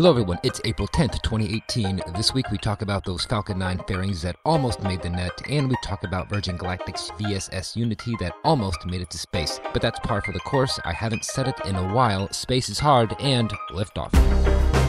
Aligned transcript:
Hello, 0.00 0.08
everyone. 0.08 0.38
It's 0.42 0.62
April 0.64 0.88
10th, 0.88 1.20
2018. 1.20 2.00
This 2.16 2.32
week 2.32 2.50
we 2.50 2.56
talk 2.56 2.80
about 2.80 3.04
those 3.04 3.26
Falcon 3.26 3.58
9 3.58 3.82
fairings 3.86 4.22
that 4.22 4.34
almost 4.46 4.82
made 4.82 5.02
the 5.02 5.10
net, 5.10 5.42
and 5.46 5.68
we 5.68 5.76
talk 5.84 6.04
about 6.04 6.30
Virgin 6.30 6.56
Galactic's 6.56 7.10
VSS 7.18 7.76
Unity 7.76 8.16
that 8.18 8.32
almost 8.42 8.86
made 8.86 9.02
it 9.02 9.10
to 9.10 9.18
space. 9.18 9.60
But 9.74 9.82
that's 9.82 10.00
par 10.00 10.22
for 10.22 10.32
the 10.32 10.40
course. 10.40 10.80
I 10.86 10.94
haven't 10.94 11.26
said 11.26 11.48
it 11.48 11.66
in 11.66 11.76
a 11.76 11.92
while. 11.92 12.32
Space 12.32 12.70
is 12.70 12.78
hard, 12.78 13.14
and 13.20 13.50
liftoff. 13.72 14.79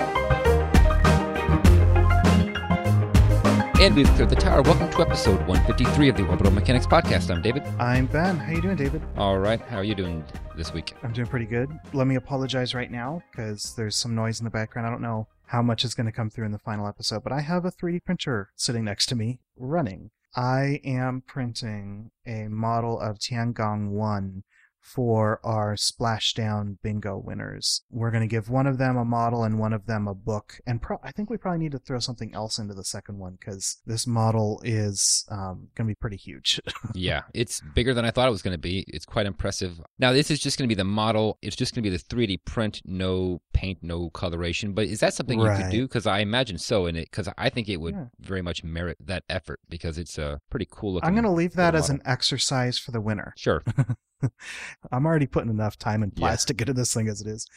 And 3.81 3.95
we've 3.95 4.07
cleared 4.09 4.29
the 4.29 4.35
tower. 4.35 4.61
Welcome 4.61 4.91
to 4.91 5.01
episode 5.01 5.39
153 5.47 6.09
of 6.09 6.15
the 6.15 6.27
Orbital 6.27 6.53
Mechanics 6.53 6.85
Podcast. 6.85 7.33
I'm 7.33 7.41
David. 7.41 7.63
I'm 7.79 8.05
Ben. 8.05 8.37
How 8.37 8.51
you 8.51 8.61
doing, 8.61 8.75
David? 8.75 9.01
All 9.17 9.39
right. 9.39 9.59
How 9.59 9.77
are 9.77 9.83
you 9.83 9.95
doing 9.95 10.23
this 10.55 10.71
week? 10.71 10.93
I'm 11.01 11.11
doing 11.13 11.25
pretty 11.25 11.47
good. 11.47 11.71
Let 11.91 12.05
me 12.05 12.13
apologize 12.13 12.75
right 12.75 12.91
now 12.91 13.23
because 13.31 13.73
there's 13.75 13.95
some 13.95 14.13
noise 14.13 14.39
in 14.39 14.43
the 14.43 14.51
background. 14.51 14.87
I 14.87 14.91
don't 14.91 15.01
know 15.01 15.29
how 15.47 15.63
much 15.63 15.83
is 15.83 15.95
going 15.95 16.05
to 16.05 16.11
come 16.11 16.29
through 16.29 16.45
in 16.45 16.51
the 16.51 16.59
final 16.59 16.87
episode, 16.87 17.23
but 17.23 17.33
I 17.33 17.41
have 17.41 17.65
a 17.65 17.71
3D 17.71 18.05
printer 18.05 18.51
sitting 18.55 18.83
next 18.85 19.07
to 19.07 19.15
me 19.15 19.39
running. 19.57 20.11
I 20.35 20.79
am 20.85 21.23
printing 21.25 22.11
a 22.27 22.49
model 22.49 22.99
of 22.99 23.17
Tiangong 23.17 23.89
1 23.89 24.43
for 24.81 25.39
our 25.43 25.75
splashdown 25.75 26.77
bingo 26.81 27.17
winners. 27.17 27.83
We're 27.89 28.11
going 28.11 28.27
to 28.27 28.27
give 28.27 28.49
one 28.49 28.67
of 28.67 28.77
them 28.77 28.97
a 28.97 29.05
model 29.05 29.43
and 29.43 29.59
one 29.59 29.73
of 29.73 29.85
them 29.85 30.07
a 30.07 30.15
book. 30.15 30.59
And 30.65 30.81
pro- 30.81 30.99
I 31.03 31.11
think 31.11 31.29
we 31.29 31.37
probably 31.37 31.59
need 31.59 31.71
to 31.73 31.79
throw 31.79 31.99
something 31.99 32.33
else 32.33 32.57
into 32.57 32.73
the 32.73 32.83
second 32.83 33.19
one 33.19 33.37
because 33.39 33.81
this 33.85 34.07
model 34.07 34.59
is 34.63 35.25
um, 35.29 35.69
going 35.75 35.87
to 35.87 35.91
be 35.91 35.95
pretty 35.95 36.17
huge. 36.17 36.59
yeah, 36.93 37.21
it's 37.33 37.61
bigger 37.73 37.93
than 37.93 38.05
I 38.05 38.11
thought 38.11 38.27
it 38.27 38.31
was 38.31 38.41
going 38.41 38.55
to 38.55 38.59
be. 38.61 38.83
It's 38.87 39.05
quite 39.05 39.27
impressive. 39.27 39.79
Now, 39.99 40.11
this 40.11 40.31
is 40.31 40.39
just 40.39 40.57
going 40.57 40.67
to 40.67 40.75
be 40.75 40.77
the 40.77 40.83
model. 40.83 41.37
It's 41.41 41.55
just 41.55 41.73
going 41.73 41.83
to 41.83 41.89
be 41.89 41.95
the 41.95 42.03
3D 42.03 42.43
print, 42.45 42.81
no 42.83 43.41
paint, 43.53 43.79
no 43.81 44.09
coloration. 44.09 44.73
But 44.73 44.87
is 44.87 44.99
that 44.99 45.13
something 45.13 45.39
right. 45.39 45.57
you 45.57 45.63
could 45.63 45.71
do? 45.71 45.87
Because 45.87 46.07
I 46.07 46.19
imagine 46.19 46.57
so 46.57 46.87
in 46.87 46.95
it, 46.95 47.09
because 47.11 47.29
I 47.37 47.49
think 47.49 47.69
it 47.69 47.77
would 47.77 47.93
yeah. 47.93 48.05
very 48.19 48.41
much 48.41 48.63
merit 48.63 48.97
that 48.99 49.23
effort 49.29 49.59
because 49.69 49.97
it's 49.97 50.17
a 50.17 50.41
pretty 50.49 50.67
cool 50.69 50.93
looking. 50.93 51.07
I'm 51.07 51.13
going 51.13 51.23
to 51.23 51.31
leave 51.31 51.53
that 51.53 51.75
as 51.75 51.89
an 51.89 52.01
exercise 52.03 52.79
for 52.79 52.91
the 52.91 53.01
winner. 53.01 53.33
Sure. 53.37 53.63
I'm 54.91 55.05
already 55.05 55.27
putting 55.27 55.49
enough 55.49 55.77
time 55.77 56.03
and 56.03 56.15
plastic 56.15 56.59
yeah. 56.59 56.63
into 56.63 56.73
this 56.73 56.93
thing 56.93 57.07
as 57.07 57.21
it 57.21 57.27
is. 57.27 57.47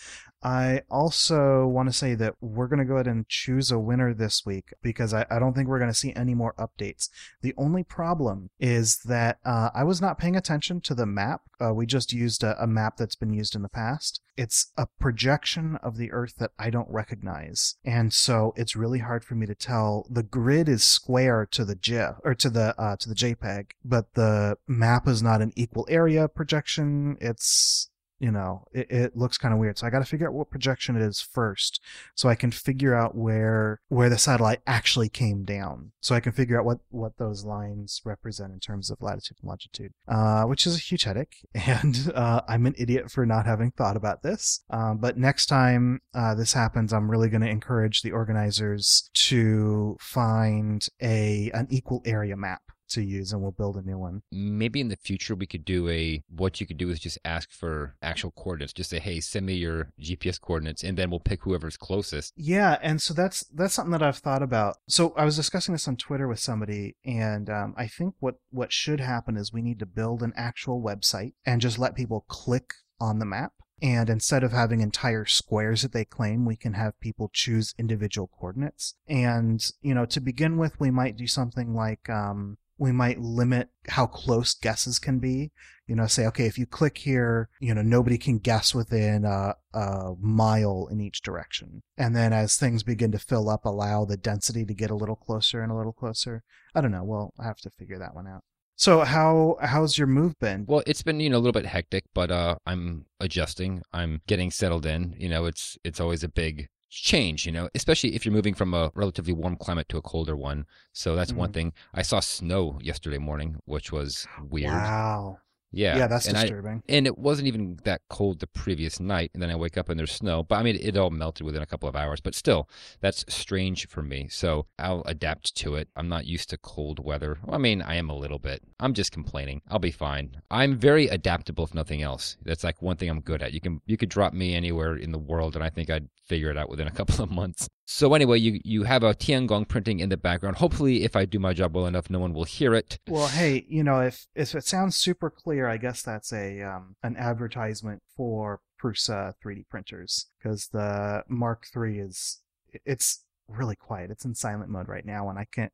I 0.42 0.82
also 0.90 1.66
want 1.66 1.88
to 1.88 1.92
say 1.92 2.14
that 2.16 2.34
we're 2.40 2.66
going 2.66 2.78
to 2.78 2.84
go 2.84 2.94
ahead 2.94 3.06
and 3.06 3.26
choose 3.28 3.70
a 3.70 3.78
winner 3.78 4.12
this 4.12 4.44
week 4.44 4.74
because 4.82 5.14
I, 5.14 5.24
I 5.30 5.38
don't 5.38 5.54
think 5.54 5.68
we're 5.68 5.78
going 5.78 5.90
to 5.90 5.96
see 5.96 6.12
any 6.14 6.34
more 6.34 6.54
updates. 6.58 7.08
The 7.40 7.54
only 7.56 7.82
problem 7.82 8.50
is 8.60 8.98
that 9.06 9.38
uh, 9.44 9.70
I 9.74 9.84
was 9.84 10.02
not 10.02 10.18
paying 10.18 10.36
attention 10.36 10.80
to 10.82 10.94
the 10.94 11.06
map. 11.06 11.42
Uh, 11.64 11.72
we 11.72 11.86
just 11.86 12.12
used 12.12 12.42
a, 12.42 12.62
a 12.62 12.66
map 12.66 12.96
that's 12.96 13.14
been 13.14 13.32
used 13.32 13.54
in 13.54 13.62
the 13.62 13.68
past. 13.68 14.20
It's 14.36 14.72
a 14.76 14.86
projection 14.98 15.76
of 15.82 15.96
the 15.96 16.10
Earth 16.10 16.34
that 16.38 16.50
I 16.58 16.70
don't 16.70 16.90
recognize, 16.90 17.76
and 17.84 18.12
so 18.12 18.52
it's 18.56 18.76
really 18.76 18.98
hard 18.98 19.24
for 19.24 19.34
me 19.34 19.46
to 19.46 19.54
tell. 19.54 20.06
The 20.10 20.22
grid 20.22 20.68
is 20.68 20.82
square 20.82 21.46
to 21.52 21.64
the 21.64 21.76
GIF 21.76 22.16
or 22.24 22.34
to 22.34 22.50
the 22.50 22.80
uh, 22.80 22.96
to 22.96 23.08
the 23.08 23.14
JPEG, 23.14 23.70
but 23.84 24.14
the 24.14 24.58
map 24.66 25.06
is 25.06 25.22
not 25.22 25.40
an 25.40 25.52
equal 25.54 25.86
area 25.88 26.28
projection. 26.28 27.16
It's 27.20 27.90
you 28.24 28.32
know, 28.32 28.66
it, 28.72 28.90
it 28.90 29.16
looks 29.18 29.36
kind 29.36 29.52
of 29.52 29.60
weird. 29.60 29.76
So 29.76 29.86
I 29.86 29.90
got 29.90 29.98
to 29.98 30.06
figure 30.06 30.26
out 30.26 30.32
what 30.32 30.48
projection 30.48 30.96
it 30.96 31.02
is 31.02 31.20
first, 31.20 31.78
so 32.14 32.30
I 32.30 32.34
can 32.34 32.50
figure 32.50 32.94
out 32.94 33.14
where 33.14 33.82
where 33.88 34.08
the 34.08 34.16
satellite 34.16 34.60
actually 34.66 35.10
came 35.10 35.44
down. 35.44 35.92
So 36.00 36.14
I 36.14 36.20
can 36.20 36.32
figure 36.32 36.58
out 36.58 36.64
what 36.64 36.78
what 36.88 37.18
those 37.18 37.44
lines 37.44 38.00
represent 38.02 38.54
in 38.54 38.60
terms 38.60 38.90
of 38.90 39.02
latitude 39.02 39.36
and 39.42 39.48
longitude, 39.48 39.92
uh, 40.08 40.44
which 40.44 40.66
is 40.66 40.74
a 40.74 40.80
huge 40.80 41.04
headache. 41.04 41.36
And 41.66 42.12
uh, 42.14 42.40
I'm 42.48 42.66
an 42.66 42.74
idiot 42.78 43.10
for 43.10 43.26
not 43.26 43.46
having 43.46 43.72
thought 43.72 43.96
about 43.96 44.22
this. 44.22 44.64
Um, 44.70 44.98
but 44.98 45.18
next 45.18 45.46
time 45.46 46.00
uh, 46.14 46.34
this 46.34 46.52
happens, 46.52 46.92
I'm 46.92 47.10
really 47.10 47.28
going 47.28 47.40
to 47.40 47.48
encourage 47.48 48.02
the 48.02 48.12
organizers 48.12 49.10
to 49.14 49.96
find 50.00 50.86
a 51.02 51.50
an 51.52 51.66
equal 51.68 52.00
area 52.06 52.36
map 52.36 52.62
to 52.90 53.02
use 53.02 53.32
and 53.32 53.42
we'll 53.42 53.52
build 53.52 53.76
a 53.76 53.82
new 53.82 53.98
one. 53.98 54.22
Maybe 54.30 54.80
in 54.80 54.88
the 54.88 54.96
future 54.96 55.34
we 55.34 55.46
could 55.46 55.64
do 55.64 55.88
a 55.88 56.22
what 56.28 56.60
you 56.60 56.66
could 56.66 56.78
do 56.78 56.90
is 56.90 57.00
just 57.00 57.18
ask 57.24 57.50
for 57.50 57.96
actual 58.02 58.30
coordinates. 58.32 58.72
Just 58.72 58.90
say, 58.90 58.98
"Hey, 58.98 59.20
send 59.20 59.46
me 59.46 59.54
your 59.54 59.92
GPS 60.00 60.40
coordinates," 60.40 60.82
and 60.82 60.96
then 60.96 61.10
we'll 61.10 61.20
pick 61.20 61.42
whoever's 61.42 61.76
closest. 61.76 62.32
Yeah, 62.36 62.78
and 62.82 63.00
so 63.00 63.14
that's 63.14 63.44
that's 63.54 63.74
something 63.74 63.92
that 63.92 64.02
I've 64.02 64.18
thought 64.18 64.42
about. 64.42 64.76
So 64.88 65.14
I 65.16 65.24
was 65.24 65.36
discussing 65.36 65.72
this 65.72 65.88
on 65.88 65.96
Twitter 65.96 66.28
with 66.28 66.40
somebody, 66.40 66.96
and 67.04 67.48
um, 67.50 67.74
I 67.76 67.86
think 67.86 68.14
what 68.20 68.36
what 68.50 68.72
should 68.72 69.00
happen 69.00 69.36
is 69.36 69.52
we 69.52 69.62
need 69.62 69.78
to 69.80 69.86
build 69.86 70.22
an 70.22 70.32
actual 70.36 70.82
website 70.82 71.34
and 71.44 71.60
just 71.60 71.78
let 71.78 71.94
people 71.94 72.24
click 72.28 72.74
on 73.00 73.18
the 73.18 73.26
map. 73.26 73.52
And 73.82 74.08
instead 74.08 74.44
of 74.44 74.52
having 74.52 74.80
entire 74.80 75.26
squares 75.26 75.82
that 75.82 75.92
they 75.92 76.04
claim, 76.04 76.44
we 76.44 76.56
can 76.56 76.74
have 76.74 76.98
people 77.00 77.30
choose 77.32 77.74
individual 77.78 78.30
coordinates. 78.38 78.94
And, 79.06 79.62
you 79.82 79.94
know, 79.94 80.06
to 80.06 80.20
begin 80.20 80.56
with, 80.56 80.78
we 80.80 80.90
might 80.90 81.16
do 81.16 81.26
something 81.26 81.74
like, 81.74 82.08
um, 82.08 82.56
we 82.84 82.92
might 82.92 83.18
limit 83.18 83.70
how 83.88 84.06
close 84.06 84.54
guesses 84.54 84.98
can 84.98 85.18
be. 85.18 85.50
You 85.86 85.96
know, 85.96 86.06
say, 86.06 86.26
okay, 86.26 86.46
if 86.46 86.58
you 86.58 86.66
click 86.66 86.98
here, 86.98 87.48
you 87.60 87.74
know, 87.74 87.82
nobody 87.82 88.16
can 88.18 88.38
guess 88.38 88.74
within 88.74 89.24
a, 89.24 89.54
a, 89.72 90.14
mile 90.20 90.88
in 90.90 91.00
each 91.00 91.20
direction. 91.22 91.82
And 91.98 92.14
then 92.14 92.32
as 92.32 92.56
things 92.56 92.82
begin 92.82 93.12
to 93.12 93.18
fill 93.18 93.50
up, 93.50 93.64
allow 93.64 94.04
the 94.04 94.16
density 94.16 94.64
to 94.66 94.74
get 94.74 94.90
a 94.90 94.94
little 94.94 95.16
closer 95.16 95.62
and 95.62 95.72
a 95.72 95.74
little 95.74 95.92
closer. 95.92 96.42
I 96.74 96.80
don't 96.80 96.90
know. 96.90 97.04
We'll 97.04 97.32
have 97.42 97.58
to 97.58 97.70
figure 97.70 97.98
that 97.98 98.14
one 98.14 98.26
out. 98.26 98.42
So 98.76 99.00
how 99.04 99.56
how's 99.60 99.96
your 99.96 100.08
move 100.08 100.38
been? 100.40 100.64
Well, 100.66 100.82
it's 100.86 101.02
been 101.02 101.20
you 101.20 101.30
know 101.30 101.36
a 101.36 101.38
little 101.38 101.52
bit 101.52 101.66
hectic, 101.66 102.04
but 102.12 102.30
uh, 102.30 102.56
I'm 102.66 103.06
adjusting. 103.20 103.82
I'm 103.92 104.20
getting 104.26 104.50
settled 104.50 104.84
in. 104.84 105.14
You 105.16 105.28
know, 105.28 105.44
it's 105.44 105.78
it's 105.84 106.00
always 106.00 106.24
a 106.24 106.28
big 106.28 106.68
change, 106.94 107.46
you 107.46 107.52
know, 107.52 107.68
especially 107.74 108.14
if 108.14 108.24
you're 108.24 108.34
moving 108.34 108.54
from 108.54 108.74
a 108.74 108.90
relatively 108.94 109.32
warm 109.32 109.56
climate 109.56 109.88
to 109.90 109.96
a 109.96 110.02
colder 110.02 110.36
one. 110.36 110.66
So 110.92 111.16
that's 111.16 111.30
mm-hmm. 111.30 111.40
one 111.40 111.52
thing. 111.52 111.72
I 111.92 112.02
saw 112.02 112.20
snow 112.20 112.78
yesterday 112.82 113.18
morning, 113.18 113.56
which 113.64 113.92
was 113.92 114.26
weird. 114.48 114.72
Wow. 114.72 115.38
Yeah. 115.74 115.96
Yeah, 115.96 116.06
that's 116.06 116.26
and 116.26 116.36
disturbing. 116.36 116.82
I, 116.88 116.92
and 116.92 117.06
it 117.06 117.18
wasn't 117.18 117.48
even 117.48 117.78
that 117.84 118.02
cold 118.08 118.40
the 118.40 118.46
previous 118.46 119.00
night. 119.00 119.30
And 119.34 119.42
then 119.42 119.50
I 119.50 119.56
wake 119.56 119.76
up 119.76 119.88
and 119.88 119.98
there's 119.98 120.12
snow. 120.12 120.42
But 120.42 120.56
I 120.56 120.62
mean, 120.62 120.78
it 120.80 120.96
all 120.96 121.10
melted 121.10 121.44
within 121.44 121.62
a 121.62 121.66
couple 121.66 121.88
of 121.88 121.96
hours. 121.96 122.20
But 122.20 122.34
still, 122.34 122.68
that's 123.00 123.24
strange 123.28 123.88
for 123.88 124.02
me. 124.02 124.28
So 124.30 124.66
I'll 124.78 125.02
adapt 125.06 125.54
to 125.56 125.74
it. 125.74 125.88
I'm 125.96 126.08
not 126.08 126.26
used 126.26 126.50
to 126.50 126.56
cold 126.56 127.04
weather. 127.04 127.38
Well, 127.44 127.54
I 127.54 127.58
mean, 127.58 127.82
I 127.82 127.96
am 127.96 128.10
a 128.10 128.16
little 128.16 128.38
bit. 128.38 128.62
I'm 128.80 128.94
just 128.94 129.12
complaining. 129.12 129.62
I'll 129.68 129.78
be 129.78 129.90
fine. 129.90 130.40
I'm 130.50 130.76
very 130.76 131.08
adaptable, 131.08 131.64
if 131.64 131.74
nothing 131.74 132.02
else. 132.02 132.36
That's 132.42 132.64
like 132.64 132.82
one 132.82 132.96
thing 132.96 133.10
I'm 133.10 133.20
good 133.20 133.42
at. 133.42 133.52
You 133.52 133.60
can 133.60 133.80
you 133.86 133.96
could 133.96 134.08
drop 134.08 134.32
me 134.32 134.54
anywhere 134.54 134.96
in 134.96 135.12
the 135.12 135.18
world, 135.18 135.54
and 135.54 135.64
I 135.64 135.70
think 135.70 135.90
I'd 135.90 136.08
figure 136.24 136.50
it 136.50 136.56
out 136.56 136.68
within 136.68 136.86
a 136.86 136.90
couple 136.98 137.22
of 137.22 137.30
months. 137.30 137.68
So 137.86 138.14
anyway, 138.14 138.38
you 138.38 138.60
you 138.64 138.84
have 138.84 139.02
a 139.02 139.14
Tiangong 139.14 139.68
printing 139.68 140.00
in 140.00 140.08
the 140.08 140.16
background. 140.16 140.56
Hopefully, 140.56 141.04
if 141.04 141.14
I 141.14 141.24
do 141.26 141.38
my 141.38 141.52
job 141.52 141.74
well 141.74 141.86
enough, 141.86 142.08
no 142.08 142.18
one 142.18 142.32
will 142.32 142.44
hear 142.44 142.74
it. 142.74 142.98
Well, 143.08 143.28
hey, 143.28 143.66
you 143.68 143.84
know, 143.84 144.00
if 144.00 144.26
if 144.34 144.54
it 144.54 144.64
sounds 144.64 144.96
super 144.96 145.30
clear, 145.30 145.68
I 145.68 145.76
guess 145.76 146.02
that's 146.02 146.32
a 146.32 146.62
um, 146.62 146.96
an 147.02 147.16
advertisement 147.16 148.02
for 148.16 148.60
Prusa 148.82 149.34
3D 149.44 149.68
printers 149.68 150.26
because 150.38 150.68
the 150.68 151.24
Mark 151.28 151.66
III 151.76 151.98
is 151.98 152.40
it's 152.84 153.24
really 153.48 153.76
quiet. 153.76 154.10
It's 154.10 154.24
in 154.24 154.34
silent 154.34 154.70
mode 154.70 154.88
right 154.88 155.04
now, 155.04 155.28
and 155.28 155.38
I 155.38 155.44
can't 155.44 155.72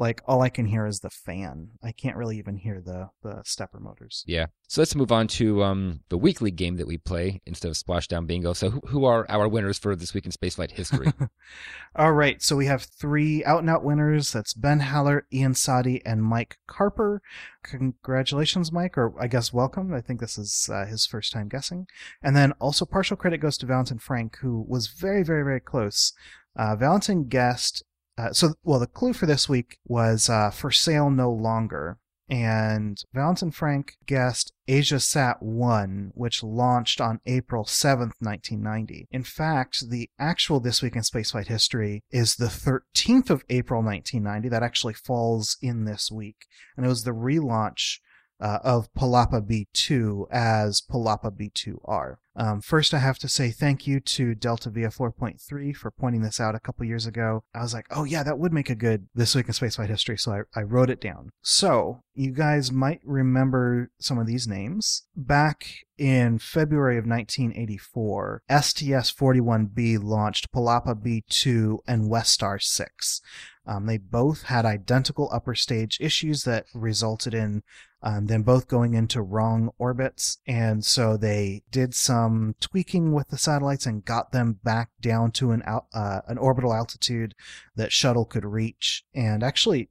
like 0.00 0.22
all 0.26 0.40
I 0.40 0.48
can 0.48 0.64
hear 0.64 0.86
is 0.86 1.00
the 1.00 1.10
fan. 1.10 1.72
I 1.82 1.92
can't 1.92 2.16
really 2.16 2.38
even 2.38 2.56
hear 2.56 2.80
the 2.80 3.10
the 3.22 3.42
stepper 3.44 3.78
motors. 3.78 4.24
Yeah. 4.26 4.46
So 4.66 4.80
let's 4.80 4.94
move 4.94 5.12
on 5.12 5.26
to 5.28 5.62
um, 5.62 6.00
the 6.08 6.16
weekly 6.16 6.50
game 6.50 6.76
that 6.76 6.86
we 6.86 6.96
play 6.96 7.42
instead 7.44 7.68
of 7.68 7.74
Splashdown 7.74 8.26
Bingo. 8.26 8.54
So 8.54 8.70
who, 8.70 8.80
who 8.86 9.04
are 9.04 9.26
our 9.28 9.46
winners 9.46 9.78
for 9.78 9.94
this 9.94 10.14
week 10.14 10.24
in 10.24 10.32
spaceflight 10.32 10.70
history? 10.70 11.12
all 11.96 12.12
right. 12.12 12.40
So 12.40 12.56
we 12.56 12.64
have 12.64 12.84
three 12.84 13.44
out 13.44 13.60
and 13.60 13.68
out 13.68 13.84
winners. 13.84 14.32
That's 14.32 14.54
Ben 14.54 14.80
Haller, 14.80 15.26
Ian 15.32 15.54
Sadi, 15.54 16.00
and 16.06 16.22
Mike 16.22 16.56
Carper. 16.66 17.20
Congratulations, 17.62 18.72
Mike, 18.72 18.96
or 18.96 19.12
I 19.20 19.26
guess 19.26 19.52
welcome. 19.52 19.92
I 19.92 20.00
think 20.00 20.20
this 20.20 20.38
is 20.38 20.70
uh, 20.72 20.86
his 20.86 21.04
first 21.04 21.30
time 21.30 21.48
guessing. 21.48 21.86
And 22.22 22.34
then 22.34 22.52
also 22.52 22.86
partial 22.86 23.18
credit 23.18 23.38
goes 23.38 23.58
to 23.58 23.66
Valentin 23.66 23.98
Frank, 23.98 24.38
who 24.40 24.64
was 24.66 24.86
very, 24.86 25.22
very, 25.22 25.44
very 25.44 25.60
close. 25.60 26.14
Uh, 26.56 26.74
Valentin 26.74 27.28
guessed 27.28 27.84
uh, 28.18 28.32
so, 28.32 28.54
well, 28.62 28.78
the 28.78 28.86
clue 28.86 29.12
for 29.12 29.26
this 29.26 29.48
week 29.48 29.78
was 29.86 30.28
uh, 30.28 30.50
for 30.50 30.70
sale 30.70 31.10
no 31.10 31.30
longer. 31.30 31.98
And 32.30 33.02
Valentin 33.12 33.50
Frank 33.50 33.96
guessed 34.06 34.52
AsiaSat 34.68 35.42
1, 35.42 36.12
which 36.14 36.44
launched 36.44 37.00
on 37.00 37.20
April 37.26 37.64
7th, 37.64 38.14
1990. 38.20 39.08
In 39.10 39.24
fact, 39.24 39.90
the 39.90 40.08
actual 40.16 40.60
This 40.60 40.80
Week 40.80 40.94
in 40.94 41.02
Spaceflight 41.02 41.48
History 41.48 42.04
is 42.12 42.36
the 42.36 42.46
13th 42.46 43.30
of 43.30 43.42
April, 43.50 43.82
1990. 43.82 44.48
That 44.48 44.62
actually 44.62 44.94
falls 44.94 45.56
in 45.60 45.86
this 45.86 46.08
week. 46.08 46.46
And 46.76 46.86
it 46.86 46.88
was 46.88 47.02
the 47.02 47.10
relaunch 47.10 47.98
uh, 48.40 48.58
of 48.62 48.92
Palapa 48.94 49.40
B2 49.42 50.26
as 50.30 50.80
Palapa 50.80 51.30
B2R. 51.30 52.16
Um, 52.36 52.60
first, 52.60 52.94
I 52.94 52.98
have 52.98 53.18
to 53.18 53.28
say 53.28 53.50
thank 53.50 53.86
you 53.86 54.00
to 54.00 54.34
Delta 54.34 54.70
V 54.70 54.84
of 54.84 54.96
4.3 54.96 55.76
for 55.76 55.90
pointing 55.90 56.22
this 56.22 56.40
out 56.40 56.54
a 56.54 56.60
couple 56.60 56.86
years 56.86 57.04
ago. 57.04 57.42
I 57.54 57.60
was 57.60 57.74
like, 57.74 57.86
oh, 57.90 58.04
yeah, 58.04 58.22
that 58.22 58.38
would 58.38 58.52
make 58.52 58.70
a 58.70 58.74
good 58.74 59.08
This 59.14 59.34
Week 59.34 59.46
in 59.46 59.52
Spaceflight 59.52 59.88
History, 59.88 60.16
so 60.16 60.32
I, 60.32 60.60
I 60.60 60.62
wrote 60.62 60.90
it 60.90 61.00
down. 61.00 61.30
So, 61.42 62.00
you 62.14 62.30
guys 62.30 62.72
might 62.72 63.00
remember 63.04 63.90
some 63.98 64.18
of 64.18 64.26
these 64.26 64.46
names. 64.46 65.02
Back 65.14 65.66
in 65.98 66.38
February 66.38 66.96
of 66.96 67.04
1984, 67.04 68.42
STS 68.48 69.12
41B 69.12 70.02
launched 70.02 70.50
Palapa 70.50 70.94
B2 70.94 71.78
and 71.86 72.10
Westar 72.10 72.62
6. 72.62 73.20
Um, 73.66 73.86
they 73.86 73.98
both 73.98 74.44
had 74.44 74.64
identical 74.64 75.28
upper 75.32 75.54
stage 75.54 75.98
issues 76.00 76.44
that 76.44 76.64
resulted 76.74 77.34
in 77.34 77.62
um, 78.02 78.26
them 78.26 78.42
both 78.42 78.68
going 78.68 78.94
into 78.94 79.22
wrong 79.22 79.70
orbits. 79.78 80.38
And 80.46 80.84
so 80.84 81.16
they 81.16 81.62
did 81.70 81.94
some 81.94 82.54
tweaking 82.60 83.12
with 83.12 83.28
the 83.28 83.38
satellites 83.38 83.86
and 83.86 84.04
got 84.04 84.32
them 84.32 84.58
back 84.62 84.90
down 85.00 85.32
to 85.32 85.50
an, 85.52 85.62
uh, 85.62 86.20
an 86.26 86.38
orbital 86.38 86.72
altitude 86.72 87.34
that 87.76 87.92
shuttle 87.92 88.24
could 88.24 88.44
reach. 88.44 89.04
And 89.14 89.42
actually, 89.42 89.90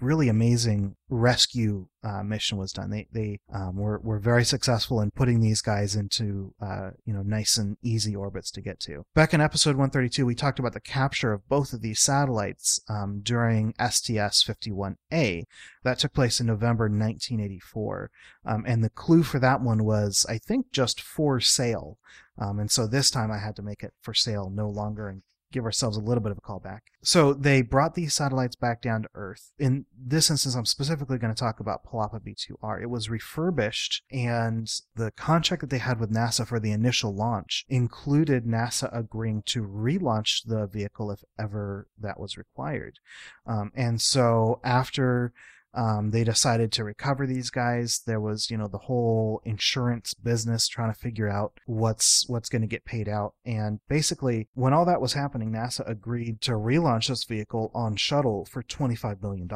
really 0.00 0.28
amazing 0.28 0.96
rescue 1.08 1.86
uh, 2.04 2.22
mission 2.22 2.58
was 2.58 2.72
done. 2.72 2.90
They 2.90 3.08
they 3.12 3.40
um, 3.52 3.76
were 3.76 3.98
were 3.98 4.18
very 4.18 4.44
successful 4.44 5.00
in 5.00 5.10
putting 5.10 5.40
these 5.40 5.60
guys 5.60 5.96
into 5.96 6.54
uh, 6.60 6.90
you 7.04 7.12
know 7.12 7.22
nice 7.22 7.56
and 7.56 7.76
easy 7.82 8.14
orbits 8.14 8.50
to 8.52 8.60
get 8.60 8.78
to. 8.80 9.04
Back 9.14 9.34
in 9.34 9.40
episode 9.40 9.70
132, 9.70 10.24
we 10.24 10.34
talked 10.34 10.58
about 10.58 10.74
the 10.74 10.80
capture 10.80 11.32
of 11.32 11.48
both 11.48 11.72
of 11.72 11.82
these 11.82 12.00
satellites 12.00 12.80
um, 12.88 13.20
during 13.22 13.74
STS-51A. 13.78 15.44
That 15.82 15.98
took 15.98 16.12
place 16.12 16.40
in 16.40 16.46
November 16.46 16.84
1984, 16.84 18.10
um, 18.46 18.64
and 18.66 18.84
the 18.84 18.90
clue 18.90 19.22
for 19.22 19.38
that 19.40 19.60
one 19.60 19.84
was 19.84 20.24
I 20.28 20.38
think 20.38 20.72
just 20.72 21.00
for 21.00 21.40
sale. 21.40 21.98
Um, 22.40 22.60
and 22.60 22.70
so 22.70 22.86
this 22.86 23.10
time 23.10 23.32
I 23.32 23.38
had 23.38 23.56
to 23.56 23.62
make 23.62 23.82
it 23.82 23.92
for 24.00 24.14
sale 24.14 24.48
no 24.54 24.68
longer 24.68 25.08
give 25.52 25.64
ourselves 25.64 25.96
a 25.96 26.00
little 26.00 26.22
bit 26.22 26.32
of 26.32 26.38
a 26.38 26.40
callback. 26.40 26.80
So 27.02 27.32
they 27.32 27.62
brought 27.62 27.94
these 27.94 28.14
satellites 28.14 28.56
back 28.56 28.82
down 28.82 29.02
to 29.02 29.08
Earth. 29.14 29.52
In 29.58 29.86
this 29.96 30.30
instance, 30.30 30.54
I'm 30.54 30.66
specifically 30.66 31.18
going 31.18 31.34
to 31.34 31.38
talk 31.38 31.60
about 31.60 31.84
Palapa 31.84 32.20
B2R. 32.20 32.82
It 32.82 32.90
was 32.90 33.08
refurbished, 33.08 34.02
and 34.10 34.70
the 34.94 35.10
contract 35.12 35.60
that 35.62 35.70
they 35.70 35.78
had 35.78 36.00
with 36.00 36.12
NASA 36.12 36.46
for 36.46 36.60
the 36.60 36.72
initial 36.72 37.14
launch 37.14 37.64
included 37.68 38.44
NASA 38.44 38.88
agreeing 38.96 39.42
to 39.46 39.62
relaunch 39.62 40.46
the 40.46 40.66
vehicle 40.66 41.10
if 41.10 41.24
ever 41.38 41.88
that 41.98 42.20
was 42.20 42.36
required. 42.36 42.98
Um, 43.46 43.72
and 43.74 44.00
so 44.00 44.60
after 44.64 45.32
um, 45.74 46.10
they 46.10 46.24
decided 46.24 46.72
to 46.72 46.84
recover 46.84 47.26
these 47.26 47.50
guys. 47.50 48.00
There 48.06 48.20
was, 48.20 48.50
you 48.50 48.56
know, 48.56 48.68
the 48.68 48.78
whole 48.78 49.40
insurance 49.44 50.14
business 50.14 50.66
trying 50.66 50.92
to 50.92 50.98
figure 50.98 51.28
out 51.28 51.52
what's 51.66 52.28
what's 52.28 52.48
going 52.48 52.62
to 52.62 52.68
get 52.68 52.84
paid 52.84 53.08
out. 53.08 53.34
And 53.44 53.80
basically, 53.88 54.48
when 54.54 54.72
all 54.72 54.84
that 54.86 55.00
was 55.00 55.12
happening, 55.12 55.52
NASA 55.52 55.88
agreed 55.88 56.40
to 56.42 56.52
relaunch 56.52 57.08
this 57.08 57.24
vehicle 57.24 57.70
on 57.74 57.96
shuttle 57.96 58.44
for 58.44 58.62
$25 58.62 59.22
million. 59.22 59.48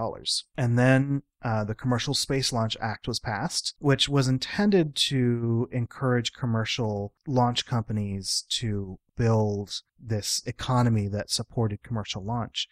And 0.57 0.79
then 0.79 1.23
uh, 1.43 1.65
the 1.65 1.75
Commercial 1.75 2.15
Space 2.15 2.53
Launch 2.53 2.77
Act 2.81 3.09
was 3.09 3.19
passed, 3.19 3.75
which 3.81 4.09
was 4.09 4.29
intended 4.29 4.95
to 4.95 5.69
encourage 5.73 6.33
commercial 6.33 7.15
launch 7.27 7.67
companies 7.67 8.45
to 8.49 8.99
build 9.17 9.83
this 10.01 10.43
economy 10.47 11.09
that 11.09 11.31
supported 11.31 11.83
commercial 11.83 12.25
launch. 12.25 12.69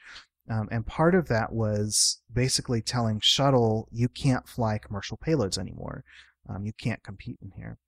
Um, 0.51 0.69
and 0.73 0.85
part 0.85 1.15
of 1.15 1.29
that 1.29 1.53
was 1.53 2.21
basically 2.33 2.83
telling 2.83 3.21
Shuttle, 3.21 3.89
you 3.93 4.09
can't 4.09 4.49
fly 4.49 4.79
commercial 4.79 5.17
payloads 5.17 5.57
anymore. 5.57 6.05
Um, 6.49 6.67
you 6.67 6.73
can't 6.73 7.05
compete 7.05 7.39
in 7.41 7.53
here. 7.57 7.79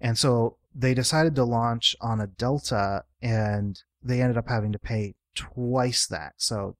And 0.00 0.18
so 0.18 0.58
they 0.74 0.92
decided 0.92 1.34
to 1.36 1.44
launch 1.44 1.96
on 2.00 2.20
a 2.20 2.26
Delta, 2.26 3.04
and 3.22 3.80
they 4.02 4.20
ended 4.20 4.36
up 4.36 4.48
having 4.48 4.72
to 4.72 4.78
pay 4.78 5.14
twice 5.34 6.06
that. 6.08 6.34
So 6.36 6.76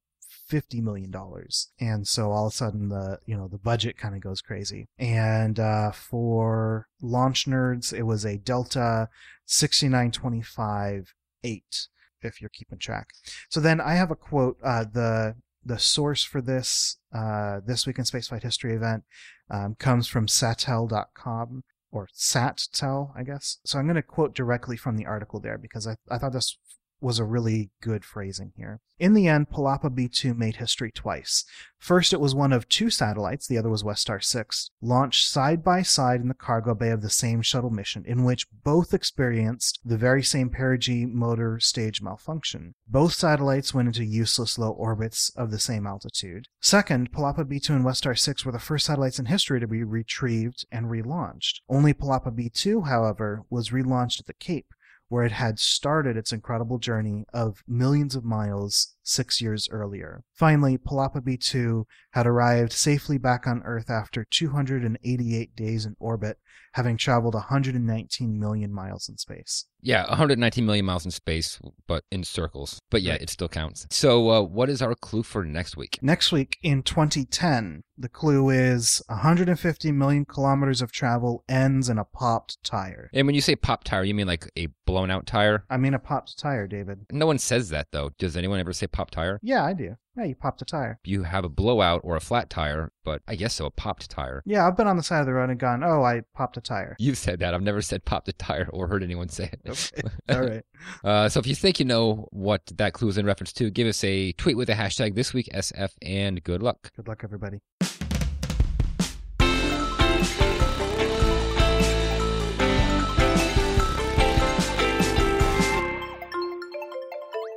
fifty 0.46 0.81
million 0.81 1.10
dollars, 1.10 1.70
and 1.81 2.06
so 2.06 2.32
all 2.32 2.48
of 2.48 2.52
a 2.52 2.56
sudden 2.56 2.88
the 2.88 3.19
you 3.25 3.37
know 3.37 3.48
the 3.48 3.58
budget 3.58 3.96
kind 3.96 4.14
of 4.14 4.20
goes 4.20 4.42
crazy. 4.42 4.88
And 4.98 5.58
uh, 5.58 5.92
for 5.92 6.88
launch 7.00 7.46
nerds, 7.46 7.92
it 7.92 8.02
was 8.02 8.26
a 8.26 8.37
Delta 8.37 9.08
sixty 9.46 9.88
nine 9.88 10.10
twenty 10.10 10.42
five 10.42 11.14
eight 11.42 11.87
if 12.22 12.40
you're 12.40 12.50
keeping 12.50 12.78
track. 12.78 13.08
So 13.49 13.61
then 13.61 13.81
I 13.81 13.94
have 13.94 14.11
a 14.11 14.17
quote. 14.17 14.58
Uh, 14.62 14.84
the 14.84 15.34
the 15.64 15.78
source 15.78 16.25
for 16.25 16.40
this 16.40 16.96
uh, 17.14 17.61
this 17.67 17.87
week 17.87 17.99
in 17.99 18.05
spaceflight 18.05 18.43
history 18.43 18.75
event 18.75 19.05
um, 19.50 19.75
comes 19.78 20.06
from 20.06 20.26
satel.com 20.26 21.64
or 21.93 22.08
sattel, 22.14 23.11
I 23.17 23.25
guess. 23.25 23.58
So 23.64 23.78
I'm 23.78 23.87
going 23.87 23.96
to 23.96 24.02
quote 24.02 24.34
directly 24.34 24.76
from 24.76 24.96
the 24.96 25.06
article 25.06 25.40
there 25.40 25.58
because 25.58 25.87
I, 25.87 25.96
I 26.11 26.19
thought 26.19 26.32
this 26.32 26.56
was 27.00 27.19
a 27.19 27.25
really 27.25 27.70
good 27.81 28.05
phrasing 28.05 28.52
here. 28.56 28.81
In 28.99 29.14
the 29.14 29.29
end, 29.29 29.49
Palapa 29.49 29.88
B2 29.88 30.37
made 30.37 30.56
history 30.56 30.93
twice. 30.93 31.47
First, 31.79 32.12
it 32.12 32.20
was 32.20 32.35
one 32.35 32.52
of 32.52 32.69
two 32.69 32.91
satellites, 32.91 33.47
the 33.47 33.56
other 33.56 33.70
was 33.70 33.82
Westar 33.82 34.23
6, 34.23 34.70
launched 34.82 35.26
side 35.26 35.64
by 35.64 35.81
side 35.81 36.20
in 36.20 36.29
the 36.29 36.35
cargo 36.35 36.75
bay 36.75 36.91
of 36.91 37.00
the 37.00 37.08
same 37.08 37.41
shuttle 37.41 37.70
mission, 37.70 38.05
in 38.06 38.25
which 38.25 38.47
both 38.62 38.93
experienced 38.93 39.81
the 39.82 39.97
very 39.97 40.23
same 40.23 40.50
perigee 40.50 41.06
motor 41.06 41.58
stage 41.58 42.02
malfunction. 42.02 42.75
Both 42.87 43.14
satellites 43.14 43.73
went 43.73 43.88
into 43.88 44.05
useless 44.05 44.58
low 44.58 44.73
orbits 44.73 45.31
of 45.35 45.50
the 45.50 45.58
same 45.58 45.87
altitude. 45.87 46.49
Second, 46.61 47.11
Palapa 47.11 47.47
B2 47.47 47.70
and 47.70 47.85
Westar 47.85 48.19
6 48.19 48.44
were 48.44 48.52
the 48.52 48.58
first 48.58 48.85
satellites 48.85 49.19
in 49.19 49.25
history 49.25 49.61
to 49.61 49.67
be 49.67 49.82
retrieved 49.82 50.67
and 50.70 50.87
relaunched. 50.87 51.61
Only 51.70 51.94
Palapa 51.94 52.31
B2, 52.31 52.87
however, 52.87 53.44
was 53.49 53.70
relaunched 53.70 54.20
at 54.20 54.26
the 54.26 54.35
Cape, 54.35 54.75
where 55.11 55.25
it 55.25 55.33
had 55.33 55.59
started 55.59 56.17
its 56.17 56.33
incredible 56.33 56.79
journey 56.79 57.25
of 57.35 57.62
millions 57.67 58.15
of 58.15 58.25
miles 58.25 58.95
six 59.11 59.41
years 59.41 59.69
earlier. 59.71 60.23
Finally, 60.33 60.79
Palapa 60.79 61.21
B2 61.21 61.85
had 62.12 62.27
arrived 62.27 62.73
safely 62.73 63.19
back 63.19 63.47
on 63.47 63.62
Earth 63.65 63.91
after 63.91 64.27
288 64.31 65.55
days 65.57 65.87
in 65.87 65.97
orbit, 65.99 66.39
having 66.73 66.97
traveled 66.97 67.35
119 67.35 68.39
million 68.39 68.73
miles 68.73 69.09
in 69.09 69.17
space. 69.17 69.67
Yeah, 69.83 70.07
119 70.09 70.67
million 70.67 70.85
miles 70.85 71.05
in 71.05 71.11
space, 71.11 71.59
but 71.87 72.05
in 72.11 72.23
circles. 72.23 72.81
But 72.91 73.03
yeah, 73.03 73.12
right. 73.12 73.23
it 73.23 73.31
still 73.31 73.49
counts. 73.49 73.87
So, 73.91 74.31
uh, 74.31 74.43
what 74.43 74.69
is 74.69 74.83
our 74.83 74.95
clue 74.95 75.23
for 75.23 75.45
next 75.45 75.77
week? 75.77 75.99
Next 76.03 76.33
week 76.33 76.59
in 76.62 76.83
2010, 76.83 77.83
the 77.97 78.09
clue 78.09 78.51
is 78.51 79.03
150 79.09 79.93
million 79.93 80.25
kilometers 80.25 80.83
of 80.83 80.93
travel 80.93 81.45
ends 81.49 81.89
in 81.89 81.99
a 81.99 82.05
popped 82.05 82.62
tire. 82.62 83.11
And 83.12 83.27
when 83.27 83.35
you 83.35 83.41
say 83.41 83.57
popped 83.57 83.87
tire, 83.87 84.05
you 84.05 84.15
mean 84.15 84.27
like 84.27 84.51
a 84.57 84.69
blown 84.87 85.11
out 85.11 85.27
tire? 85.27 85.65
I 85.71 85.77
mean 85.77 85.95
a 85.95 85.99
popped 85.99 86.39
tire, 86.39 86.67
David. 86.67 87.07
No 87.11 87.27
one 87.27 87.39
says 87.39 87.71
that 87.71 87.89
though. 87.91 88.11
Does 88.19 88.37
anyone 88.37 88.61
ever 88.61 88.73
say 88.73 88.87
pop 89.00 89.11
tire? 89.11 89.41
Yeah, 89.43 89.64
I 89.64 89.73
do. 89.73 89.97
Yeah, 90.14 90.25
you 90.25 90.35
popped 90.35 90.61
a 90.61 90.67
tire. 90.67 90.99
You 91.05 91.23
have 91.23 91.43
a 91.43 91.49
blowout 91.49 92.02
or 92.05 92.17
a 92.17 92.20
flat 92.20 92.50
tire, 92.50 92.93
but 93.02 93.23
I 93.26 93.35
guess 93.35 93.55
so, 93.55 93.64
a 93.64 93.70
popped 93.70 94.11
tire. 94.11 94.43
Yeah, 94.44 94.67
I've 94.67 94.76
been 94.76 94.87
on 94.87 94.99
the 94.99 95.02
side 95.02 95.20
of 95.20 95.26
the 95.26 95.32
road 95.32 95.49
and 95.49 95.58
gone, 95.58 95.82
oh, 95.82 96.02
I 96.02 96.20
popped 96.35 96.58
a 96.58 96.61
tire. 96.61 96.97
You've 96.99 97.17
said 97.17 97.38
that. 97.38 97.55
I've 97.55 97.62
never 97.62 97.81
said 97.81 98.05
popped 98.05 98.29
a 98.29 98.35
tire 98.35 98.69
or 98.70 98.88
heard 98.88 99.02
anyone 99.02 99.31
say 99.31 99.50
it. 99.50 99.61
Okay. 99.67 100.08
All 100.35 100.43
right. 100.43 100.62
uh, 101.02 101.31
so 101.31 101.41
if 101.41 101.47
you 101.47 101.55
think 101.55 101.79
you 101.79 101.87
know 101.87 102.29
what 102.31 102.61
that 102.76 102.93
clue 102.93 103.08
is 103.08 103.17
in 103.17 103.25
reference 103.25 103.55
to, 103.55 103.70
give 103.70 103.87
us 103.87 104.05
a 104.05 104.32
tweet 104.32 104.58
with 104.58 104.69
the 104.69 104.75
hashtag 104.75 105.14
this 105.14 105.33
week 105.33 105.49
SF 105.54 105.92
and 106.02 106.45
good 106.45 106.62
luck. 106.62 106.92
Good 106.95 107.09
luck, 107.09 107.23
everybody. 107.25 107.61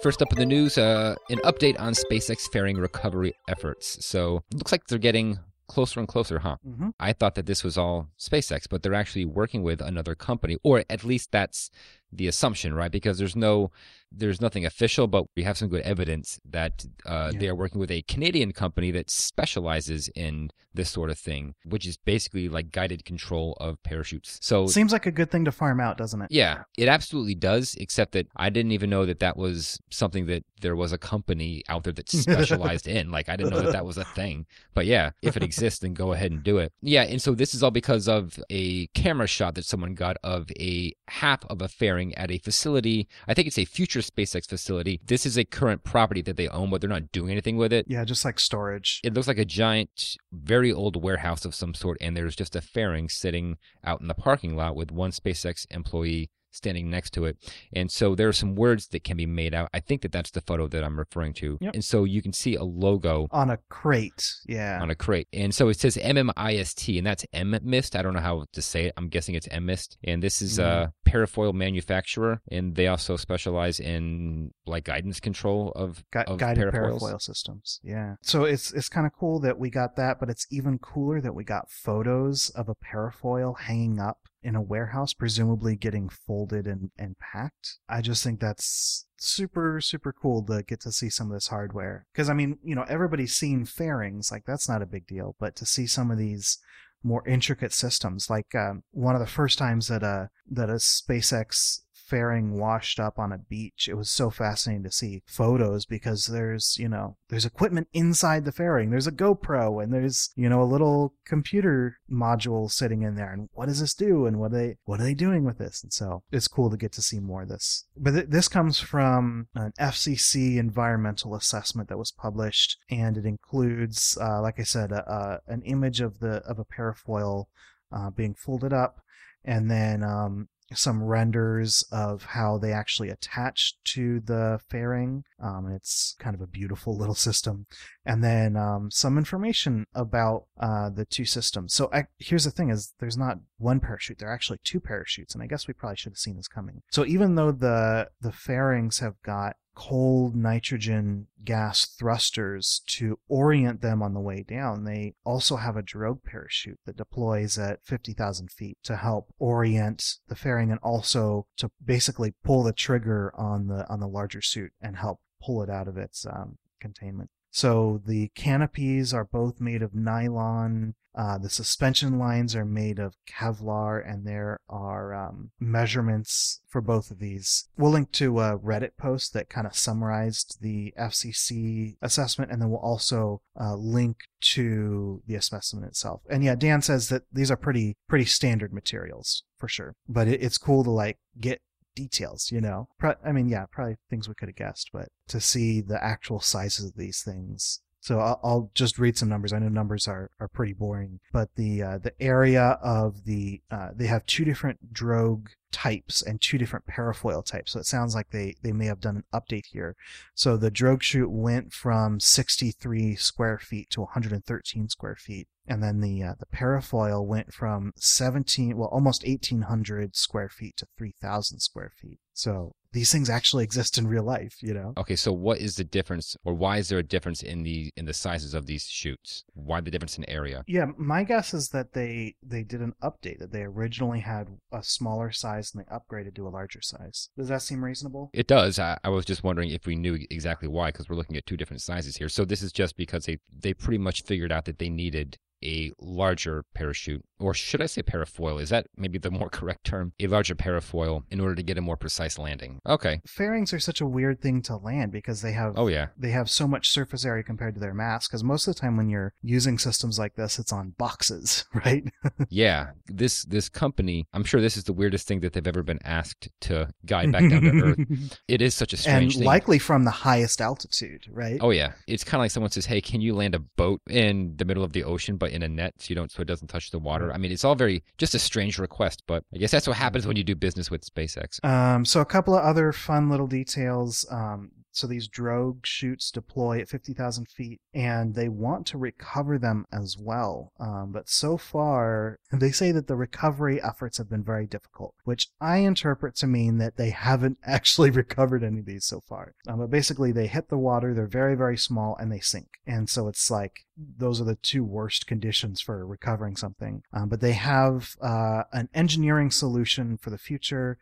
First 0.04 0.22
up 0.22 0.34
in 0.34 0.38
the 0.38 0.46
news, 0.46 0.78
uh, 0.78 1.16
an 1.30 1.38
update 1.46 1.80
on 1.80 1.94
SpaceX 1.94 2.52
fairing 2.52 2.76
recovery 2.76 3.36
efforts. 3.48 4.06
So 4.06 4.44
it 4.52 4.58
looks 4.58 4.74
like 4.74 4.86
they're 4.88 4.98
getting 4.98 5.40
closer 5.68 6.02
and 6.02 6.10
closer, 6.10 6.40
huh? 6.40 6.58
Mm-hmm. 6.68 6.90
I 7.00 7.14
thought 7.14 7.36
that 7.36 7.46
this 7.46 7.64
was 7.64 7.78
all 7.78 8.10
SpaceX, 8.20 8.68
but 8.70 8.84
they're 8.84 8.94
actually 8.94 9.24
working 9.24 9.64
with 9.64 9.80
another 9.80 10.14
company, 10.14 10.58
or 10.62 10.84
at 10.90 11.06
least 11.06 11.32
that's 11.32 11.72
the 12.16 12.28
assumption, 12.28 12.74
right? 12.74 12.92
Because 12.92 13.18
there's 13.18 13.36
no 13.36 13.72
there's 14.16 14.40
nothing 14.40 14.66
official, 14.66 15.08
but 15.08 15.26
we 15.36 15.44
have 15.44 15.58
some 15.58 15.70
good 15.70 15.82
evidence 15.82 16.40
that 16.50 16.86
uh, 17.06 17.32
yeah. 17.34 17.40
they 17.40 17.48
are 17.48 17.56
working 17.56 17.80
with 17.80 17.90
a 17.92 18.04
Canadian 18.04 18.52
company 18.52 18.92
that 18.92 19.10
specializes 19.10 20.08
in 20.10 20.52
this 20.74 20.90
sort 20.90 21.10
of 21.10 21.18
thing, 21.18 21.56
which 21.66 21.88
is 21.88 21.98
basically 21.98 22.50
like 22.50 22.72
guided 22.72 23.06
control 23.06 23.58
of 23.60 23.82
parachutes. 23.84 24.40
So 24.42 24.68
seems 24.68 24.92
like 24.92 25.06
a 25.06 25.12
good 25.12 25.32
thing 25.32 25.46
to 25.46 25.52
farm 25.52 25.80
out, 25.80 25.98
doesn't 25.98 26.22
it? 26.22 26.28
Yeah, 26.32 26.64
it 26.78 26.88
absolutely 26.88 27.36
does. 27.36 27.76
Except 27.76 28.14
that 28.14 28.28
I 28.36 28.50
didn't 28.50 28.72
even 28.72 28.90
know 28.90 29.06
that 29.06 29.20
that 29.20 29.38
was 29.38 29.80
something 29.90 30.26
that 30.28 30.44
there 30.62 30.76
was 30.76 30.92
a 30.92 30.98
company 30.98 31.64
out 31.70 31.84
there 31.84 31.94
that 31.94 32.10
specialized 32.12 32.88
in. 32.88 33.12
Like 33.12 33.30
I 33.30 33.36
didn't 33.36 33.52
know 33.54 33.62
that 33.62 33.74
that 33.74 33.86
was 33.86 33.98
a 33.98 34.06
thing. 34.06 34.46
But 34.74 34.86
yeah, 34.86 35.12
if 35.22 35.38
it 35.38 35.44
exists, 35.44 35.80
then 35.80 35.94
go 35.94 36.14
ahead 36.14 36.32
and 36.32 36.44
do 36.44 36.58
it. 36.58 36.72
Yeah, 36.82 37.04
and 37.04 37.22
so 37.22 37.36
this 37.36 37.54
is 37.54 37.64
all 37.64 37.72
because 37.72 38.08
of 38.08 38.40
a 38.50 38.88
camera 38.88 39.28
shot 39.28 39.56
that 39.56 39.66
someone 39.66 39.94
got 39.94 40.18
of 40.24 40.52
a 40.60 40.94
half 41.08 41.46
of 41.46 41.62
a 41.62 41.68
fairing 41.68 42.03
at 42.16 42.32
a 42.32 42.40
facility. 42.40 43.08
I 43.28 43.34
think 43.34 43.48
it's 43.48 43.60
a 43.60 43.66
future 43.66 44.00
SpaceX 44.00 44.50
facility. 44.50 45.00
This 45.06 45.26
is 45.26 45.38
a 45.38 45.46
current 45.46 45.84
property 45.84 46.22
that 46.24 46.36
they 46.36 46.48
own, 46.48 46.70
but 46.70 46.82
they're 46.82 46.90
not 46.90 47.12
doing 47.12 47.32
anything 47.32 47.58
with 47.58 47.72
it. 47.72 47.86
Yeah, 47.88 48.04
just 48.04 48.26
like 48.26 48.40
storage. 48.40 49.00
It 49.04 49.14
looks 49.14 49.28
like 49.28 49.38
a 49.38 49.46
giant, 49.46 50.18
very 50.32 50.72
old 50.74 51.02
warehouse 51.02 51.46
of 51.46 51.54
some 51.54 51.74
sort, 51.74 51.98
and 52.02 52.18
there's 52.18 52.36
just 52.36 52.56
a 52.56 52.62
fairing 52.62 53.10
sitting 53.10 53.58
out 53.84 54.02
in 54.02 54.08
the 54.08 54.14
parking 54.14 54.56
lot 54.56 54.76
with 54.76 54.92
one 54.92 55.12
SpaceX 55.12 55.68
employee 55.70 56.32
standing 56.54 56.90
next 56.90 57.12
to 57.12 57.26
it. 57.26 57.38
And 57.74 57.92
so 57.92 58.16
there 58.16 58.28
are 58.28 58.34
some 58.34 58.56
words 58.56 58.88
that 58.88 59.04
can 59.04 59.18
be 59.18 59.26
made 59.26 59.54
out. 59.54 59.70
I 59.74 59.80
think 59.80 60.02
that 60.02 60.12
that's 60.12 60.32
the 60.32 60.42
photo 60.42 60.68
that 60.68 60.84
I'm 60.84 60.98
referring 60.98 61.34
to. 61.36 61.58
Yep. 61.60 61.74
And 61.74 61.84
so 61.84 62.04
you 62.04 62.22
can 62.22 62.34
see 62.34 62.56
a 62.56 62.64
logo 62.64 63.28
on 63.32 63.50
a 63.50 63.58
crate. 63.70 64.36
Yeah. 64.46 64.80
on 64.82 64.90
a 64.90 64.96
crate. 64.96 65.28
And 65.34 65.54
so 65.54 65.70
it 65.70 65.80
says 65.80 65.98
MMIST, 65.98 66.98
and 66.98 67.08
that's 67.08 67.26
M 67.34 67.58
Mist. 67.64 67.96
I 67.96 68.02
don't 68.02 68.14
know 68.14 68.20
how 68.20 68.46
to 68.52 68.62
say 68.62 68.86
it. 68.86 68.94
I'm 68.98 69.08
guessing 69.10 69.36
it's 69.36 69.48
M 69.50 69.66
Mist. 69.66 69.98
And 70.04 70.22
this 70.22 70.42
is 70.42 70.60
a 70.60 70.94
mm-hmm. 71.06 71.10
parafoil 71.10 71.54
manufacturer, 71.54 72.42
and 72.52 72.76
they 72.76 72.88
also 72.88 73.18
specialize 73.18 73.80
in 73.80 74.52
like 74.66 74.86
guidance 74.86 75.20
control 75.20 75.72
of, 75.76 76.04
Gu- 76.12 76.20
of 76.20 76.38
guided 76.38 76.74
parafoils. 76.74 77.02
parafoil 77.02 77.22
systems. 77.22 77.80
Yeah. 77.84 78.16
So 78.22 78.44
it's 78.44 78.72
it's 78.74 78.90
kind 78.90 79.06
of 79.06 79.14
cool 79.14 79.40
that 79.42 79.58
we 79.58 79.70
got 79.70 79.96
that, 79.96 80.20
but 80.20 80.30
it's 80.30 80.48
even 80.52 80.80
cooler 80.80 81.22
that 81.22 81.36
we 81.36 81.44
got 81.44 81.70
photos 81.70 82.50
of 82.52 82.70
a 82.70 82.76
parafoil 82.76 83.60
hanging 83.60 84.00
up 84.00 84.20
in 84.44 84.56
a 84.56 84.62
warehouse, 84.62 85.14
presumably 85.14 85.76
getting 85.76 86.10
folded 86.10 86.68
and, 86.68 86.92
and 86.98 87.18
packed. 87.20 87.78
I 87.88 88.02
just 88.02 88.24
think 88.24 88.40
that's 88.40 89.06
super, 89.18 89.80
super 89.82 90.14
cool 90.14 90.44
to 90.46 90.64
get 90.64 90.82
to 90.82 90.92
see 90.92 91.10
some 91.10 91.28
of 91.28 91.34
this 91.34 91.48
hardware. 91.48 92.06
Because, 92.14 92.30
I 92.30 92.34
mean, 92.34 92.58
you 92.64 92.76
know, 92.76 92.86
everybody's 92.90 93.34
seen 93.34 93.66
fairings, 93.66 94.32
like, 94.32 94.44
that's 94.46 94.68
not 94.68 94.82
a 94.82 94.88
big 94.88 95.08
deal, 95.08 95.36
but 95.40 95.56
to 95.58 95.66
see 95.66 95.88
some 95.88 96.12
of 96.12 96.18
these 96.18 96.60
more 97.04 97.28
intricate 97.28 97.74
systems, 97.74 98.30
like 98.30 98.54
um, 98.56 98.84
one 98.92 99.16
of 99.16 99.22
the 99.22 99.28
first 99.28 99.58
times 99.58 99.88
that 99.88 100.04
a, 100.04 100.30
that 100.50 100.70
a 100.70 100.74
SpaceX 100.74 101.80
fairing 102.14 102.60
washed 102.60 103.00
up 103.00 103.18
on 103.18 103.32
a 103.32 103.40
beach. 103.40 103.88
It 103.90 103.96
was 103.96 104.12
so 104.12 104.30
fascinating 104.30 104.84
to 104.84 104.92
see 104.92 105.24
photos 105.26 105.88
because 105.88 106.28
there's, 106.28 106.78
you 106.78 106.88
know, 106.88 107.18
there's 107.30 107.44
equipment 107.44 107.88
inside 107.92 108.46
the 108.46 108.52
fairing. 108.52 108.92
There's 108.92 109.08
a 109.08 109.12
GoPro 109.12 109.84
and 109.84 109.92
there's, 109.92 110.30
you 110.36 110.48
know, 110.48 110.62
a 110.62 110.74
little 110.74 111.16
computer 111.26 111.98
module 112.12 112.70
sitting 112.70 113.02
in 113.02 113.16
there. 113.16 113.34
And 113.34 113.50
what 113.54 113.66
does 113.66 113.80
this 113.80 113.96
do? 113.96 114.28
And 114.28 114.40
what 114.40 114.54
are 114.54 114.58
they, 114.60 114.76
what 114.86 115.00
are 115.00 115.04
they 115.04 115.16
doing 115.16 115.44
with 115.44 115.58
this? 115.58 115.82
And 115.82 115.92
so 115.92 116.22
it's 116.32 116.48
cool 116.48 116.70
to 116.70 116.78
get 116.78 116.92
to 116.94 117.02
see 117.02 117.20
more 117.20 117.42
of 117.42 117.50
this. 117.50 117.88
But 117.98 118.12
th- 118.12 118.30
this 118.30 118.48
comes 118.48 118.80
from 118.80 119.48
an 119.56 119.74
FCC 119.80 120.58
environmental 120.58 121.34
assessment 121.34 121.90
that 121.90 121.98
was 121.98 122.12
published 122.12 122.78
and 122.92 123.18
it 123.18 123.26
includes, 123.26 124.20
uh, 124.22 124.40
like 124.40 124.60
I 124.60 124.64
said, 124.64 124.92
a, 124.92 125.42
a, 125.48 125.52
an 125.52 125.64
image 125.64 126.00
of 126.00 126.20
the, 126.20 126.44
of 126.46 126.60
a 126.60 126.66
parafoil, 126.66 127.46
uh, 127.92 128.12
being 128.12 128.36
folded 128.36 128.72
up 128.72 129.00
and 129.44 129.72
then, 129.72 130.04
um, 130.04 130.48
some 130.76 131.04
renders 131.04 131.84
of 131.92 132.24
how 132.24 132.58
they 132.58 132.72
actually 132.72 133.10
attach 133.10 133.76
to 133.86 134.20
the 134.22 134.60
fairing. 134.70 135.24
Um, 135.42 135.72
it's 135.74 136.16
kind 136.20 136.36
of 136.36 136.42
a 136.42 136.48
beautiful 136.48 136.98
little 136.98 137.16
system. 137.16 137.66
And 138.06 138.24
then 138.24 138.56
um, 138.56 138.92
some 138.92 139.18
information 139.18 139.86
about 139.94 140.46
uh, 140.60 140.90
the 140.90 141.06
two 141.06 141.26
systems. 141.26 141.74
So 141.74 141.90
I, 141.94 142.06
here's 142.20 142.46
the 142.46 142.52
thing: 142.52 142.70
is 142.70 142.94
there's 143.00 143.18
not 143.18 143.40
one 143.64 143.80
parachute. 143.80 144.20
There 144.20 144.30
are 144.30 144.34
actually 144.34 144.60
two 144.64 144.80
parachutes, 144.80 145.34
and 145.34 145.44
I 145.44 145.48
guess 145.48 145.68
we 145.68 145.74
probably 145.74 145.98
should 145.98 146.12
have 146.12 146.18
seen 146.18 146.36
this 146.36 146.48
coming. 146.48 146.82
So 146.92 147.06
even 147.06 147.36
though 147.36 147.52
the 147.52 148.10
the 148.22 148.32
fairings 148.32 149.00
have 149.00 149.22
got 149.24 149.56
cold 149.76 150.36
nitrogen 150.36 151.28
gas 151.44 151.86
thrusters 151.86 152.82
to 152.86 153.18
orient 153.28 153.82
them 153.82 154.02
on 154.02 154.14
the 154.14 154.20
way 154.20 154.44
down. 154.44 154.84
They 154.84 155.16
also 155.24 155.56
have 155.58 155.76
a 155.76 155.82
drogue 155.82 156.24
parachute 156.24 156.80
that 156.86 156.98
deploys 156.98 157.58
at 157.58 157.84
50,000 157.84 158.52
feet 158.52 158.78
to 158.84 158.98
help 158.98 159.34
orient 159.40 160.20
the 160.28 160.36
fairing 160.36 160.72
and 160.72 160.80
also 160.84 161.48
to 161.58 161.72
basically 161.84 162.34
pull 162.44 162.64
the 162.64 162.74
trigger 162.74 163.34
on 163.36 163.68
the 163.68 163.88
on 163.90 164.00
the 164.00 164.08
larger 164.08 164.42
suit 164.42 164.72
and 164.82 164.98
help 164.98 165.20
pull 165.44 165.64
it 165.64 165.70
out 165.70 165.88
of 165.88 165.98
its 165.98 166.26
um, 166.26 166.58
containment. 166.80 167.30
So 167.52 168.02
the 168.06 168.30
canopies 168.30 169.14
are 169.14 169.26
both 169.26 169.62
made 169.62 169.84
of 169.84 169.94
nylon. 169.94 170.96
Uh, 171.16 171.38
the 171.38 171.50
suspension 171.50 172.18
lines 172.18 172.56
are 172.56 172.66
made 172.66 173.00
of 173.00 173.16
Kevlar, 173.28 174.02
and 174.08 174.26
there 174.26 174.60
are 174.68 175.14
um, 175.14 175.52
measurements 175.60 176.62
for 176.68 176.82
both 176.82 177.12
of 177.12 177.20
these. 177.20 177.68
We'll 177.78 177.92
link 177.92 178.12
to 178.14 178.40
a 178.40 178.58
Reddit 178.58 178.98
post 178.98 179.34
that 179.34 179.50
kind 179.50 179.68
of 179.68 179.76
summarized 179.76 180.58
the 180.62 180.94
FCC 181.00 181.98
assessment, 182.02 182.52
and 182.52 182.62
then 182.62 182.70
we'll 182.70 182.80
also 182.80 183.42
uh, 183.60 183.76
link 183.76 184.18
to 184.42 185.22
the 185.28 185.36
assessment 185.36 185.86
itself. 185.86 186.22
And 186.30 186.44
yeah, 186.44 186.56
Dan 186.56 186.82
says 186.82 187.10
that 187.10 187.24
these 187.32 187.52
are 187.52 187.58
pretty 187.58 187.98
pretty 188.08 188.26
standard 188.26 188.74
materials 188.74 189.44
for 189.58 189.68
sure, 189.68 189.96
but 190.08 190.28
it, 190.28 190.42
it's 190.42 190.58
cool 190.58 190.84
to 190.84 190.92
like 190.92 191.20
get 191.40 191.62
details, 191.96 192.52
you 192.52 192.62
know. 192.62 192.88
Pro- 192.98 193.16
I 193.24 193.32
mean, 193.32 193.48
yeah, 193.48 193.66
probably 193.72 193.98
things 194.10 194.28
we 194.28 194.36
could 194.36 194.50
have 194.50 194.56
guessed, 194.56 194.90
but 194.92 195.10
to 195.28 195.40
see 195.40 195.82
the 195.82 196.04
actual 196.04 196.40
sizes 196.40 196.88
of 196.88 196.96
these 196.96 197.22
things. 197.22 197.82
So 198.04 198.20
I'll, 198.20 198.40
I'll 198.44 198.72
just 198.76 199.00
read 199.00 199.18
some 199.18 199.30
numbers. 199.30 199.54
I 199.54 199.60
know 199.60 199.70
numbers 199.70 200.10
are, 200.10 200.30
are 200.38 200.50
pretty 200.50 200.74
boring, 200.74 201.22
but 201.32 201.56
the 201.56 201.82
uh, 201.82 201.98
the 202.00 202.12
area 202.22 202.78
of 202.84 203.24
the 203.24 203.62
uh, 203.72 203.92
they 203.96 204.08
have 204.08 204.26
two 204.26 204.44
different 204.44 204.92
drogue 204.92 205.48
types 205.72 206.22
and 206.22 206.42
two 206.42 206.58
different 206.58 206.86
parafoil 206.86 207.46
types. 207.46 207.72
So 207.72 207.80
it 207.80 207.86
sounds 207.86 208.14
like 208.14 208.32
they 208.32 208.56
they 208.62 208.74
may 208.74 208.88
have 208.88 209.00
done 209.00 209.16
an 209.16 209.24
update 209.34 209.68
here. 209.72 209.96
So 210.36 210.58
the 210.58 210.70
drogue 210.70 211.02
chute 211.02 211.32
went 211.32 211.72
from 211.72 212.20
63 212.20 213.16
square 213.16 213.58
feet 213.58 213.90
to 213.92 214.02
113 214.02 214.90
square 214.90 215.16
feet, 215.16 215.48
and 215.66 215.82
then 215.82 216.02
the 216.02 216.24
uh, 216.24 216.34
the 216.38 216.46
parafoil 216.46 217.26
went 217.26 217.54
from 217.54 217.94
17 217.96 218.76
well 218.76 218.90
almost 218.90 219.26
1800 219.26 220.18
square 220.18 220.50
feet 220.50 220.76
to 220.76 220.88
3000 220.98 221.62
square 221.62 221.94
feet. 221.96 222.20
So 222.34 222.74
these 222.94 223.12
things 223.12 223.30
actually 223.30 223.64
exist 223.64 223.98
in 223.98 224.08
real 224.08 224.24
life, 224.24 224.56
you 224.62 224.74
know. 224.74 224.94
Okay, 224.98 225.16
so 225.16 225.34
what 225.34 225.58
is 225.58 225.76
the 225.76 225.84
difference, 225.84 226.38
or 226.46 226.54
why 226.54 226.78
is 226.78 226.90
there 226.90 227.00
a 227.00 227.04
difference 227.04 227.42
in 227.44 227.64
the 227.64 227.92
in 227.98 228.06
the 228.06 228.14
sizes 228.14 228.54
of 228.54 228.68
these 228.68 228.86
chutes? 228.86 229.44
Why 229.54 229.82
the 229.82 229.92
difference 229.92 230.18
in 230.18 230.30
area? 230.30 230.64
Yeah, 230.68 230.86
my 230.98 231.24
guess 231.24 231.54
is 231.54 231.70
that 231.70 231.94
they 231.94 232.36
they 232.42 232.64
did 232.64 232.82
an 232.82 232.94
update 233.04 233.40
that 233.40 233.52
they 233.52 233.64
originally 233.64 234.20
had 234.20 234.48
a 234.72 234.84
smaller 234.84 235.32
size 235.32 235.74
and 235.74 235.84
they 235.84 235.94
upgraded 235.94 236.36
to 236.36 236.48
a 236.48 236.50
larger 236.50 236.82
size. 236.82 237.30
Does 237.36 237.50
that 237.50 237.64
seem 237.64 237.84
reasonable? 237.84 238.30
It 238.34 238.48
does. 238.48 238.80
I, 238.80 238.98
I 239.04 239.10
was 239.10 239.26
just 239.26 239.44
wondering 239.44 239.72
if 239.72 239.86
we 239.86 239.96
knew 239.96 240.18
exactly 240.30 240.68
why, 240.68 240.90
because 240.90 241.10
we're 241.10 241.16
looking 241.16 241.36
at 241.38 241.46
two 241.46 241.58
different 241.58 241.82
sizes 241.82 242.18
here. 242.18 242.30
So 242.30 242.46
this 242.46 242.62
is 242.62 242.72
just 242.72 242.96
because 242.96 243.26
they 243.26 243.40
they 243.52 243.74
pretty 243.74 243.98
much 243.98 244.24
figured 244.24 244.52
out 244.52 244.66
that 244.66 244.78
they 244.80 244.90
needed 244.90 245.38
a 245.64 245.92
larger 246.00 246.64
parachute, 246.76 247.24
or 247.40 247.54
should 247.54 247.82
I 247.82 247.86
say 247.88 248.04
parafoil? 248.04 248.62
Is 248.62 248.70
that 248.70 248.88
maybe 248.98 249.18
the 249.18 249.32
more 249.32 249.50
correct 249.60 249.86
term? 249.86 250.14
A 250.20 250.28
larger 250.28 250.56
parafoil 250.56 251.24
in 251.32 251.40
order 251.40 251.56
to 251.56 251.64
get 251.64 251.78
a 251.78 251.82
more 251.82 251.98
precise 251.98 252.38
landing. 252.38 252.80
Okay. 252.88 253.22
Fairings 253.28 253.74
are 253.74 253.80
such 253.80 254.02
a 254.02 254.06
weird 254.06 254.42
thing 254.42 254.62
to 254.64 254.76
land 254.76 255.12
because 255.12 255.42
they 255.42 255.54
have 255.54 255.74
Oh 255.78 255.88
yeah. 255.88 256.08
they 256.18 256.32
have 256.32 256.50
so 256.50 256.68
much 256.68 256.90
surface 256.90 257.26
area 257.26 257.44
compared 257.44 257.74
to 257.76 257.80
their 257.80 257.94
mass. 257.94 258.28
Because 258.28 258.44
most 258.44 258.68
of 258.68 258.76
the 258.76 258.80
time 258.82 258.98
when 258.98 259.10
you're 259.10 259.34
using 259.42 259.78
systems 259.78 260.20
like 260.20 260.36
this, 260.36 260.60
it's 260.60 260.74
on 260.74 260.92
boxes, 260.98 261.66
right? 261.74 262.04
Yeah. 262.50 262.92
This 263.08 263.46
this 263.46 263.70
company, 263.70 264.28
I'm 264.34 264.44
sure 264.44 264.60
this 264.62 264.78
is 264.78 264.84
the 264.84 264.94
weirdest 264.94 265.28
thing 265.28 265.40
that 265.42 265.54
they've 265.54 265.68
ever 265.68 265.84
been 265.84 266.00
asked 266.04 266.50
to 266.62 266.90
guide 267.06 267.32
back 267.32 267.50
down 267.50 267.62
to 267.62 267.82
Earth. 267.82 268.40
It 268.48 268.62
is 268.62 268.74
such 268.76 268.94
a 268.94 268.96
and 268.98 269.02
strange 269.02 269.36
thing. 269.38 269.46
likely 269.46 269.80
from 269.80 270.04
the 270.04 270.12
highest 270.12 270.62
altitude, 270.62 271.26
right? 271.32 271.58
Oh 271.62 271.70
yeah, 271.72 271.94
it's 272.08 272.24
kind 272.24 272.36
of 272.40 272.44
like 272.46 272.52
someone 272.52 272.72
says, 272.72 272.86
"Hey, 272.86 273.02
can 273.02 273.22
you 273.22 273.34
land 273.36 273.56
a 273.56 273.60
boat 273.60 274.02
in 274.10 274.56
the 274.58 274.66
middle 274.66 274.84
of 274.84 274.94
the 274.94 275.04
ocean, 275.04 275.38
but 275.38 275.52
in 275.54 275.64
a 275.64 275.70
net, 275.70 275.94
so 276.00 276.10
you 276.10 276.16
don't, 276.16 276.32
so 276.32 276.42
it 276.42 276.48
doesn't 276.48 276.68
touch 276.68 276.92
the 276.92 277.00
water?" 277.00 277.32
I 277.32 277.38
mean, 277.38 277.52
it's 277.52 277.64
all 277.64 277.76
very 277.76 278.04
just 278.18 278.36
a 278.36 278.40
strange 278.40 278.80
request, 278.80 279.24
but 279.28 279.44
I 279.54 279.58
guess 279.58 279.72
that's 279.72 279.88
what 279.88 279.98
happens 279.98 280.28
when 280.28 280.36
you 280.36 280.44
do 280.44 280.56
business 280.56 280.92
with 280.92 281.06
SpaceX. 281.06 281.64
Um, 281.64 282.06
so 282.06 282.20
a 282.22 282.26
couple 282.26 282.56
of 282.56 282.64
other 282.64 282.92
fun 282.92 283.30
little 283.30 283.48
details. 283.48 284.26
Um, 284.30 284.72
so 284.94 285.08
these 285.08 285.28
drogue 285.28 285.86
chutes 285.86 286.32
deploy 286.32 286.80
at 286.80 286.90
50,000 286.90 287.48
feet, 287.50 287.82
and 287.94 288.36
they 288.36 288.50
want 288.50 288.86
to 288.88 288.98
recover 288.98 289.58
them 289.58 289.86
as 289.92 290.18
well. 290.18 290.72
Um, 290.80 291.12
but 291.12 291.30
so 291.30 291.58
far, 291.58 292.40
they 292.52 292.72
say 292.72 292.92
that 292.92 293.08
the 293.08 293.16
recovery 293.16 293.82
efforts 293.82 294.18
have 294.18 294.30
been 294.30 294.44
very 294.44 294.68
difficult, 294.68 295.16
which 295.24 295.50
I 295.60 295.78
interpret 295.78 296.36
to 296.38 296.48
mean 296.48 296.78
that 296.78 296.98
they 296.98 297.10
haven't 297.10 297.58
actually 297.66 298.12
recovered 298.12 298.64
any 298.64 298.80
of 298.80 298.86
these 298.86 299.06
so 299.06 299.22
far. 299.22 299.54
Um, 299.68 299.80
but 299.80 299.90
basically, 299.90 300.32
they 300.32 300.48
hit 300.48 300.70
the 300.70 300.78
water, 300.78 301.14
they're 301.14 301.28
very, 301.28 301.56
very 301.56 301.78
small, 301.78 302.16
and 302.18 302.32
they 302.32 302.40
sink. 302.40 302.80
And 302.86 303.10
so 303.10 303.28
it's 303.28 303.50
like 303.50 303.86
those 303.96 304.42
are 304.42 304.46
the 304.46 304.56
two 304.56 304.84
worst 304.84 305.28
conditions 305.28 305.82
for 305.82 306.06
recovering 306.06 306.56
something. 306.56 307.04
Um, 307.14 307.30
but 307.30 307.42
they 307.42 307.54
have 307.54 308.16
uh, 308.22 308.64
an 308.72 308.90
engineering 308.94 309.52
solution 309.52 310.18
for 310.18 310.30
the 310.30 310.38
future 310.38 310.98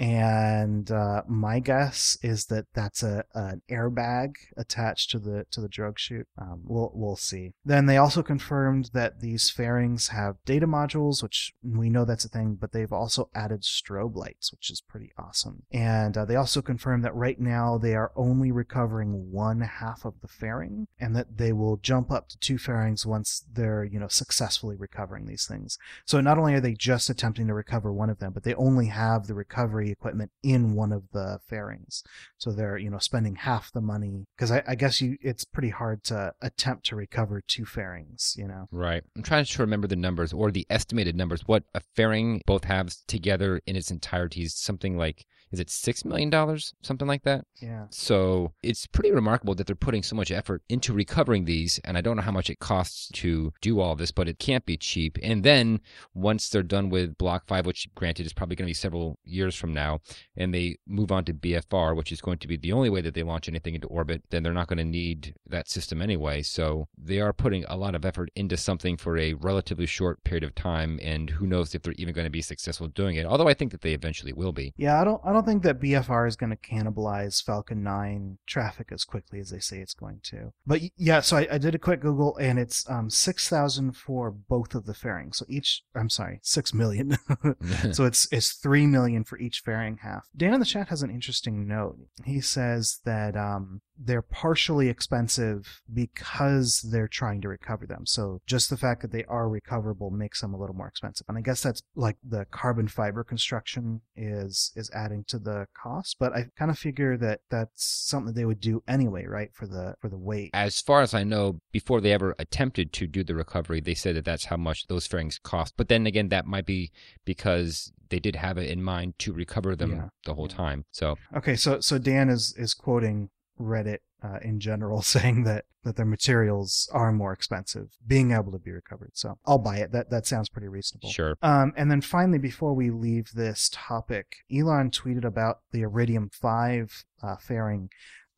and 0.00 0.90
uh, 0.90 1.22
my 1.28 1.60
guess 1.60 2.16
is 2.22 2.46
that 2.46 2.64
that's 2.72 3.02
a 3.02 3.22
an 3.34 3.60
airbag 3.70 4.32
attached 4.56 5.10
to 5.10 5.18
the 5.18 5.44
to 5.50 5.60
the 5.60 5.68
drogue 5.68 5.98
chute. 5.98 6.26
Um, 6.40 6.62
we'll 6.64 6.90
we'll 6.94 7.16
see. 7.16 7.52
Then 7.66 7.84
they 7.84 7.98
also 7.98 8.22
confirmed 8.22 8.90
that 8.94 9.20
these 9.20 9.50
fairings 9.50 10.08
have 10.08 10.36
data 10.46 10.66
modules, 10.66 11.22
which 11.22 11.52
we 11.62 11.90
know 11.90 12.06
that's 12.06 12.24
a 12.24 12.30
thing, 12.30 12.56
but 12.58 12.72
they've 12.72 12.92
also 12.92 13.28
added 13.34 13.60
strobe 13.60 14.16
lights, 14.16 14.50
which 14.50 14.70
is 14.70 14.80
pretty 14.80 15.12
awesome. 15.18 15.64
And 15.70 16.16
uh, 16.16 16.24
they 16.24 16.36
also 16.36 16.62
confirmed 16.62 17.04
that 17.04 17.14
right 17.14 17.38
now 17.38 17.76
they 17.76 17.94
are 17.94 18.12
only 18.16 18.50
recovering 18.50 19.30
one 19.30 19.60
half 19.60 20.06
of 20.06 20.14
the 20.22 20.28
fairing, 20.28 20.88
and 20.98 21.14
that 21.14 21.36
they 21.36 21.52
will 21.52 21.76
jump 21.76 22.10
up 22.10 22.30
to 22.30 22.38
two 22.38 22.56
fairings 22.56 23.04
once 23.04 23.44
they're 23.52 23.84
you 23.84 24.00
know 24.00 24.08
successfully 24.08 24.76
recovering 24.76 25.26
these 25.26 25.46
things. 25.46 25.76
So 26.06 26.22
not 26.22 26.38
only 26.38 26.54
are 26.54 26.60
they 26.60 26.72
just 26.72 27.10
attempting 27.10 27.48
to 27.48 27.54
recover 27.54 27.92
one 27.92 28.08
of 28.08 28.18
them, 28.18 28.32
but 28.32 28.44
they 28.44 28.54
only 28.54 28.86
have 28.86 29.26
the 29.26 29.34
recovery 29.34 29.89
equipment 29.90 30.30
in 30.42 30.74
one 30.74 30.92
of 30.92 31.04
the 31.12 31.38
fairings. 31.48 32.02
So 32.38 32.52
they're, 32.52 32.78
you 32.78 32.90
know, 32.90 32.98
spending 32.98 33.36
half 33.36 33.72
the 33.72 33.80
money 33.80 34.26
because 34.36 34.50
I, 34.50 34.62
I, 34.66 34.74
guess 34.74 35.00
you 35.00 35.16
it's 35.20 35.44
pretty 35.44 35.70
hard 35.70 36.04
to 36.04 36.32
attempt 36.40 36.86
to 36.86 36.96
recover 36.96 37.42
two 37.46 37.64
fairings, 37.64 38.34
you 38.36 38.46
know. 38.46 38.66
Right. 38.70 39.02
I'm 39.16 39.22
trying 39.22 39.44
to 39.44 39.62
remember 39.62 39.86
the 39.86 39.96
numbers 39.96 40.32
or 40.32 40.50
the 40.50 40.66
estimated 40.70 41.16
numbers. 41.16 41.42
What 41.46 41.64
a 41.74 41.80
fairing 41.94 42.42
both 42.46 42.64
have 42.64 42.92
together 43.06 43.60
in 43.66 43.76
its 43.76 43.90
entirety 43.90 44.42
is 44.42 44.54
something 44.54 44.96
like 44.96 45.26
is 45.52 45.60
it 45.60 45.70
six 45.70 46.04
million 46.04 46.30
dollars, 46.30 46.74
something 46.82 47.08
like 47.08 47.22
that? 47.24 47.44
Yeah. 47.60 47.86
So 47.90 48.52
it's 48.62 48.86
pretty 48.86 49.10
remarkable 49.10 49.54
that 49.56 49.66
they're 49.66 49.76
putting 49.76 50.02
so 50.02 50.16
much 50.16 50.30
effort 50.30 50.62
into 50.68 50.92
recovering 50.92 51.44
these, 51.44 51.80
and 51.84 51.96
I 51.96 52.00
don't 52.00 52.16
know 52.16 52.22
how 52.22 52.30
much 52.30 52.50
it 52.50 52.60
costs 52.60 53.08
to 53.14 53.52
do 53.60 53.80
all 53.80 53.96
this, 53.96 54.12
but 54.12 54.28
it 54.28 54.38
can't 54.38 54.64
be 54.64 54.76
cheap. 54.76 55.18
And 55.22 55.42
then 55.42 55.80
once 56.14 56.48
they're 56.48 56.62
done 56.62 56.88
with 56.90 57.18
Block 57.18 57.46
Five, 57.46 57.66
which 57.66 57.88
granted 57.94 58.26
is 58.26 58.32
probably 58.32 58.56
going 58.56 58.66
to 58.66 58.70
be 58.70 58.74
several 58.74 59.18
years 59.24 59.54
from 59.54 59.72
now, 59.72 60.00
and 60.36 60.54
they 60.54 60.76
move 60.86 61.10
on 61.10 61.24
to 61.24 61.34
BFR, 61.34 61.96
which 61.96 62.12
is 62.12 62.20
going 62.20 62.38
to 62.38 62.48
be 62.48 62.56
the 62.56 62.72
only 62.72 62.90
way 62.90 63.00
that 63.00 63.14
they 63.14 63.22
launch 63.22 63.48
anything 63.48 63.74
into 63.74 63.88
orbit, 63.88 64.22
then 64.30 64.42
they're 64.42 64.52
not 64.52 64.68
going 64.68 64.78
to 64.78 64.84
need 64.84 65.34
that 65.46 65.68
system 65.68 66.00
anyway. 66.00 66.42
So 66.42 66.88
they 66.96 67.20
are 67.20 67.32
putting 67.32 67.64
a 67.64 67.76
lot 67.76 67.94
of 67.94 68.04
effort 68.04 68.30
into 68.36 68.56
something 68.56 68.96
for 68.96 69.18
a 69.18 69.34
relatively 69.34 69.86
short 69.86 70.22
period 70.24 70.44
of 70.44 70.54
time, 70.54 71.00
and 71.02 71.30
who 71.30 71.46
knows 71.46 71.74
if 71.74 71.82
they're 71.82 71.94
even 71.94 72.14
going 72.14 72.26
to 72.26 72.30
be 72.30 72.42
successful 72.42 72.88
doing 72.88 73.16
it. 73.16 73.26
Although 73.26 73.48
I 73.48 73.54
think 73.54 73.72
that 73.72 73.80
they 73.80 73.92
eventually 73.92 74.32
will 74.32 74.52
be. 74.52 74.72
Yeah, 74.76 75.00
I 75.00 75.04
don't. 75.04 75.20
I 75.24 75.32
don't 75.32 75.39
think 75.42 75.62
that 75.62 75.80
BFR 75.80 76.26
is 76.26 76.36
going 76.36 76.50
to 76.50 76.56
cannibalize 76.56 77.42
Falcon 77.42 77.82
9 77.82 78.38
traffic 78.46 78.88
as 78.92 79.04
quickly 79.04 79.40
as 79.40 79.50
they 79.50 79.60
say 79.60 79.78
it's 79.78 79.94
going 79.94 80.20
to. 80.24 80.52
But 80.66 80.80
yeah, 80.96 81.20
so 81.20 81.36
I, 81.36 81.48
I 81.52 81.58
did 81.58 81.74
a 81.74 81.78
quick 81.78 82.00
Google, 82.00 82.36
and 82.38 82.58
it's 82.58 82.88
um, 82.88 83.10
six 83.10 83.48
thousand 83.48 83.92
for 83.92 84.30
both 84.30 84.74
of 84.74 84.86
the 84.86 84.94
fairings. 84.94 85.38
So 85.38 85.46
each, 85.48 85.82
I'm 85.94 86.10
sorry, 86.10 86.40
six 86.42 86.72
million. 86.74 87.16
so 87.92 88.04
it's 88.04 88.28
it's 88.32 88.52
three 88.52 88.86
million 88.86 89.24
for 89.24 89.38
each 89.38 89.60
fairing 89.60 89.98
half. 89.98 90.28
Dan 90.36 90.54
in 90.54 90.60
the 90.60 90.66
chat 90.66 90.88
has 90.88 91.02
an 91.02 91.10
interesting 91.10 91.66
note. 91.66 91.98
He 92.24 92.40
says 92.40 93.00
that 93.04 93.36
um, 93.36 93.82
they're 94.02 94.22
partially 94.22 94.88
expensive 94.88 95.82
because 95.92 96.80
they're 96.90 97.08
trying 97.08 97.40
to 97.42 97.48
recover 97.48 97.86
them. 97.86 98.06
So 98.06 98.40
just 98.46 98.70
the 98.70 98.76
fact 98.76 99.02
that 99.02 99.12
they 99.12 99.24
are 99.24 99.48
recoverable 99.48 100.10
makes 100.10 100.40
them 100.40 100.54
a 100.54 100.58
little 100.58 100.74
more 100.74 100.88
expensive. 100.88 101.26
And 101.28 101.36
I 101.36 101.42
guess 101.42 101.62
that's 101.62 101.82
like 101.94 102.16
the 102.26 102.46
carbon 102.50 102.88
fiber 102.88 103.22
construction 103.22 104.00
is 104.16 104.72
is 104.74 104.90
adding 104.94 105.24
to 105.28 105.38
the 105.38 105.66
cost, 105.74 106.16
but 106.18 106.32
I 106.32 106.46
kind 106.58 106.70
of 106.70 106.78
figure 106.78 107.16
that 107.18 107.40
that's 107.50 107.84
something 107.84 108.32
they 108.32 108.46
would 108.46 108.60
do 108.60 108.82
anyway, 108.88 109.26
right? 109.26 109.50
For 109.52 109.66
the 109.66 109.94
for 110.00 110.08
the 110.08 110.18
weight. 110.18 110.50
As 110.54 110.80
far 110.80 111.02
as 111.02 111.12
I 111.12 111.24
know, 111.24 111.60
before 111.70 112.00
they 112.00 112.12
ever 112.12 112.34
attempted 112.38 112.92
to 112.94 113.06
do 113.06 113.22
the 113.22 113.34
recovery, 113.34 113.80
they 113.80 113.94
said 113.94 114.16
that 114.16 114.24
that's 114.24 114.46
how 114.46 114.56
much 114.56 114.86
those 114.86 115.06
fairings 115.06 115.38
cost. 115.42 115.74
But 115.76 115.88
then 115.88 116.06
again, 116.06 116.30
that 116.30 116.46
might 116.46 116.66
be 116.66 116.90
because 117.24 117.92
they 118.08 118.18
did 118.18 118.36
have 118.36 118.58
it 118.58 118.70
in 118.70 118.82
mind 118.82 119.14
to 119.18 119.32
recover 119.32 119.76
them 119.76 119.92
yeah. 119.92 120.08
the 120.24 120.34
whole 120.34 120.48
time. 120.48 120.84
So 120.90 121.16
okay, 121.36 121.56
so 121.56 121.80
so 121.80 121.98
Dan 121.98 122.28
is 122.28 122.54
is 122.56 122.74
quoting 122.74 123.28
Reddit 123.58 123.98
uh, 124.22 124.38
in 124.42 124.60
general 124.60 125.02
saying 125.02 125.44
that 125.44 125.64
that 125.82 125.96
their 125.96 126.06
materials 126.06 126.90
are 126.92 127.10
more 127.10 127.32
expensive 127.32 127.88
being 128.06 128.32
able 128.32 128.52
to 128.52 128.58
be 128.58 128.70
recovered. 128.70 129.12
So 129.14 129.38
I'll 129.46 129.58
buy 129.58 129.78
it. 129.78 129.92
That 129.92 130.10
that 130.10 130.26
sounds 130.26 130.48
pretty 130.48 130.68
reasonable. 130.68 131.10
Sure. 131.10 131.36
Um, 131.42 131.72
and 131.76 131.90
then 131.90 132.00
finally, 132.00 132.38
before 132.38 132.74
we 132.74 132.90
leave 132.90 133.32
this 133.32 133.70
topic, 133.72 134.36
Elon 134.54 134.90
tweeted 134.90 135.24
about 135.24 135.60
the 135.72 135.82
Iridium 135.82 136.30
5 136.32 137.04
uh, 137.22 137.36
fairing. 137.36 137.88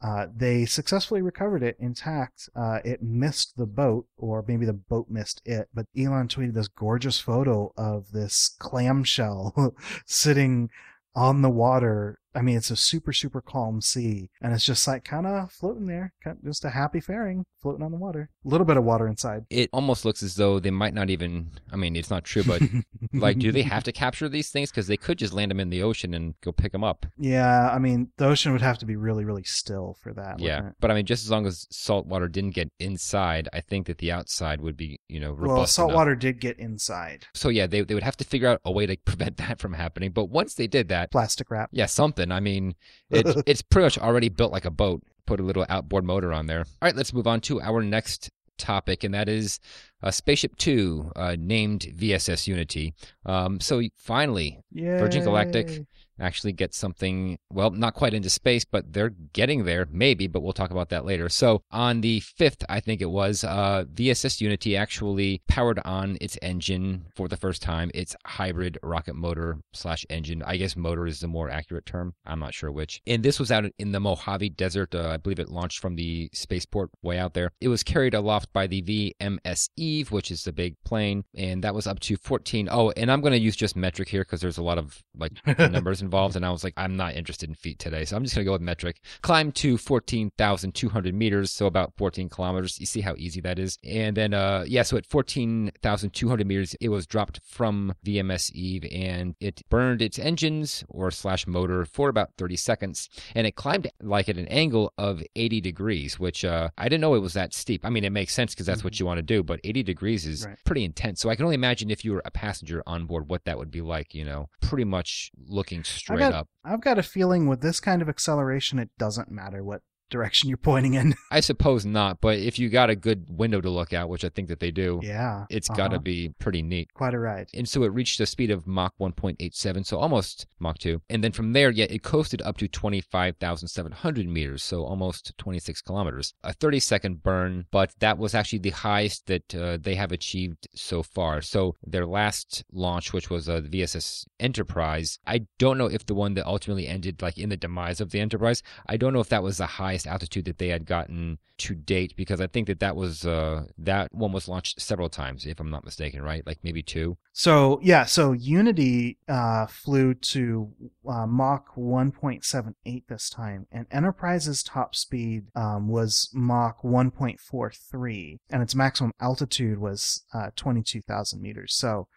Uh, 0.00 0.26
they 0.34 0.64
successfully 0.64 1.22
recovered 1.22 1.62
it 1.62 1.76
intact. 1.78 2.48
Uh, 2.56 2.80
it 2.84 3.02
missed 3.02 3.56
the 3.56 3.66
boat, 3.66 4.06
or 4.16 4.44
maybe 4.48 4.66
the 4.66 4.72
boat 4.72 5.06
missed 5.08 5.40
it. 5.44 5.68
But 5.72 5.86
Elon 5.96 6.26
tweeted 6.26 6.54
this 6.54 6.68
gorgeous 6.68 7.20
photo 7.20 7.72
of 7.76 8.10
this 8.10 8.56
clamshell 8.58 9.74
sitting 10.06 10.70
on 11.14 11.42
the 11.42 11.50
water 11.50 12.18
I 12.34 12.42
mean, 12.42 12.56
it's 12.56 12.70
a 12.70 12.76
super, 12.76 13.12
super 13.12 13.40
calm 13.40 13.80
sea, 13.80 14.30
and 14.40 14.52
it's 14.52 14.64
just 14.64 14.86
like 14.86 15.04
kind 15.04 15.26
of 15.26 15.52
floating 15.52 15.86
there, 15.86 16.12
kind 16.22 16.38
of 16.38 16.44
just 16.44 16.64
a 16.64 16.70
happy 16.70 17.00
fairing 17.00 17.44
floating 17.62 17.82
on 17.84 17.92
the 17.92 17.96
water. 17.96 18.28
A 18.44 18.48
little 18.48 18.66
bit 18.66 18.76
of 18.76 18.84
water 18.84 19.06
inside. 19.06 19.44
It 19.48 19.70
almost 19.72 20.04
looks 20.04 20.22
as 20.22 20.34
though 20.34 20.58
they 20.58 20.70
might 20.70 20.94
not 20.94 21.08
even. 21.08 21.52
I 21.72 21.76
mean, 21.76 21.94
it's 21.96 22.10
not 22.10 22.24
true, 22.24 22.42
but 22.42 22.60
like, 23.12 23.38
do 23.38 23.52
they 23.52 23.62
have 23.62 23.84
to 23.84 23.92
capture 23.92 24.28
these 24.28 24.50
things? 24.50 24.70
Because 24.70 24.88
they 24.88 24.96
could 24.96 25.18
just 25.18 25.32
land 25.32 25.50
them 25.50 25.60
in 25.60 25.70
the 25.70 25.82
ocean 25.82 26.12
and 26.12 26.34
go 26.42 26.52
pick 26.52 26.72
them 26.72 26.84
up. 26.84 27.06
Yeah, 27.16 27.70
I 27.70 27.78
mean, 27.78 28.10
the 28.18 28.26
ocean 28.26 28.52
would 28.52 28.62
have 28.62 28.78
to 28.78 28.86
be 28.86 28.96
really, 28.96 29.24
really 29.24 29.44
still 29.44 29.96
for 30.02 30.12
that. 30.14 30.40
Yeah, 30.40 30.70
but 30.80 30.90
I 30.90 30.94
mean, 30.94 31.06
just 31.06 31.24
as 31.24 31.30
long 31.30 31.46
as 31.46 31.66
salt 31.70 32.06
water 32.06 32.28
didn't 32.28 32.54
get 32.54 32.68
inside, 32.80 33.48
I 33.52 33.60
think 33.60 33.86
that 33.86 33.98
the 33.98 34.10
outside 34.12 34.60
would 34.60 34.76
be, 34.76 34.98
you 35.08 35.20
know, 35.20 35.30
robust. 35.32 35.56
Well, 35.56 35.66
salt 35.66 35.90
enough. 35.90 35.96
water 35.96 36.14
did 36.16 36.40
get 36.40 36.58
inside. 36.58 37.26
So 37.34 37.48
yeah, 37.48 37.66
they 37.66 37.82
they 37.82 37.94
would 37.94 38.02
have 38.02 38.16
to 38.16 38.24
figure 38.24 38.48
out 38.48 38.60
a 38.64 38.72
way 38.72 38.86
to 38.86 38.96
prevent 39.04 39.36
that 39.36 39.60
from 39.60 39.74
happening. 39.74 40.10
But 40.10 40.26
once 40.26 40.54
they 40.54 40.66
did 40.66 40.88
that, 40.88 41.12
plastic 41.12 41.50
wrap. 41.50 41.70
Yeah, 41.72 41.86
something. 41.86 42.21
I 42.30 42.40
mean, 42.40 42.74
it, 43.10 43.26
it's 43.46 43.62
pretty 43.62 43.86
much 43.86 43.98
already 43.98 44.28
built 44.28 44.52
like 44.52 44.66
a 44.66 44.70
boat. 44.70 45.02
Put 45.24 45.40
a 45.40 45.42
little 45.42 45.64
outboard 45.68 46.04
motor 46.04 46.32
on 46.32 46.46
there. 46.46 46.60
All 46.60 46.66
right, 46.82 46.96
let's 46.96 47.14
move 47.14 47.26
on 47.26 47.40
to 47.42 47.60
our 47.62 47.82
next 47.82 48.30
topic, 48.58 49.04
and 49.04 49.14
that 49.14 49.28
is 49.28 49.60
uh, 50.02 50.10
Spaceship 50.10 50.56
Two, 50.56 51.10
uh, 51.16 51.36
named 51.38 51.86
VSS 51.96 52.46
Unity. 52.46 52.92
Um, 53.24 53.60
so 53.60 53.82
finally, 53.96 54.60
Yay. 54.72 54.98
Virgin 54.98 55.22
Galactic 55.24 55.86
actually 56.22 56.52
get 56.52 56.74
something, 56.74 57.38
well, 57.52 57.70
not 57.70 57.94
quite 57.94 58.14
into 58.14 58.30
space, 58.30 58.64
but 58.64 58.92
they're 58.92 59.14
getting 59.32 59.64
there, 59.64 59.86
maybe, 59.90 60.26
but 60.26 60.42
we'll 60.42 60.52
talk 60.52 60.70
about 60.70 60.88
that 60.90 61.04
later. 61.04 61.28
So 61.28 61.62
on 61.70 62.00
the 62.00 62.20
5th, 62.20 62.64
I 62.68 62.80
think 62.80 63.02
it 63.02 63.10
was, 63.10 63.44
uh, 63.44 63.84
VSS 63.92 64.40
Unity 64.40 64.76
actually 64.76 65.42
powered 65.48 65.80
on 65.84 66.16
its 66.20 66.38
engine 66.42 67.06
for 67.14 67.28
the 67.28 67.36
first 67.36 67.62
time, 67.62 67.90
its 67.94 68.14
hybrid 68.26 68.78
rocket 68.82 69.14
motor 69.14 69.58
slash 69.72 70.06
engine. 70.08 70.42
I 70.42 70.56
guess 70.56 70.76
motor 70.76 71.06
is 71.06 71.20
the 71.20 71.28
more 71.28 71.50
accurate 71.50 71.86
term. 71.86 72.14
I'm 72.24 72.38
not 72.38 72.54
sure 72.54 72.70
which. 72.70 73.00
And 73.06 73.22
this 73.22 73.40
was 73.40 73.50
out 73.50 73.64
in 73.78 73.92
the 73.92 74.00
Mojave 74.00 74.50
Desert. 74.50 74.94
Uh, 74.94 75.08
I 75.08 75.16
believe 75.16 75.38
it 75.38 75.48
launched 75.48 75.80
from 75.80 75.96
the 75.96 76.30
spaceport 76.32 76.90
way 77.02 77.18
out 77.18 77.34
there. 77.34 77.50
It 77.60 77.68
was 77.68 77.82
carried 77.82 78.14
aloft 78.14 78.52
by 78.52 78.66
the 78.66 78.82
VMS 78.82 79.70
Eve, 79.76 80.12
which 80.12 80.30
is 80.30 80.44
the 80.44 80.52
big 80.52 80.76
plane, 80.84 81.24
and 81.34 81.64
that 81.64 81.74
was 81.74 81.86
up 81.86 82.00
to 82.00 82.16
14. 82.16 82.68
Oh, 82.70 82.90
and 82.96 83.10
I'm 83.10 83.20
going 83.20 83.32
to 83.32 83.38
use 83.38 83.56
just 83.56 83.76
metric 83.76 84.08
here 84.08 84.22
because 84.22 84.40
there's 84.40 84.58
a 84.58 84.62
lot 84.62 84.78
of 84.78 85.02
like 85.16 85.32
numbers 85.58 86.02
involved, 86.02 86.11
and 86.12 86.44
I 86.44 86.50
was 86.50 86.64
like, 86.64 86.74
I'm 86.76 86.96
not 86.96 87.14
interested 87.14 87.48
in 87.48 87.54
feet 87.54 87.78
today, 87.78 88.04
so 88.04 88.16
I'm 88.16 88.22
just 88.22 88.34
gonna 88.34 88.44
go 88.44 88.52
with 88.52 88.60
metric. 88.60 89.00
Climb 89.22 89.52
to 89.52 89.78
14,200 89.78 91.14
meters, 91.14 91.50
so 91.50 91.66
about 91.66 91.92
14 91.96 92.28
kilometers. 92.28 92.78
You 92.78 92.86
see 92.86 93.00
how 93.00 93.14
easy 93.16 93.40
that 93.40 93.58
is. 93.58 93.78
And 93.84 94.16
then, 94.16 94.34
uh, 94.34 94.64
yeah, 94.66 94.82
so 94.82 94.96
at 94.96 95.06
14,200 95.06 96.46
meters, 96.46 96.74
it 96.80 96.88
was 96.90 97.06
dropped 97.06 97.40
from 97.44 97.94
VMS 98.04 98.52
Eve, 98.52 98.84
and 98.92 99.34
it 99.40 99.62
burned 99.68 100.02
its 100.02 100.18
engines 100.18 100.84
or 100.88 101.10
slash 101.10 101.46
motor 101.46 101.84
for 101.84 102.08
about 102.08 102.30
30 102.38 102.56
seconds, 102.56 103.08
and 103.34 103.46
it 103.46 103.56
climbed 103.56 103.90
like 104.02 104.28
at 104.28 104.36
an 104.36 104.48
angle 104.48 104.92
of 104.98 105.22
80 105.36 105.60
degrees, 105.60 106.18
which 106.18 106.44
uh, 106.44 106.70
I 106.76 106.84
didn't 106.84 107.00
know 107.00 107.14
it 107.14 107.20
was 107.20 107.34
that 107.34 107.54
steep. 107.54 107.84
I 107.84 107.90
mean, 107.90 108.04
it 108.04 108.10
makes 108.10 108.34
sense 108.34 108.54
because 108.54 108.66
that's 108.66 108.80
mm-hmm. 108.80 108.86
what 108.86 109.00
you 109.00 109.06
want 109.06 109.18
to 109.18 109.22
do, 109.22 109.42
but 109.42 109.60
80 109.64 109.82
degrees 109.82 110.26
is 110.26 110.46
right. 110.46 110.56
pretty 110.64 110.84
intense. 110.84 111.20
So 111.20 111.30
I 111.30 111.36
can 111.36 111.44
only 111.44 111.54
imagine 111.54 111.90
if 111.90 112.04
you 112.04 112.12
were 112.12 112.22
a 112.24 112.30
passenger 112.30 112.82
on 112.86 113.06
board, 113.06 113.28
what 113.28 113.44
that 113.44 113.58
would 113.58 113.70
be 113.70 113.80
like. 113.80 114.14
You 114.14 114.24
know, 114.24 114.48
pretty 114.60 114.84
much 114.84 115.30
looking 115.46 115.84
straight 115.92 116.18
got, 116.18 116.32
up. 116.32 116.48
I've 116.64 116.80
got 116.80 116.98
a 116.98 117.02
feeling 117.02 117.46
with 117.46 117.60
this 117.60 117.80
kind 117.80 118.02
of 118.02 118.08
acceleration, 118.08 118.78
it 118.78 118.90
doesn't 118.98 119.30
matter 119.30 119.62
what 119.62 119.82
direction 120.12 120.48
you're 120.48 120.58
pointing 120.58 120.94
in. 120.94 121.14
I 121.32 121.40
suppose 121.40 121.84
not, 121.84 122.20
but 122.20 122.38
if 122.38 122.58
you 122.58 122.68
got 122.68 122.90
a 122.90 122.94
good 122.94 123.26
window 123.28 123.60
to 123.60 123.70
look 123.70 123.92
out, 123.92 124.08
which 124.08 124.24
I 124.24 124.28
think 124.28 124.48
that 124.48 124.60
they 124.60 124.70
do, 124.70 125.00
yeah, 125.02 125.46
it's 125.50 125.68
uh-huh. 125.68 125.76
got 125.76 125.88
to 125.88 125.98
be 125.98 126.32
pretty 126.38 126.62
neat. 126.62 126.94
Quite 126.94 127.14
a 127.14 127.18
ride. 127.18 127.48
And 127.54 127.68
so 127.68 127.82
it 127.82 127.88
reached 127.88 128.20
a 128.20 128.26
speed 128.26 128.50
of 128.50 128.66
Mach 128.66 128.92
1.87, 129.00 129.84
so 129.84 129.98
almost 129.98 130.46
Mach 130.60 130.78
2. 130.78 131.02
And 131.10 131.24
then 131.24 131.32
from 131.32 131.52
there, 131.52 131.70
yeah, 131.70 131.86
it 131.90 132.02
coasted 132.02 132.40
up 132.42 132.58
to 132.58 132.68
25,700 132.68 134.28
meters, 134.28 134.62
so 134.62 134.84
almost 134.84 135.32
26 135.38 135.82
kilometers. 135.82 136.34
A 136.44 136.52
30 136.52 136.78
second 136.78 137.22
burn, 137.22 137.66
but 137.70 137.92
that 137.98 138.18
was 138.18 138.34
actually 138.34 138.60
the 138.60 138.70
highest 138.70 139.26
that 139.26 139.54
uh, 139.54 139.78
they 139.80 139.94
have 139.94 140.12
achieved 140.12 140.68
so 140.74 141.02
far. 141.02 141.40
So 141.40 141.74
their 141.82 142.06
last 142.06 142.64
launch, 142.70 143.12
which 143.12 143.30
was 143.30 143.48
uh, 143.48 143.60
the 143.60 143.68
VSS 143.68 144.26
Enterprise, 144.38 145.18
I 145.26 145.46
don't 145.58 145.78
know 145.78 145.86
if 145.86 146.04
the 146.06 146.14
one 146.14 146.34
that 146.34 146.46
ultimately 146.46 146.86
ended 146.86 147.22
like 147.22 147.38
in 147.38 147.48
the 147.48 147.56
demise 147.56 148.00
of 148.00 148.10
the 148.10 148.20
Enterprise, 148.20 148.62
I 148.86 148.96
don't 148.96 149.12
know 149.12 149.20
if 149.20 149.30
that 149.30 149.42
was 149.42 149.58
the 149.58 149.66
highest 149.66 150.01
highest 150.02 150.06
altitude 150.06 150.44
that 150.46 150.58
they 150.58 150.68
had 150.68 150.86
gotten 150.86 151.38
to 151.58 151.74
date 151.74 152.14
because 152.16 152.40
I 152.40 152.46
think 152.48 152.66
that 152.66 152.80
that 152.80 152.96
was 152.96 153.24
uh, 153.24 153.66
that 153.78 154.12
one 154.12 154.32
was 154.32 154.48
launched 154.48 154.80
several 154.80 155.08
times 155.08 155.46
if 155.46 155.60
I'm 155.60 155.70
not 155.70 155.84
mistaken, 155.84 156.22
right? 156.22 156.44
Like 156.46 156.58
maybe 156.62 156.82
two. 156.82 157.16
So 157.32 157.78
yeah, 157.82 158.04
so 158.04 158.32
Unity 158.32 159.18
uh, 159.28 159.66
flew 159.66 160.14
to 160.14 160.72
uh, 161.08 161.26
Mach 161.26 161.74
1.78 161.76 163.02
this 163.08 163.30
time, 163.30 163.66
and 163.70 163.86
Enterprise's 163.90 164.62
top 164.62 164.94
speed 164.94 165.44
um, 165.54 165.88
was 165.88 166.30
Mach 166.32 166.82
1.43, 166.82 168.38
and 168.50 168.62
its 168.62 168.74
maximum 168.74 169.12
altitude 169.20 169.78
was 169.78 170.24
uh, 170.34 170.50
22,000 170.56 171.40
meters. 171.40 171.74
So 171.74 172.08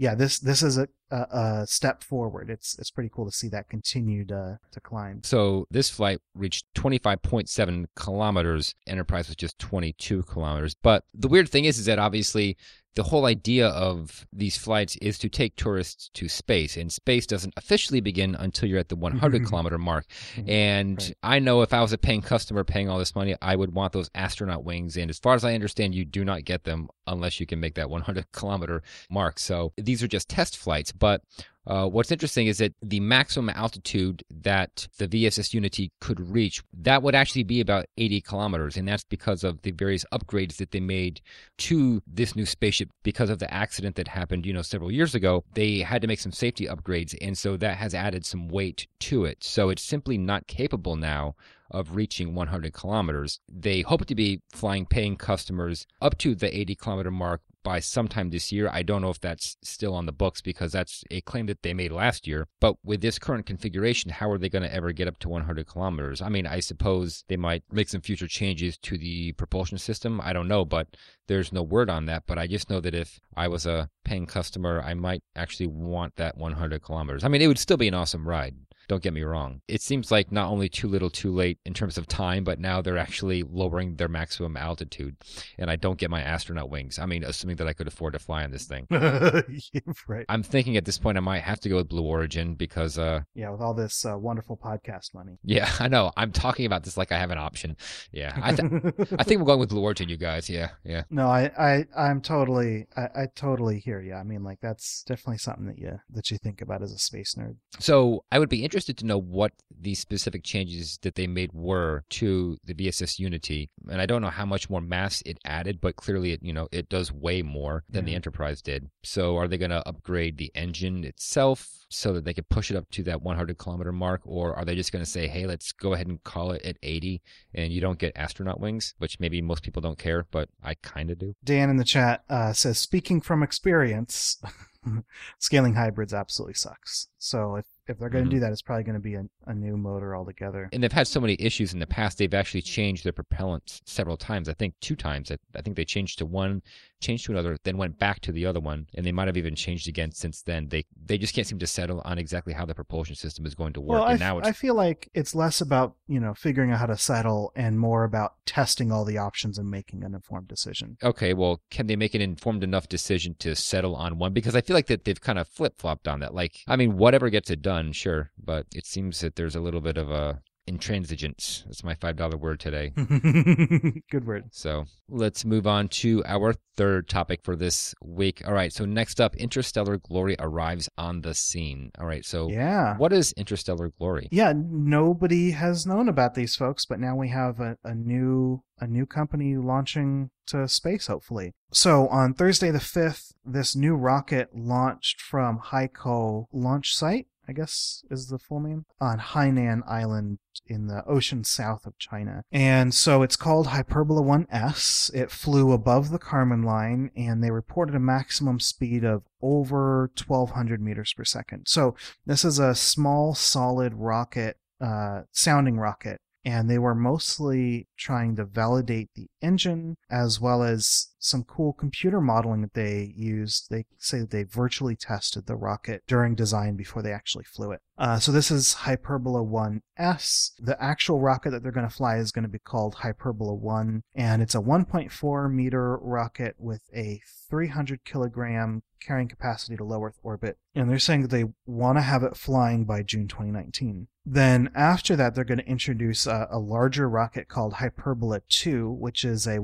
yeah, 0.00 0.14
this 0.14 0.38
this 0.38 0.62
is 0.62 0.78
a, 0.78 0.88
a, 1.10 1.16
a, 1.16 1.66
step 1.66 2.02
forward. 2.02 2.48
It's 2.48 2.78
it's 2.78 2.90
pretty 2.90 3.10
cool 3.14 3.26
to 3.26 3.30
see 3.30 3.48
that 3.48 3.68
continue 3.68 4.24
to 4.28 4.38
uh, 4.38 4.56
to 4.72 4.80
climb. 4.80 5.20
So 5.24 5.66
this 5.70 5.90
flight 5.90 6.20
reached 6.34 6.64
25.7 6.74 7.84
kilometers. 7.96 8.74
Enterprise 8.86 9.28
was 9.28 9.36
just 9.36 9.58
22 9.58 10.22
kilometers. 10.22 10.74
But 10.74 11.04
the 11.12 11.28
weird 11.28 11.50
thing 11.50 11.66
is, 11.66 11.78
is 11.78 11.84
that 11.84 11.98
obviously 11.98 12.56
the 12.96 13.02
whole 13.04 13.26
idea 13.26 13.68
of 13.68 14.26
these 14.32 14.56
flights 14.56 14.96
is 14.96 15.18
to 15.18 15.28
take 15.28 15.54
tourists 15.56 16.10
to 16.14 16.28
space, 16.28 16.76
and 16.76 16.92
space 16.92 17.26
doesn't 17.26 17.54
officially 17.56 18.00
begin 18.00 18.34
until 18.34 18.68
you're 18.68 18.78
at 18.78 18.88
the 18.88 18.96
100 18.96 19.42
mm-hmm. 19.42 19.48
kilometer 19.48 19.78
mark. 19.78 20.06
Mm-hmm. 20.34 20.50
And 20.50 20.98
right. 20.98 21.14
I 21.22 21.38
know 21.38 21.62
if 21.62 21.72
I 21.72 21.80
was 21.82 21.92
a 21.92 21.98
paying 21.98 22.22
customer 22.22 22.64
paying 22.64 22.88
all 22.88 22.98
this 22.98 23.14
money, 23.14 23.36
I 23.40 23.54
would 23.54 23.74
want 23.74 23.92
those 23.92 24.10
astronaut 24.14 24.64
wings. 24.64 24.96
And 24.96 25.08
as 25.08 25.18
far 25.18 25.34
as 25.34 25.44
I 25.44 25.54
understand, 25.54 25.94
you 25.94 26.04
do 26.04 26.24
not 26.24 26.44
get 26.44 26.64
them 26.64 26.88
unless 27.06 27.38
you 27.38 27.46
can 27.46 27.60
make 27.60 27.74
that 27.74 27.90
100 27.90 28.32
kilometer 28.32 28.82
mark. 29.08 29.38
So 29.38 29.72
these 29.76 30.02
are 30.02 30.08
just 30.08 30.28
test 30.28 30.56
flights. 30.56 30.90
But 30.90 31.22
uh, 31.70 31.86
what's 31.86 32.10
interesting 32.10 32.48
is 32.48 32.58
that 32.58 32.74
the 32.82 32.98
maximum 32.98 33.48
altitude 33.48 34.24
that 34.28 34.88
the 34.98 35.06
VSS 35.06 35.54
Unity 35.54 35.92
could 36.00 36.18
reach, 36.18 36.64
that 36.74 37.00
would 37.00 37.14
actually 37.14 37.44
be 37.44 37.60
about 37.60 37.86
80 37.96 38.22
kilometers. 38.22 38.76
And 38.76 38.88
that's 38.88 39.04
because 39.04 39.44
of 39.44 39.62
the 39.62 39.70
various 39.70 40.04
upgrades 40.12 40.56
that 40.56 40.72
they 40.72 40.80
made 40.80 41.20
to 41.58 42.02
this 42.08 42.34
new 42.34 42.44
spaceship 42.44 42.90
because 43.04 43.30
of 43.30 43.38
the 43.38 43.54
accident 43.54 43.94
that 43.94 44.08
happened, 44.08 44.46
you 44.46 44.52
know, 44.52 44.62
several 44.62 44.90
years 44.90 45.14
ago. 45.14 45.44
They 45.54 45.78
had 45.78 46.02
to 46.02 46.08
make 46.08 46.18
some 46.18 46.32
safety 46.32 46.66
upgrades. 46.66 47.16
And 47.20 47.38
so 47.38 47.56
that 47.58 47.76
has 47.76 47.94
added 47.94 48.26
some 48.26 48.48
weight 48.48 48.88
to 49.00 49.24
it. 49.24 49.44
So 49.44 49.68
it's 49.68 49.82
simply 49.82 50.18
not 50.18 50.48
capable 50.48 50.96
now 50.96 51.36
of 51.70 51.94
reaching 51.94 52.34
100 52.34 52.72
kilometers. 52.72 53.38
They 53.48 53.82
hope 53.82 54.06
to 54.06 54.16
be 54.16 54.42
flying 54.50 54.86
paying 54.86 55.16
customers 55.16 55.86
up 56.02 56.18
to 56.18 56.34
the 56.34 56.52
80 56.58 56.74
kilometer 56.74 57.12
mark 57.12 57.42
by 57.62 57.80
sometime 57.80 58.30
this 58.30 58.52
year. 58.52 58.68
I 58.72 58.82
don't 58.82 59.02
know 59.02 59.10
if 59.10 59.20
that's 59.20 59.56
still 59.62 59.94
on 59.94 60.06
the 60.06 60.12
books 60.12 60.40
because 60.40 60.72
that's 60.72 61.04
a 61.10 61.20
claim 61.22 61.46
that 61.46 61.62
they 61.62 61.74
made 61.74 61.92
last 61.92 62.26
year. 62.26 62.48
But 62.60 62.76
with 62.84 63.00
this 63.00 63.18
current 63.18 63.46
configuration, 63.46 64.10
how 64.10 64.30
are 64.30 64.38
they 64.38 64.48
going 64.48 64.62
to 64.62 64.74
ever 64.74 64.92
get 64.92 65.08
up 65.08 65.18
to 65.20 65.28
100 65.28 65.66
kilometers? 65.66 66.22
I 66.22 66.28
mean, 66.28 66.46
I 66.46 66.60
suppose 66.60 67.24
they 67.28 67.36
might 67.36 67.62
make 67.70 67.88
some 67.88 68.00
future 68.00 68.28
changes 68.28 68.78
to 68.78 68.98
the 68.98 69.32
propulsion 69.32 69.78
system. 69.78 70.20
I 70.22 70.32
don't 70.32 70.48
know, 70.48 70.64
but 70.64 70.96
there's 71.26 71.52
no 71.52 71.62
word 71.62 71.90
on 71.90 72.06
that. 72.06 72.24
But 72.26 72.38
I 72.38 72.46
just 72.46 72.70
know 72.70 72.80
that 72.80 72.94
if 72.94 73.20
I 73.36 73.48
was 73.48 73.66
a 73.66 73.90
paying 74.04 74.26
customer, 74.26 74.82
I 74.84 74.94
might 74.94 75.22
actually 75.36 75.68
want 75.68 76.16
that 76.16 76.36
100 76.36 76.82
kilometers. 76.82 77.24
I 77.24 77.28
mean, 77.28 77.42
it 77.42 77.46
would 77.46 77.58
still 77.58 77.76
be 77.76 77.88
an 77.88 77.94
awesome 77.94 78.26
ride. 78.26 78.56
Don't 78.90 79.04
get 79.04 79.12
me 79.14 79.22
wrong. 79.22 79.60
It 79.68 79.82
seems 79.82 80.10
like 80.10 80.32
not 80.32 80.50
only 80.50 80.68
too 80.68 80.88
little 80.88 81.10
too 81.10 81.30
late 81.30 81.60
in 81.64 81.74
terms 81.74 81.96
of 81.96 82.08
time, 82.08 82.42
but 82.42 82.58
now 82.58 82.82
they're 82.82 82.98
actually 82.98 83.44
lowering 83.44 83.94
their 83.94 84.08
maximum 84.08 84.56
altitude. 84.56 85.14
And 85.58 85.70
I 85.70 85.76
don't 85.76 85.96
get 85.96 86.10
my 86.10 86.20
astronaut 86.20 86.70
wings. 86.70 86.98
I 86.98 87.06
mean, 87.06 87.22
assuming 87.22 87.54
that 87.58 87.68
I 87.68 87.72
could 87.72 87.86
afford 87.86 88.14
to 88.14 88.18
fly 88.18 88.42
on 88.42 88.50
this 88.50 88.64
thing. 88.64 88.88
right. 90.08 90.26
I'm 90.28 90.42
thinking 90.42 90.76
at 90.76 90.86
this 90.86 90.98
point 90.98 91.16
I 91.18 91.20
might 91.20 91.44
have 91.44 91.60
to 91.60 91.68
go 91.68 91.76
with 91.76 91.88
Blue 91.88 92.02
Origin 92.02 92.56
because. 92.56 92.98
uh 92.98 93.20
Yeah, 93.32 93.50
with 93.50 93.60
all 93.60 93.74
this 93.74 94.04
uh, 94.04 94.18
wonderful 94.18 94.56
podcast 94.56 95.14
money. 95.14 95.38
Yeah, 95.44 95.70
I 95.78 95.86
know. 95.86 96.10
I'm 96.16 96.32
talking 96.32 96.66
about 96.66 96.82
this 96.82 96.96
like 96.96 97.12
I 97.12 97.18
have 97.18 97.30
an 97.30 97.38
option. 97.38 97.76
Yeah. 98.10 98.36
I, 98.42 98.54
th- 98.56 98.72
I 99.16 99.22
think 99.22 99.38
we're 99.38 99.46
going 99.46 99.60
with 99.60 99.68
Blue 99.68 99.82
Origin, 99.82 100.08
you 100.08 100.16
guys. 100.16 100.50
Yeah, 100.50 100.70
yeah. 100.82 101.04
No, 101.10 101.28
I, 101.28 101.52
I, 101.56 101.84
I'm 101.96 102.20
totally, 102.20 102.88
I, 102.96 103.02
I 103.02 103.26
totally 103.36 103.78
hear 103.78 104.00
you. 104.00 104.14
I 104.14 104.24
mean, 104.24 104.42
like, 104.42 104.58
that's 104.60 105.04
definitely 105.04 105.38
something 105.38 105.66
that 105.66 105.78
you, 105.78 106.00
that 106.10 106.32
you 106.32 106.38
think 106.38 106.60
about 106.60 106.82
as 106.82 106.90
a 106.90 106.98
space 106.98 107.36
nerd. 107.38 107.54
So 107.78 108.24
I 108.32 108.40
would 108.40 108.48
be 108.48 108.64
interested 108.64 108.79
interested 108.80 108.96
to 108.96 109.06
know 109.06 109.18
what 109.18 109.52
the 109.78 109.94
specific 109.94 110.42
changes 110.42 110.98
that 111.02 111.14
they 111.14 111.26
made 111.26 111.52
were 111.52 112.02
to 112.08 112.56
the 112.64 112.72
VSS 112.72 113.18
Unity. 113.18 113.68
And 113.90 114.00
I 114.00 114.06
don't 114.06 114.22
know 114.22 114.30
how 114.30 114.46
much 114.46 114.70
more 114.70 114.80
mass 114.80 115.22
it 115.26 115.38
added, 115.44 115.82
but 115.82 115.96
clearly 115.96 116.32
it, 116.32 116.42
you 116.42 116.54
know, 116.54 116.66
it 116.72 116.88
does 116.88 117.12
way 117.12 117.42
more 117.42 117.84
than 117.90 118.06
the 118.06 118.14
Enterprise 118.14 118.62
did. 118.62 118.88
So 119.02 119.36
are 119.36 119.46
they 119.46 119.58
going 119.58 119.70
to 119.70 119.86
upgrade 119.86 120.38
the 120.38 120.50
engine 120.54 121.04
itself 121.04 121.68
so 121.90 122.14
that 122.14 122.24
they 122.24 122.32
could 122.32 122.48
push 122.48 122.70
it 122.70 122.76
up 122.76 122.88
to 122.92 123.02
that 123.02 123.20
100 123.20 123.58
kilometer 123.58 123.92
mark? 123.92 124.22
Or 124.24 124.56
are 124.56 124.64
they 124.64 124.74
just 124.74 124.92
going 124.92 125.04
to 125.04 125.10
say, 125.10 125.28
hey, 125.28 125.44
let's 125.44 125.72
go 125.72 125.92
ahead 125.92 126.06
and 126.06 126.24
call 126.24 126.52
it 126.52 126.64
at 126.64 126.78
80 126.82 127.20
and 127.52 127.70
you 127.70 127.82
don't 127.82 127.98
get 127.98 128.16
astronaut 128.16 128.60
wings, 128.60 128.94
which 128.96 129.20
maybe 129.20 129.42
most 129.42 129.62
people 129.62 129.82
don't 129.82 129.98
care, 129.98 130.26
but 130.30 130.48
I 130.64 130.74
kind 130.74 131.10
of 131.10 131.18
do. 131.18 131.34
Dan 131.44 131.68
in 131.68 131.76
the 131.76 131.84
chat 131.84 132.24
uh, 132.30 132.54
says, 132.54 132.78
speaking 132.78 133.20
from 133.20 133.42
experience, 133.42 134.40
scaling 135.38 135.74
hybrids 135.74 136.14
absolutely 136.14 136.54
sucks. 136.54 137.08
So 137.18 137.56
if 137.56 137.66
if 137.90 137.98
they're 137.98 138.08
going 138.08 138.24
to 138.24 138.28
mm-hmm. 138.30 138.36
do 138.36 138.40
that, 138.40 138.52
it's 138.52 138.62
probably 138.62 138.84
going 138.84 138.94
to 138.94 139.00
be 139.00 139.14
a, 139.14 139.24
a, 139.46 139.54
new 139.54 139.76
motor 139.76 140.16
altogether. 140.16 140.68
And 140.72 140.82
they've 140.82 140.92
had 140.92 141.08
so 141.08 141.20
many 141.20 141.36
issues 141.38 141.72
in 141.72 141.80
the 141.80 141.86
past. 141.86 142.18
They've 142.18 142.32
actually 142.32 142.62
changed 142.62 143.04
their 143.04 143.12
propellant 143.12 143.80
several 143.84 144.16
times. 144.16 144.48
I 144.48 144.54
think 144.54 144.74
two 144.80 144.96
times. 144.96 145.30
I, 145.30 145.38
I 145.54 145.62
think 145.62 145.76
they 145.76 145.84
changed 145.84 146.18
to 146.18 146.26
one, 146.26 146.62
changed 147.00 147.26
to 147.26 147.32
another, 147.32 147.56
then 147.64 147.76
went 147.76 147.98
back 147.98 148.20
to 148.20 148.32
the 148.32 148.46
other 148.46 148.60
one, 148.60 148.86
and 148.94 149.04
they 149.04 149.12
might 149.12 149.28
have 149.28 149.36
even 149.36 149.54
changed 149.54 149.88
again 149.88 150.12
since 150.12 150.42
then. 150.42 150.68
They 150.68 150.84
they 151.04 151.18
just 151.18 151.34
can't 151.34 151.46
seem 151.46 151.58
to 151.58 151.66
settle 151.66 152.00
on 152.04 152.18
exactly 152.18 152.52
how 152.52 152.64
the 152.64 152.74
propulsion 152.74 153.16
system 153.16 153.44
is 153.44 153.54
going 153.54 153.72
to 153.74 153.80
work. 153.80 154.00
Well, 154.00 154.08
and 154.08 154.22
I, 154.22 154.26
now 154.26 154.40
I 154.40 154.52
feel 154.52 154.74
like 154.74 155.10
it's 155.14 155.34
less 155.34 155.60
about 155.60 155.96
you 156.06 156.20
know 156.20 156.34
figuring 156.34 156.70
out 156.70 156.78
how 156.78 156.86
to 156.86 156.96
settle 156.96 157.52
and 157.56 157.78
more 157.78 158.04
about 158.04 158.34
testing 158.46 158.92
all 158.92 159.04
the 159.04 159.18
options 159.18 159.58
and 159.58 159.70
making 159.70 160.04
an 160.04 160.14
informed 160.14 160.48
decision. 160.48 160.96
Okay, 161.02 161.34
well, 161.34 161.60
can 161.70 161.86
they 161.86 161.96
make 161.96 162.14
an 162.14 162.20
informed 162.20 162.62
enough 162.62 162.88
decision 162.88 163.34
to 163.40 163.56
settle 163.56 163.96
on 163.96 164.18
one? 164.18 164.32
Because 164.32 164.54
I 164.54 164.60
feel 164.60 164.74
like 164.74 164.86
that 164.86 165.04
they've 165.04 165.20
kind 165.20 165.38
of 165.38 165.48
flip 165.48 165.78
flopped 165.78 166.06
on 166.06 166.20
that. 166.20 166.34
Like, 166.34 166.60
I 166.68 166.76
mean, 166.76 166.96
whatever 166.96 167.30
gets 167.30 167.50
it 167.50 167.62
done, 167.62 167.79
sure, 167.92 168.30
but 168.42 168.66
it 168.74 168.86
seems 168.86 169.20
that 169.20 169.36
there's 169.36 169.56
a 169.56 169.60
little 169.60 169.80
bit 169.80 169.96
of 169.96 170.10
a 170.10 170.40
intransigence. 170.70 171.64
That's 171.64 171.84
my 171.84 171.94
$5 171.94 172.38
word 172.38 172.60
today. 172.60 172.90
Good 174.10 174.26
word. 174.26 174.44
So 174.52 174.84
let's 175.08 175.44
move 175.44 175.66
on 175.66 175.88
to 175.88 176.22
our 176.26 176.54
third 176.76 177.08
topic 177.08 177.40
for 177.42 177.56
this 177.56 177.94
week. 178.02 178.42
All 178.46 178.52
right. 178.52 178.72
So 178.72 178.84
next 178.84 179.20
up, 179.20 179.36
Interstellar 179.36 179.98
Glory 179.98 180.36
arrives 180.38 180.88
on 180.96 181.22
the 181.22 181.34
scene. 181.34 181.90
All 181.98 182.06
right. 182.06 182.24
So 182.24 182.48
yeah, 182.48 182.96
what 182.96 183.12
is 183.12 183.32
Interstellar 183.32 183.90
Glory? 183.98 184.28
Yeah, 184.30 184.52
nobody 184.56 185.50
has 185.52 185.86
known 185.86 186.08
about 186.08 186.34
these 186.34 186.56
folks, 186.56 186.86
but 186.86 187.00
now 187.00 187.16
we 187.16 187.28
have 187.30 187.60
a, 187.60 187.76
a 187.84 187.94
new 187.94 188.62
a 188.78 188.86
new 188.86 189.04
company 189.04 189.56
launching 189.56 190.30
to 190.46 190.66
space, 190.66 191.08
hopefully. 191.08 191.52
So 191.70 192.08
on 192.08 192.32
Thursday 192.32 192.70
the 192.70 192.78
5th, 192.78 193.34
this 193.44 193.76
new 193.76 193.94
rocket 193.94 194.48
launched 194.54 195.20
from 195.20 195.58
Haikou 195.58 196.46
launch 196.50 196.96
site 196.96 197.26
I 197.50 197.52
guess 197.52 198.04
is 198.08 198.28
the 198.28 198.38
full 198.38 198.60
name, 198.60 198.86
on 199.00 199.18
Hainan 199.18 199.82
Island 199.84 200.38
in 200.68 200.86
the 200.86 201.04
ocean 201.04 201.42
south 201.42 201.84
of 201.84 201.98
China. 201.98 202.44
And 202.52 202.94
so 202.94 203.22
it's 203.22 203.34
called 203.34 203.66
Hyperbola 203.66 204.22
1S. 204.22 205.12
It 205.12 205.32
flew 205.32 205.72
above 205.72 206.10
the 206.10 206.20
Kármán 206.20 206.64
line 206.64 207.10
and 207.16 207.42
they 207.42 207.50
reported 207.50 207.96
a 207.96 208.00
maximum 208.00 208.60
speed 208.60 209.04
of 209.04 209.24
over 209.42 210.12
1200 210.24 210.80
meters 210.80 211.12
per 211.12 211.24
second. 211.24 211.66
So 211.66 211.96
this 212.24 212.44
is 212.44 212.60
a 212.60 212.72
small 212.72 213.34
solid 213.34 213.94
rocket, 213.94 214.56
uh, 214.80 215.22
sounding 215.32 215.76
rocket 215.76 216.20
and 216.44 216.70
they 216.70 216.78
were 216.78 216.94
mostly 216.94 217.88
trying 217.96 218.36
to 218.36 218.44
validate 218.44 219.10
the 219.14 219.26
engine 219.42 219.96
as 220.08 220.40
well 220.40 220.62
as 220.62 221.08
some 221.20 221.44
cool 221.44 221.72
computer 221.72 222.20
modeling 222.20 222.62
that 222.62 222.74
they 222.74 223.12
used. 223.14 223.70
They 223.70 223.84
say 223.98 224.20
that 224.20 224.30
they 224.30 224.42
virtually 224.42 224.96
tested 224.96 225.46
the 225.46 225.54
rocket 225.54 226.02
during 226.06 226.34
design 226.34 226.76
before 226.76 227.02
they 227.02 227.12
actually 227.12 227.44
flew 227.44 227.72
it. 227.72 227.80
Uh, 227.98 228.18
so 228.18 228.32
this 228.32 228.50
is 228.50 228.72
Hyperbola 228.72 229.44
1S. 229.44 230.52
The 230.58 230.82
actual 230.82 231.20
rocket 231.20 231.50
that 231.50 231.62
they're 231.62 231.70
going 231.70 231.88
to 231.88 231.94
fly 231.94 232.16
is 232.16 232.32
going 232.32 232.44
to 232.44 232.48
be 232.48 232.58
called 232.58 232.96
Hyperbola 232.96 233.54
1, 233.54 234.02
and 234.14 234.40
it's 234.40 234.54
a 234.54 234.60
1.4 234.60 235.52
meter 235.52 235.98
rocket 235.98 236.56
with 236.58 236.82
a 236.94 237.20
300 237.50 238.02
kilogram 238.04 238.82
carrying 239.00 239.28
capacity 239.28 239.76
to 239.76 239.84
low 239.84 240.02
Earth 240.02 240.18
orbit. 240.22 240.58
And 240.74 240.88
they're 240.88 240.98
saying 240.98 241.22
that 241.22 241.30
they 241.30 241.44
want 241.66 241.98
to 241.98 242.02
have 242.02 242.22
it 242.22 242.36
flying 242.36 242.84
by 242.84 243.02
June 243.02 243.28
2019. 243.28 244.08
Then 244.24 244.70
after 244.74 245.16
that, 245.16 245.34
they're 245.34 245.44
going 245.44 245.58
to 245.58 245.66
introduce 245.66 246.26
a, 246.26 246.48
a 246.50 246.58
larger 246.58 247.08
rocket 247.08 247.48
called 247.48 247.74
Hyperbola 247.74 248.42
2, 248.48 248.90
which 248.90 249.24
is 249.24 249.46
a 249.46 249.58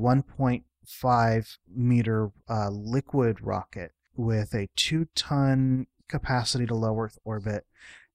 1.5 0.87 1.57
meter 1.73 2.31
uh, 2.49 2.69
liquid 2.69 3.41
rocket 3.41 3.91
with 4.15 4.53
a 4.53 4.69
two 4.75 5.07
ton 5.15 5.87
capacity 6.07 6.65
to 6.65 6.75
low 6.75 6.97
Earth 6.99 7.19
orbit. 7.23 7.65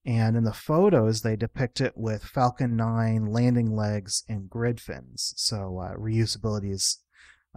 And 0.05 0.35
in 0.35 0.43
the 0.43 0.53
photos, 0.53 1.21
they 1.21 1.37
depict 1.37 1.79
it 1.79 1.93
with 1.95 2.23
Falcon 2.23 2.75
9 2.75 3.27
landing 3.27 3.73
legs 3.73 4.23
and 4.27 4.49
grid 4.49 4.81
fins. 4.81 5.33
So 5.37 5.79
uh, 5.79 5.95
reusability 5.97 6.71
is 6.71 6.99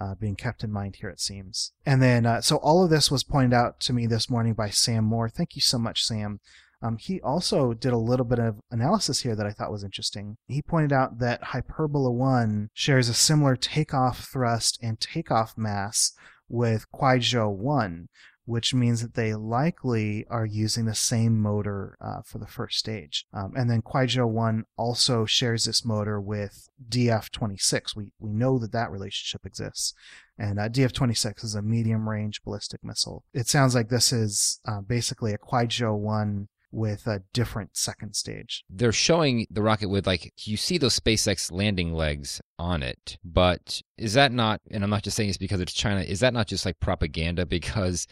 uh, 0.01 0.15
being 0.15 0.37
kept 0.37 0.63
in 0.63 0.71
mind 0.71 0.97
here, 0.97 1.09
it 1.09 1.21
seems. 1.21 1.73
And 1.85 2.01
then, 2.01 2.25
uh, 2.25 2.41
so 2.43 2.57
all 2.59 2.85
of 2.85 2.91
this 2.91 3.11
was 3.11 3.25
pointed 3.25 3.55
out 3.55 3.81
to 3.81 3.93
me 3.93 4.07
this 4.07 4.31
morning 4.31 4.53
by 4.53 4.71
Sam 4.71 5.05
Moore. 5.05 5.29
Thank 5.29 5.57
you 5.57 5.63
so 5.63 5.79
much, 5.79 6.05
Sam. 6.05 6.39
Um, 6.83 6.99
he 6.99 7.21
also 7.21 7.73
did 7.73 7.93
a 7.93 7.99
little 7.99 8.27
bit 8.27 8.39
of 8.39 8.61
analysis 8.71 9.21
here 9.23 9.35
that 9.35 9.47
I 9.47 9.53
thought 9.53 9.73
was 9.73 9.85
interesting. 9.85 10.37
He 10.47 10.63
pointed 10.63 10.93
out 10.93 11.19
that 11.19 11.43
Hyperbola 11.43 12.13
1 12.13 12.71
shares 12.75 13.09
a 13.09 13.15
similar 13.15 13.57
takeoff 13.57 14.29
thrust 14.31 14.79
and 14.83 15.01
takeoff 15.01 15.57
mass 15.57 16.13
with 16.49 16.87
Kuaizhou 16.93 17.51
1, 17.57 18.09
which 18.45 18.75
means 18.75 19.03
that 19.03 19.15
they 19.15 19.35
likely 19.35 20.27
are 20.29 20.47
using 20.47 20.85
the 20.85 20.95
same 20.95 21.41
motor 21.41 21.97
uh, 22.01 22.21
for 22.25 22.39
the 22.39 22.47
first 22.47 22.79
stage. 22.79 23.27
Um, 23.33 23.53
and 23.57 23.71
then 23.71 23.83
Kuaizhou 23.83 24.29
1 24.29 24.65
also 24.77 25.25
shares 25.25 25.65
this 25.65 25.85
motor 25.85 26.21
with 26.21 26.69
DF-26. 26.89 27.97
We, 27.97 28.13
we 28.21 28.33
know 28.33 28.59
that 28.59 28.73
that 28.73 28.93
relationship 28.93 29.47
exists. 29.47 29.95
And 30.39 30.61
uh, 30.61 30.69
DF-26 30.69 31.43
is 31.43 31.55
a 31.55 31.63
medium-range 31.63 32.45
ballistic 32.45 32.85
missile. 32.85 33.25
It 33.33 33.49
sounds 33.49 33.75
like 33.75 33.89
this 33.89 34.13
is 34.13 34.61
uh, 34.69 34.83
basically 34.83 35.33
a 35.33 35.39
Kuaizhou 35.39 35.97
1 35.97 36.49
with 36.77 37.07
a 37.07 37.23
different 37.33 37.75
second 37.75 38.15
stage. 38.15 38.63
They're 38.69 38.93
showing 38.93 39.47
the 39.51 39.63
rocket 39.63 39.89
with 39.89 40.07
like 40.07 40.33
you 40.45 40.59
see 40.59 40.77
those 40.77 41.01
SpaceX 41.01 41.51
landing 41.51 41.95
legs 41.95 42.43
on 42.59 42.83
it, 42.83 43.17
but 43.25 43.81
is 43.97 44.13
that 44.13 44.31
not? 44.31 44.61
And 44.71 44.85
I'm 44.85 44.91
not 44.91 45.03
just 45.03 45.17
saying 45.17 45.31
this 45.31 45.39
because 45.39 45.61
it's 45.61 45.73
China. 45.73 46.03
Is 46.03 46.21
that 46.21 46.35
not 46.35 46.47
just 46.47 46.65
like 46.67 46.79
propaganda? 46.79 47.47
Because 47.57 48.07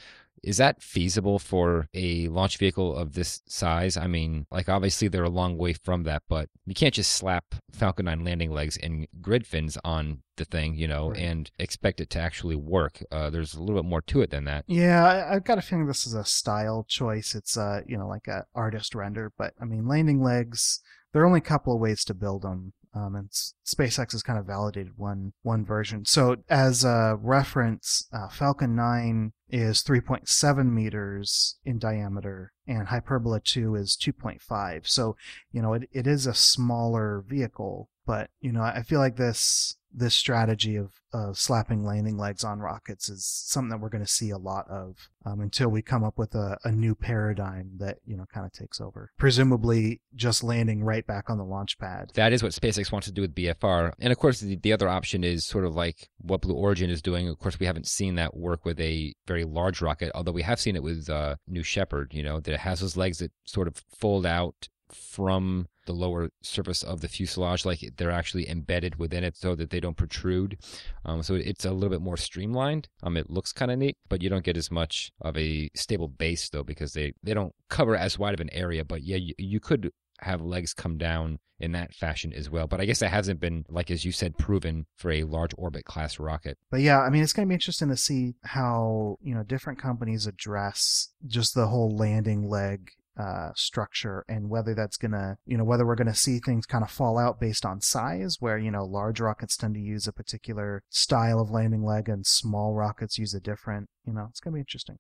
is 0.45 0.59
that 0.59 0.83
feasible 0.83 1.39
for 1.39 1.89
a 1.95 2.29
launch 2.29 2.59
vehicle 2.59 2.95
of 2.97 3.15
this 3.15 3.43
size? 3.47 3.97
I 3.97 4.07
mean, 4.07 4.47
like 4.51 4.69
obviously 4.69 5.09
they're 5.09 5.25
a 5.25 5.31
long 5.31 5.57
way 5.57 5.73
from 5.73 6.05
that, 6.05 6.23
but 6.29 6.49
you 6.67 6.75
can't 6.75 6.95
just 6.95 7.13
slap 7.13 7.55
Falcon 7.73 8.05
9 8.07 8.25
landing 8.25 8.53
legs 8.53 8.77
and 8.77 9.07
grid 9.21 9.47
fins 9.47 9.79
on 9.85 10.23
the 10.37 10.45
thing, 10.45 10.75
you 10.75 10.89
know, 10.89 11.11
right. 11.11 11.21
and 11.21 11.51
expect 11.59 12.01
it 12.01 12.11
to 12.11 12.19
actually 12.19 12.57
work. 12.57 13.03
Uh, 13.11 13.31
there's 13.31 13.55
a 13.55 13.61
little 13.61 13.81
bit 13.83 13.89
more 13.89 14.03
to 14.03 14.21
it 14.21 14.31
than 14.31 14.45
that. 14.45 14.65
Yeah, 14.67 15.05
I, 15.05 15.35
have 15.35 15.45
got 15.45 15.59
a 15.59 15.63
feeling 15.63 15.87
this 15.87 16.07
is 16.07 16.15
a 16.15 16.25
style 16.25 16.85
choice. 16.89 17.35
It's 17.35 17.57
uh, 17.57 17.81
you 17.87 17.97
know, 17.97 18.09
like 18.09 18.29
a 18.29 18.47
artist 18.55 18.95
render, 18.95 19.33
but 19.37 19.55
I 19.61 19.65
mean, 19.65 19.87
landing 19.87 20.23
legs. 20.23 20.81
There 21.13 21.23
are 21.23 21.27
only 21.27 21.39
a 21.39 21.43
couple 21.43 21.73
of 21.73 21.81
ways 21.81 22.05
to 22.07 22.15
build 22.15 22.43
them. 22.43 22.73
Um, 22.95 23.17
and 23.17 23.31
SpaceX 23.31 24.13
has 24.13 24.23
kind 24.23 24.39
of 24.39 24.47
validated 24.47 24.93
one 24.97 25.33
one 25.43 25.65
version. 25.65 26.05
So 26.05 26.37
as 26.49 26.85
a 26.85 27.19
reference, 27.21 28.09
uh, 28.13 28.29
Falcon 28.29 28.77
9 28.77 29.33
is 29.51 29.83
3.7 29.83 30.71
meters 30.71 31.57
in 31.65 31.79
diameter, 31.79 32.53
and 32.67 32.89
Hyperbola 32.89 33.41
2 33.41 33.75
is 33.75 33.97
2.5. 34.01 34.87
So 34.87 35.17
you 35.51 35.61
know 35.61 35.73
it, 35.75 35.89
it 35.93 36.07
is 36.07 36.27
a 36.27 36.35
smaller 36.35 37.25
vehicle, 37.27 37.89
but 38.07 38.31
you 38.41 38.53
know 38.53 38.63
I 38.63 38.83
feel 38.83 39.01
like 39.01 39.17
this 39.17 39.77
this 39.95 40.15
strategy 40.15 40.77
of, 40.77 40.93
of 41.13 41.39
slapping 41.39 41.85
landing 41.85 42.19
legs 42.19 42.43
on 42.43 42.59
rockets 42.59 43.09
is 43.09 43.25
something 43.25 43.71
that 43.71 43.81
we're 43.81 43.89
going 43.89 44.05
to 44.05 44.11
see 44.11 44.31
a 44.31 44.39
lot 44.39 44.69
of 44.69 45.09
um, 45.25 45.41
until 45.41 45.69
we 45.69 45.81
come 45.81 46.03
up 46.03 46.19
with 46.19 46.35
a, 46.35 46.59
a 46.65 46.73
new 46.73 46.95
paradigm 46.95 47.71
that 47.79 47.99
you 48.05 48.17
know 48.17 48.27
kind 48.33 48.45
of 48.45 48.53
takes 48.53 48.81
over. 48.81 49.11
Presumably, 49.17 50.01
just 50.15 50.43
landing 50.43 50.83
right 50.83 51.07
back 51.07 51.31
on 51.31 51.39
the 51.39 51.45
launch 51.45 51.79
pad. 51.79 52.11
That 52.15 52.33
is 52.33 52.43
what 52.43 52.53
SpaceX 52.53 52.91
wants 52.91 53.07
to 53.07 53.13
do 53.13 53.23
with 53.23 53.35
BFR, 53.35 53.93
and 54.01 54.13
of 54.13 54.19
course, 54.19 54.41
the, 54.41 54.57
the 54.57 54.73
other 54.73 54.89
option 54.89 55.23
is 55.25 55.47
sort 55.47 55.65
of 55.65 55.75
like 55.75 56.11
what 56.19 56.41
Blue 56.41 56.55
Origin 56.55 56.91
is 56.91 57.01
doing. 57.01 57.29
Of 57.29 57.39
course, 57.39 57.61
we 57.61 57.67
haven't 57.67 57.87
seen 57.87 58.17
that 58.17 58.37
work 58.37 58.65
with 58.65 58.81
a 58.81 59.15
very 59.27 59.45
large 59.45 59.81
rocket, 59.81 60.11
although 60.15 60.33
we 60.33 60.43
have 60.43 60.61
seen 60.61 60.77
it 60.77 60.83
with 60.83 61.09
uh, 61.09 61.37
New 61.47 61.63
Shepard. 61.63 62.13
You 62.13 62.23
know, 62.23 62.41
that 62.41 62.53
it 62.53 62.61
has 62.61 62.81
those 62.81 62.97
legs 62.97 63.19
that 63.19 63.33
sort 63.45 63.69
of 63.69 63.83
fold 63.99 64.27
out 64.27 64.69
from 64.91 65.67
the 65.87 65.93
lower 65.93 66.31
surface 66.43 66.83
of 66.83 67.01
the 67.01 67.09
fuselage, 67.09 67.65
like 67.65 67.81
they're 67.97 68.11
actually 68.11 68.49
embedded 68.49 68.97
within 68.97 69.25
it 69.25 69.37
so 69.37 69.55
that 69.55 69.71
they 69.71 69.81
don't 69.81 69.97
protrude. 69.97 70.59
Um, 71.05 71.23
so 71.23 71.35
it's 71.35 71.65
a 71.65 71.73
little 71.73 71.91
bit 71.91 72.01
more 72.01 72.17
streamlined. 72.17 72.89
Um, 73.03 73.17
it 73.17 73.31
looks 73.31 73.53
kind 73.53 73.71
of 73.71 73.79
neat, 73.79 73.97
but 74.09 74.23
you 74.23 74.31
don't 74.31 74.45
get 74.45 74.57
as 74.57 74.71
much 74.71 75.13
of 75.21 75.37
a 75.37 75.71
stable 75.75 76.09
base 76.09 76.49
though 76.49 76.65
because 76.65 76.93
they, 76.93 77.13
they 77.23 77.35
don't 77.35 77.55
cover 77.69 77.97
as 77.97 78.19
wide 78.19 78.35
of 78.35 78.41
an 78.41 78.53
area. 78.53 78.85
But 78.85 79.03
yeah, 79.03 79.17
you, 79.17 79.35
you 79.39 79.61
could 79.61 79.91
have 80.21 80.41
legs 80.41 80.73
come 80.73 80.97
down 80.97 81.39
in 81.61 81.73
that 81.73 81.95
fashion 81.95 82.33
as 82.33 82.51
well. 82.51 82.67
But 82.67 82.81
I 82.81 82.85
guess 82.85 82.99
that 83.01 83.11
hasn't 83.11 83.41
been, 83.41 83.65
like 83.69 83.91
as 83.91 84.05
you 84.05 84.13
said, 84.13 84.39
proven 84.39 84.87
for 84.97 85.11
a 85.11 85.25
large 85.25 85.53
orbit 85.57 85.85
class 85.85 86.19
rocket. 86.19 86.59
But 86.71 86.81
yeah, 86.81 87.01
I 87.01 87.11
mean, 87.11 87.23
it's 87.23 87.33
going 87.33 87.47
to 87.47 87.49
be 87.49 87.55
interesting 87.55 87.89
to 87.89 87.97
see 87.97 88.35
how, 88.43 89.19
you 89.23 89.35
know, 89.35 89.43
different 89.43 89.79
companies 89.79 90.27
address 90.27 91.11
just 91.27 91.55
the 91.55 91.69
whole 91.69 91.95
landing 91.95 92.49
leg 92.49 92.93
uh, 93.19 93.51
structure 93.55 94.25
and 94.29 94.49
whether 94.49 94.75
that's 94.75 94.97
gonna, 94.97 95.37
you 95.47 95.57
know, 95.57 95.65
whether 95.65 95.87
we're 95.87 95.95
gonna 95.95 96.15
see 96.15 96.39
things 96.39 96.67
kind 96.67 96.85
of 96.85 96.91
fall 96.91 97.19
out 97.19 97.41
based 97.41 97.65
on 97.65 97.81
size, 97.81 98.37
where 98.41 98.59
you 98.59 98.71
know 98.71 98.85
large 98.85 99.21
rockets 99.21 99.57
tend 99.57 99.75
to 99.75 99.81
use 99.81 100.07
a 100.07 100.13
particular 100.13 100.83
style 100.91 101.41
of 101.41 101.51
landing 101.51 101.85
leg 101.85 102.09
and 102.09 102.27
small 102.27 102.75
rockets 102.75 103.19
use 103.19 103.35
a 103.35 103.41
different. 103.41 103.89
You 104.07 104.13
know, 104.15 104.27
it's 104.31 104.41
gonna 104.41 104.55
be 104.55 104.61
interesting. 104.61 104.99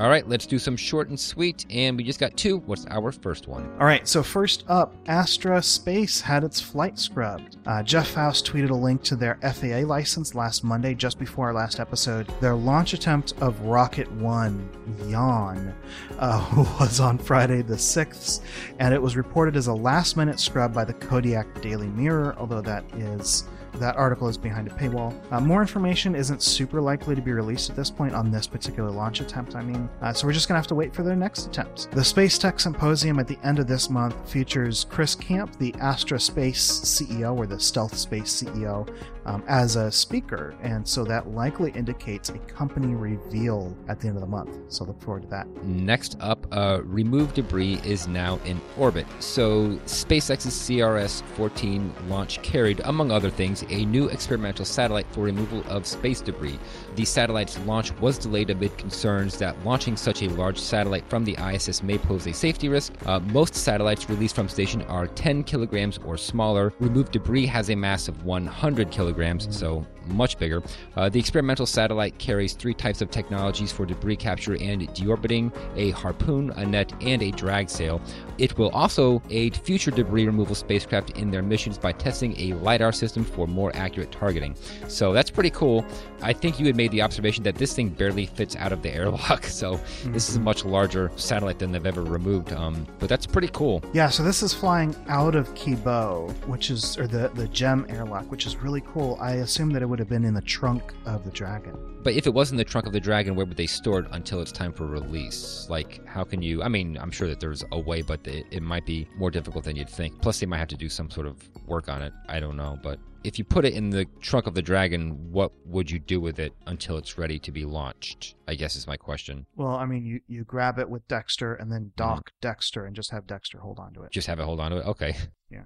All 0.00 0.08
right, 0.08 0.26
let's 0.26 0.46
do 0.46 0.58
some 0.58 0.78
short 0.78 1.10
and 1.10 1.20
sweet. 1.20 1.66
And 1.68 1.94
we 1.94 2.04
just 2.04 2.18
got 2.18 2.34
two. 2.34 2.60
What's 2.64 2.86
our 2.86 3.12
first 3.12 3.48
one? 3.48 3.70
All 3.78 3.84
right, 3.84 4.08
so 4.08 4.22
first 4.22 4.64
up, 4.66 4.94
Astra 5.06 5.62
Space 5.62 6.22
had 6.22 6.42
its 6.42 6.58
flight 6.58 6.98
scrubbed. 6.98 7.58
Uh, 7.66 7.82
Jeff 7.82 8.08
Foust 8.08 8.50
tweeted 8.50 8.70
a 8.70 8.74
link 8.74 9.02
to 9.02 9.14
their 9.14 9.34
FAA 9.42 9.86
license 9.86 10.34
last 10.34 10.64
Monday, 10.64 10.94
just 10.94 11.18
before 11.18 11.48
our 11.48 11.52
last 11.52 11.80
episode. 11.80 12.32
Their 12.40 12.54
launch 12.54 12.94
attempt 12.94 13.34
of 13.42 13.60
Rocket 13.60 14.10
One, 14.12 14.70
Yawn, 15.06 15.74
uh, 16.18 16.50
was 16.80 16.98
on 16.98 17.18
Friday 17.18 17.60
the 17.60 17.74
6th, 17.74 18.40
and 18.78 18.94
it 18.94 19.02
was 19.02 19.18
reported 19.18 19.54
as 19.54 19.66
a 19.66 19.74
last 19.74 20.16
minute 20.16 20.40
scrub 20.40 20.72
by 20.72 20.86
the 20.86 20.94
Kodiak 20.94 21.60
Daily 21.60 21.88
Mirror, 21.88 22.36
although 22.38 22.62
that 22.62 22.84
is 22.94 23.44
that 23.74 23.96
article 23.96 24.28
is 24.28 24.36
behind 24.36 24.68
a 24.68 24.70
paywall. 24.70 25.14
Uh, 25.32 25.40
more 25.40 25.60
information 25.60 26.14
isn't 26.14 26.42
super 26.42 26.80
likely 26.80 27.14
to 27.14 27.22
be 27.22 27.32
released 27.32 27.70
at 27.70 27.76
this 27.76 27.90
point 27.90 28.14
on 28.14 28.30
this 28.30 28.46
particular 28.46 28.90
launch 28.90 29.20
attempt, 29.20 29.54
I 29.54 29.62
mean, 29.62 29.88
uh, 30.02 30.12
so 30.12 30.26
we're 30.26 30.32
just 30.32 30.48
going 30.48 30.54
to 30.54 30.60
have 30.60 30.66
to 30.68 30.74
wait 30.74 30.94
for 30.94 31.02
their 31.02 31.16
next 31.16 31.46
attempt. 31.46 31.90
The 31.92 32.04
Space 32.04 32.38
Tech 32.38 32.60
Symposium 32.60 33.18
at 33.18 33.28
the 33.28 33.38
end 33.44 33.58
of 33.58 33.66
this 33.66 33.90
month 33.90 34.30
features 34.30 34.86
Chris 34.90 35.14
Kemp, 35.14 35.58
the 35.58 35.74
Astra 35.80 36.20
Space 36.20 36.60
CEO, 36.60 37.36
or 37.36 37.46
the 37.46 37.60
Stealth 37.60 37.96
Space 37.96 38.42
CEO, 38.42 38.88
um, 39.26 39.44
as 39.48 39.76
a 39.76 39.90
speaker, 39.90 40.54
and 40.62 40.86
so 40.86 41.04
that 41.04 41.28
likely 41.28 41.70
indicates 41.72 42.30
a 42.30 42.38
company 42.38 42.94
reveal 42.94 43.76
at 43.88 44.00
the 44.00 44.08
end 44.08 44.16
of 44.16 44.22
the 44.22 44.26
month. 44.26 44.58
So 44.68 44.84
look 44.84 45.00
forward 45.00 45.22
to 45.22 45.28
that. 45.28 45.46
Next 45.64 46.16
up, 46.20 46.46
uh, 46.50 46.78
RemoveDebris 46.78 47.84
is 47.84 48.08
now 48.08 48.40
in 48.44 48.60
orbit. 48.76 49.06
So 49.20 49.68
SpaceX's 49.86 50.46
CRS-14 50.46 52.08
launch 52.08 52.42
carried, 52.42 52.80
among 52.84 53.10
other 53.10 53.30
things, 53.30 53.59
a 53.68 53.84
new 53.84 54.08
experimental 54.08 54.64
satellite 54.64 55.06
for 55.12 55.20
removal 55.20 55.62
of 55.68 55.86
space 55.86 56.20
debris. 56.20 56.58
The 56.96 57.04
satellite's 57.04 57.58
launch 57.60 57.92
was 58.00 58.18
delayed 58.18 58.50
amid 58.50 58.76
concerns 58.76 59.38
that 59.38 59.56
launching 59.64 59.96
such 59.96 60.22
a 60.22 60.30
large 60.30 60.58
satellite 60.58 61.08
from 61.08 61.24
the 61.24 61.36
ISS 61.52 61.82
may 61.82 61.98
pose 61.98 62.26
a 62.26 62.32
safety 62.32 62.68
risk. 62.68 62.92
Uh, 63.06 63.20
most 63.20 63.54
satellites 63.54 64.08
released 64.10 64.34
from 64.34 64.48
station 64.48 64.82
are 64.82 65.06
10 65.06 65.44
kilograms 65.44 65.98
or 66.04 66.16
smaller. 66.16 66.72
RemoveDebris 66.80 67.48
has 67.48 67.70
a 67.70 67.74
mass 67.74 68.08
of 68.08 68.24
100 68.24 68.90
kilograms 68.90 69.48
so 69.56 69.86
much 70.06 70.38
bigger. 70.38 70.62
Uh, 70.96 71.08
the 71.08 71.18
experimental 71.18 71.66
satellite 71.66 72.16
carries 72.18 72.52
three 72.54 72.74
types 72.74 73.00
of 73.00 73.10
technologies 73.10 73.72
for 73.72 73.86
debris 73.86 74.16
capture 74.16 74.56
and 74.60 74.88
deorbiting 74.90 75.52
a 75.76 75.90
harpoon, 75.90 76.50
a 76.56 76.66
net, 76.66 76.92
and 77.00 77.22
a 77.22 77.30
drag 77.32 77.68
sail. 77.68 78.00
It 78.38 78.56
will 78.58 78.70
also 78.70 79.22
aid 79.30 79.56
future 79.56 79.90
debris 79.90 80.26
removal 80.26 80.54
spacecraft 80.54 81.10
in 81.10 81.30
their 81.30 81.42
missions 81.42 81.78
by 81.78 81.92
testing 81.92 82.38
a 82.38 82.54
LIDAR 82.54 82.92
system 82.92 83.24
for 83.24 83.46
more 83.46 83.74
accurate 83.74 84.10
targeting. 84.10 84.54
So 84.88 85.12
that's 85.12 85.30
pretty 85.30 85.50
cool. 85.50 85.84
I 86.22 86.32
think 86.32 86.58
you 86.58 86.66
had 86.66 86.76
made 86.80 86.90
the 86.92 87.02
observation 87.02 87.44
that 87.44 87.56
this 87.56 87.74
thing 87.74 87.90
barely 87.90 88.24
fits 88.24 88.56
out 88.56 88.72
of 88.72 88.80
the 88.80 88.90
airlock, 88.90 89.44
so 89.60 89.74
mm-hmm. 89.74 90.12
this 90.12 90.30
is 90.30 90.36
a 90.36 90.38
mm-hmm. 90.38 90.46
much 90.46 90.64
larger 90.64 91.10
satellite 91.16 91.58
than 91.58 91.72
they've 91.72 91.84
ever 91.84 92.02
removed. 92.02 92.52
Um, 92.52 92.86
but 92.98 93.08
that's 93.10 93.26
pretty 93.26 93.50
cool. 93.52 93.82
Yeah, 93.92 94.08
so 94.08 94.22
this 94.22 94.42
is 94.42 94.54
flying 94.54 94.96
out 95.08 95.34
of 95.34 95.52
Kibo, 95.54 96.32
which 96.46 96.70
is, 96.70 96.96
or 96.96 97.06
the, 97.06 97.28
the 97.34 97.48
JEM 97.48 97.84
airlock, 97.90 98.30
which 98.30 98.46
is 98.46 98.56
really 98.56 98.80
cool. 98.80 99.18
I 99.20 99.32
assume 99.46 99.70
that 99.70 99.82
it 99.82 99.86
would 99.86 99.98
have 99.98 100.08
been 100.08 100.24
in 100.24 100.32
the 100.32 100.40
trunk 100.40 100.94
of 101.04 101.24
the 101.24 101.30
Dragon. 101.30 101.76
But 102.02 102.14
if 102.14 102.26
it 102.26 102.32
was 102.32 102.50
in 102.50 102.56
the 102.56 102.64
trunk 102.64 102.86
of 102.86 102.94
the 102.94 103.00
Dragon, 103.00 103.34
where 103.34 103.44
would 103.44 103.58
they 103.58 103.66
store 103.66 104.00
it 104.00 104.06
until 104.12 104.40
it's 104.40 104.52
time 104.52 104.72
for 104.72 104.86
release? 104.86 105.66
Like, 105.68 106.04
how 106.06 106.24
can 106.24 106.40
you? 106.40 106.62
I 106.62 106.68
mean, 106.68 106.96
I'm 106.96 107.10
sure 107.10 107.28
that 107.28 107.40
there's 107.40 107.62
a 107.72 107.78
way, 107.78 108.00
but 108.00 108.26
it, 108.26 108.46
it 108.50 108.62
might 108.62 108.86
be 108.86 109.06
more 109.18 109.30
difficult 109.30 109.64
than 109.64 109.76
you'd 109.76 109.90
think. 109.90 110.18
Plus, 110.22 110.40
they 110.40 110.46
might 110.46 110.58
have 110.58 110.68
to 110.68 110.78
do 110.78 110.88
some 110.88 111.10
sort 111.10 111.26
of 111.26 111.36
work 111.66 111.90
on 111.90 112.00
it. 112.00 112.14
I 112.26 112.40
don't 112.40 112.56
know, 112.56 112.78
but 112.82 112.98
if 113.22 113.38
you 113.38 113.44
put 113.44 113.64
it 113.64 113.74
in 113.74 113.90
the 113.90 114.06
trunk 114.20 114.46
of 114.46 114.54
the 114.54 114.62
dragon, 114.62 115.30
what 115.30 115.52
would 115.66 115.90
you 115.90 115.98
do 115.98 116.20
with 116.20 116.38
it 116.38 116.54
until 116.66 116.96
it's 116.96 117.18
ready 117.18 117.38
to 117.40 117.52
be 117.52 117.66
launched? 117.66 118.34
I 118.48 118.54
guess 118.54 118.76
is 118.76 118.86
my 118.86 118.96
question. 118.96 119.44
Well, 119.56 119.74
I 119.76 119.84
mean, 119.84 120.06
you, 120.06 120.20
you 120.26 120.44
grab 120.44 120.78
it 120.78 120.88
with 120.88 121.06
Dextre 121.08 121.60
and 121.60 121.70
then 121.70 121.92
dock 121.96 122.30
mm-hmm. 122.30 122.48
Dextre 122.48 122.86
and 122.86 122.96
just 122.96 123.10
have 123.10 123.26
Dextre 123.26 123.60
hold 123.60 123.78
on 123.78 123.92
to 123.94 124.02
it. 124.04 124.12
Just 124.12 124.26
have 124.26 124.40
it 124.40 124.44
hold 124.44 124.60
on 124.60 124.70
to 124.70 124.78
it? 124.78 124.86
Okay. 124.86 125.14
Yeah. 125.52 125.64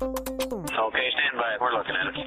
Okay, 0.00 1.10
stand 1.12 1.36
by. 1.36 1.56
We're 1.60 1.74
looking 1.76 1.94
at 1.94 2.06
it. 2.16 2.26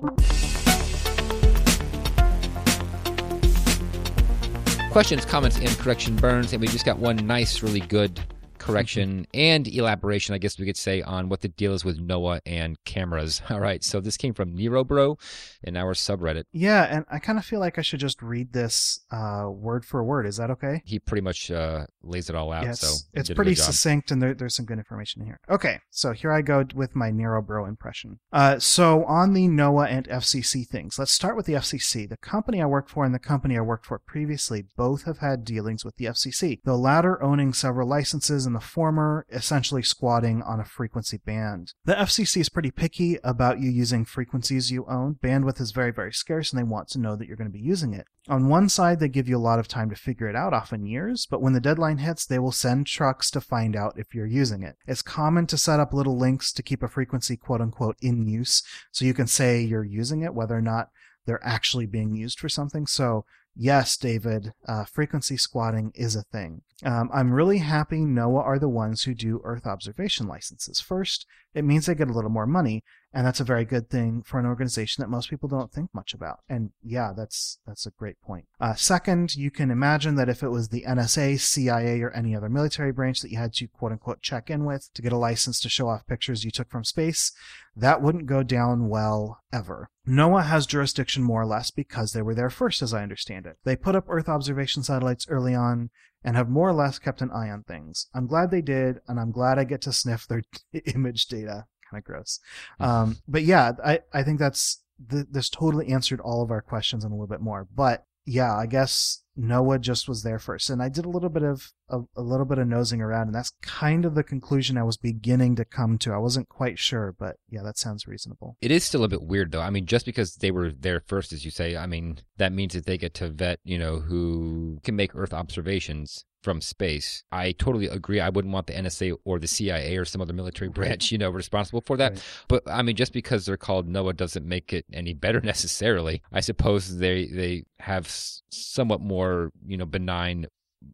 Questions, 4.92 5.26
comments, 5.26 5.58
and 5.58 5.70
correction 5.80 6.16
burns, 6.16 6.54
and 6.54 6.62
we 6.62 6.68
just 6.68 6.86
got 6.86 7.00
one 7.00 7.16
nice, 7.18 7.64
really 7.64 7.80
good 7.80 8.22
correction 8.66 9.28
and 9.34 9.68
elaboration, 9.68 10.36
I 10.36 10.38
guess 10.38 10.60
we 10.60 10.66
could 10.66 10.78
say, 10.78 11.02
on 11.02 11.30
what 11.30 11.42
the 11.42 11.48
deal 11.48 11.74
is 11.74 11.84
with 11.84 12.00
NOAA 12.00 12.42
and 12.46 12.84
cameras. 12.86 13.42
All 13.50 13.60
right, 13.60 13.84
so 13.84 14.00
this 14.00 14.18
came 14.18 14.34
from 14.34 14.56
Nero 14.56 14.76
NeroBro 14.76 15.20
in 15.64 15.78
our 15.78 15.94
subreddit. 15.94 16.46
Yeah, 16.52 16.84
and 16.84 17.06
I 17.12 17.20
kind 17.20 17.38
of 17.38 17.46
feel 17.46 17.60
like 17.60 17.78
I 17.78 17.82
should 17.82 18.00
just 18.00 18.22
read 18.22 18.54
this 18.54 19.02
uh, 19.12 19.48
word 19.50 19.86
for 19.86 20.04
word. 20.04 20.26
Is 20.26 20.38
that 20.38 20.50
okay? 20.52 20.82
He 20.86 21.00
pretty 21.00 21.22
much 21.22 21.52
uh, 21.52 21.86
lays 22.04 22.30
it 22.30 22.36
all 22.36 22.52
out. 22.52 22.64
Yes, 22.64 22.82
so 22.82 22.96
it's 23.14 23.30
pretty 23.30 23.56
succinct, 23.56 24.12
and 24.12 24.22
there, 24.22 24.34
there's 24.34 24.56
some 24.56 24.66
good 24.66 24.78
information 24.78 25.26
here. 25.26 25.40
Okay, 25.50 25.80
so 25.90 26.12
here 26.12 26.32
I 26.32 26.42
go 26.42 26.66
with 26.74 26.96
my 26.96 27.12
NeroBro 27.12 27.68
impression. 27.68 28.20
Uh, 28.32 28.60
so 28.60 29.06
on 29.06 29.34
the 29.34 29.48
NOAA 29.48 29.88
and 29.90 30.08
FCC 30.08 30.68
things, 30.68 31.00
let's 31.00 31.12
start 31.12 31.36
with 31.36 31.46
the 31.46 31.54
FCC. 31.54 32.08
The 32.08 32.18
company 32.18 32.62
I 32.62 32.66
work 32.66 32.90
for 32.90 33.06
and 33.06 33.14
the 33.14 33.20
company 33.20 33.58
I 33.58 33.62
worked 33.62 33.86
for 33.86 34.00
previously 34.00 34.66
both 34.76 35.04
have 35.04 35.20
had 35.20 35.46
dealings 35.46 35.86
with 35.86 35.96
the 35.98 36.06
FCC. 36.06 36.60
The 36.64 36.78
latter 36.78 37.22
owning 37.22 37.54
several 37.54 37.88
licenses 37.88 38.46
and 38.46 38.55
the 38.56 38.60
former, 38.60 39.26
essentially 39.30 39.84
squatting 39.84 40.42
on 40.42 40.60
a 40.60 40.66
frequency 40.66 41.18
band. 41.18 41.74
The 41.86 41.94
FCC 41.94 42.38
is 42.38 42.50
pretty 42.50 42.72
picky 42.72 43.20
about 43.24 43.60
you 43.60 43.70
using 43.70 44.06
frequencies 44.06 44.72
you 44.72 44.86
own. 44.90 45.18
Bandwidth 45.22 45.62
is 45.62 45.72
very, 45.72 45.92
very 45.92 46.12
scarce 46.12 46.52
and 46.52 46.60
they 46.60 46.64
want 46.64 46.88
to 46.90 47.00
know 47.00 47.16
that 47.16 47.28
you're 47.28 47.38
going 47.38 47.52
to 47.52 47.58
be 47.58 47.60
using 47.60 47.94
it. 47.94 48.08
On 48.28 48.48
one 48.48 48.70
side, 48.70 49.00
they 49.00 49.08
give 49.08 49.30
you 49.30 49.38
a 49.38 49.40
lot 49.40 49.60
of 49.60 49.68
time 49.68 49.92
to 49.92 49.96
figure 49.96 50.28
it 50.28 50.36
out, 50.36 50.54
often 50.54 50.88
years, 50.88 51.28
but 51.30 51.42
when 51.42 51.54
the 51.54 51.60
deadline 51.60 52.00
hits, 52.00 52.26
they 52.26 52.40
will 52.40 52.52
send 52.52 52.88
trucks 52.88 53.30
to 53.32 53.40
find 53.40 53.76
out 53.76 54.00
if 54.00 54.16
you're 54.16 54.26
using 54.26 54.64
it. 54.64 54.78
It's 54.88 55.04
common 55.04 55.46
to 55.48 55.58
set 55.60 55.80
up 55.80 55.94
little 55.94 56.18
links 56.18 56.52
to 56.54 56.64
keep 56.64 56.82
a 56.82 56.88
frequency 56.88 57.38
quote 57.38 57.62
unquote 57.62 57.98
in 58.02 58.28
use, 58.28 58.64
so 58.92 59.06
you 59.06 59.14
can 59.14 59.28
say 59.28 59.62
you're 59.62 59.84
using 59.84 60.24
it, 60.24 60.34
whether 60.34 60.58
or 60.58 60.62
not 60.62 60.90
they're 61.26 61.46
actually 61.46 61.86
being 61.86 62.16
used 62.16 62.40
for 62.40 62.50
something. 62.50 62.88
So 62.88 63.26
yes, 63.56 63.96
David, 63.98 64.54
uh, 64.68 64.86
frequency 64.86 65.38
squatting 65.38 65.92
is 65.96 66.16
a 66.16 66.24
thing. 66.24 66.62
Um, 66.84 67.10
I'm 67.14 67.32
really 67.32 67.60
happy 67.60 68.00
NOAA 68.00 68.44
are 68.44 68.60
the 68.60 68.68
ones 68.68 69.04
who 69.04 69.14
do 69.14 69.40
Earth 69.44 69.66
observation 69.66 70.28
licenses. 70.28 70.82
First, 70.82 71.26
it 71.54 71.64
means 71.64 71.86
they 71.86 71.96
get 71.96 72.10
a 72.10 72.14
little 72.14 72.30
more 72.30 72.46
money, 72.46 72.84
and 73.16 73.26
that's 73.26 73.40
a 73.40 73.46
very 73.46 73.64
good 73.64 73.90
thing 73.90 74.22
for 74.26 74.42
an 74.42 74.46
organization 74.46 75.02
that 75.02 75.10
most 75.10 75.30
people 75.30 75.48
don't 75.48 75.72
think 75.72 75.90
much 75.94 76.14
about. 76.14 76.40
And 76.50 76.72
yeah, 76.84 77.14
that's 77.16 77.60
that's 77.66 77.86
a 77.86 77.92
great 77.92 78.20
point. 78.20 78.46
Uh, 78.60 78.76
second, 78.76 79.36
you 79.36 79.50
can 79.50 79.72
imagine 79.72 80.16
that 80.16 80.28
if 80.28 80.44
it 80.44 80.50
was 80.50 80.68
the 80.68 80.84
NSA, 80.86 81.40
CIA, 81.40 82.02
or 82.02 82.12
any 82.12 82.36
other 82.36 82.50
military 82.50 82.92
branch 82.92 83.22
that 83.22 83.32
you 83.32 83.38
had 83.38 83.54
to 83.54 83.68
quote 83.68 83.94
unquote 83.94 84.22
check 84.22 84.50
in 84.50 84.66
with 84.66 84.90
to 84.94 85.02
get 85.02 85.14
a 85.14 85.18
license 85.18 85.62
to 85.62 85.70
show 85.70 85.88
off 85.88 86.06
pictures 86.06 86.44
you 86.44 86.52
took 86.52 86.70
from 86.70 86.84
space, 86.84 87.32
that 87.74 88.02
wouldn't 88.02 88.26
go 88.26 88.44
down 88.44 88.90
well 88.90 89.40
ever. 89.54 89.90
NOAA 90.06 90.48
has 90.48 90.66
jurisdiction 90.66 91.24
more 91.24 91.44
or 91.44 91.48
less 91.48 91.72
because 91.72 92.12
they 92.12 92.22
were 92.22 92.36
there 92.36 92.50
first, 92.50 92.82
as 92.82 92.94
I 92.94 93.02
understand 93.02 93.46
it. 93.46 93.56
They 93.64 93.78
put 93.78 93.96
up 93.96 94.06
Earth 94.10 94.28
observation 94.28 94.84
satellites 94.84 95.26
early 95.30 95.56
on 95.56 95.90
and 96.26 96.36
have 96.36 96.50
more 96.50 96.70
or 96.70 96.74
less 96.74 97.00
kept 97.00 97.22
an 97.22 97.32
eye 97.32 97.50
on 97.50 97.64
things. 97.64 98.08
I'm 98.14 98.26
glad 98.26 98.50
they 98.50 98.62
did, 98.62 99.00
and 99.08 99.20
I'm 99.20 99.32
glad 99.32 99.60
I 99.60 99.64
get 99.64 99.82
to 99.84 99.94
sniff 99.94 100.28
their 100.28 100.42
image 100.86 101.28
data. 101.28 101.66
Kind 101.90 102.02
of 102.02 102.04
gross. 102.04 102.40
Um, 102.80 103.18
but 103.28 103.44
yeah, 103.44 103.74
I, 103.84 104.00
I 104.14 104.24
think 104.24 104.40
that's 104.40 104.84
th- 105.10 105.28
this 105.30 105.50
totally 105.50 105.88
answered 105.88 106.20
all 106.20 106.42
of 106.42 106.52
our 106.52 106.62
questions 106.62 107.04
and 107.04 107.12
a 107.12 107.16
little 107.16 107.28
bit 107.28 107.42
more. 107.42 107.68
But 107.74 108.06
yeah, 108.26 108.56
I 108.56 108.66
guess 108.66 109.24
NOAA 109.38 109.82
just 109.82 110.08
was 110.08 110.24
there 110.24 110.40
first. 110.40 110.70
And 110.70 110.82
I 110.82 110.90
did 110.90 111.06
a 111.06 111.10
little 111.10 111.30
bit 111.30 111.44
of 111.44 111.74
a, 111.90 112.00
a, 112.16 112.22
little 112.22 112.46
bit 112.46 112.58
of 112.58 112.68
nosing 112.68 113.02
around, 113.02 113.28
and 113.28 113.36
that's 113.36 113.52
kind 113.62 114.06
of 114.06 114.16
the 114.16 114.24
conclusion 114.24 114.78
I 114.78 114.84
was 114.84 114.98
beginning 114.98 115.56
to 115.58 115.66
come 115.66 115.98
to. 116.00 116.14
I 116.14 116.18
wasn't 116.18 116.50
quite 116.50 116.80
sure, 116.80 117.14
but 117.18 117.36
yeah, 117.50 117.62
that 117.64 117.78
sounds 117.78 118.08
reasonable. 118.08 118.58
It 118.62 118.72
is 118.72 118.84
still 118.84 119.04
a 119.04 119.10
bit 119.10 119.22
weird, 119.22 119.52
though. 119.52 119.62
I 119.62 119.70
mean, 119.70 119.86
just 119.86 120.06
because 120.06 120.36
they 120.36 120.52
were 120.52 120.72
there 120.72 121.04
first, 121.06 121.34
as 121.34 121.46
you 121.46 121.52
say, 121.52 121.76
I 121.78 121.86
mean, 121.86 122.20
that 122.38 122.54
means 122.54 122.74
that 122.74 122.86
they 122.86 122.98
get 122.98 123.14
to 123.16 123.30
vet, 123.30 123.60
you 123.64 123.78
know, 123.78 124.00
who 124.00 124.80
can 124.84 124.96
make 124.96 125.16
Earth 125.16 125.34
observations 125.34 126.26
from 126.46 126.62
space. 126.62 127.24
I 127.32 127.54
totally 127.54 127.88
agree. 127.88 128.20
I 128.20 128.30
wouldn't 128.30 128.54
want 128.54 128.68
the 128.68 128.74
NSA 128.74 129.18
or 129.26 129.40
the 129.40 129.48
CIA 129.48 129.98
or 129.98 130.06
some 130.06 130.22
other 130.22 130.32
military 130.32 130.70
branch, 130.70 131.12
you 131.12 131.18
know, 131.18 131.32
responsible 131.32 131.82
for 131.82 131.98
that. 131.98 132.12
Right. 132.14 132.24
But 132.48 132.64
I 132.68 132.84
mean, 132.84 132.96
just 132.96 133.14
because 133.14 133.46
they're 133.46 133.58
called 133.58 133.90
NOAA 133.90 134.16
doesn't 134.16 134.46
make 134.46 134.72
it 134.72 134.86
any 134.94 135.16
better 135.16 135.42
necessarily. 135.54 136.22
I 136.32 136.42
suppose 136.42 137.00
they 137.00 137.26
they 137.26 137.64
have 137.80 138.08
somewhat 138.52 139.02
more, 139.02 139.52
you 139.66 139.76
know, 139.76 139.88
benign 139.88 140.46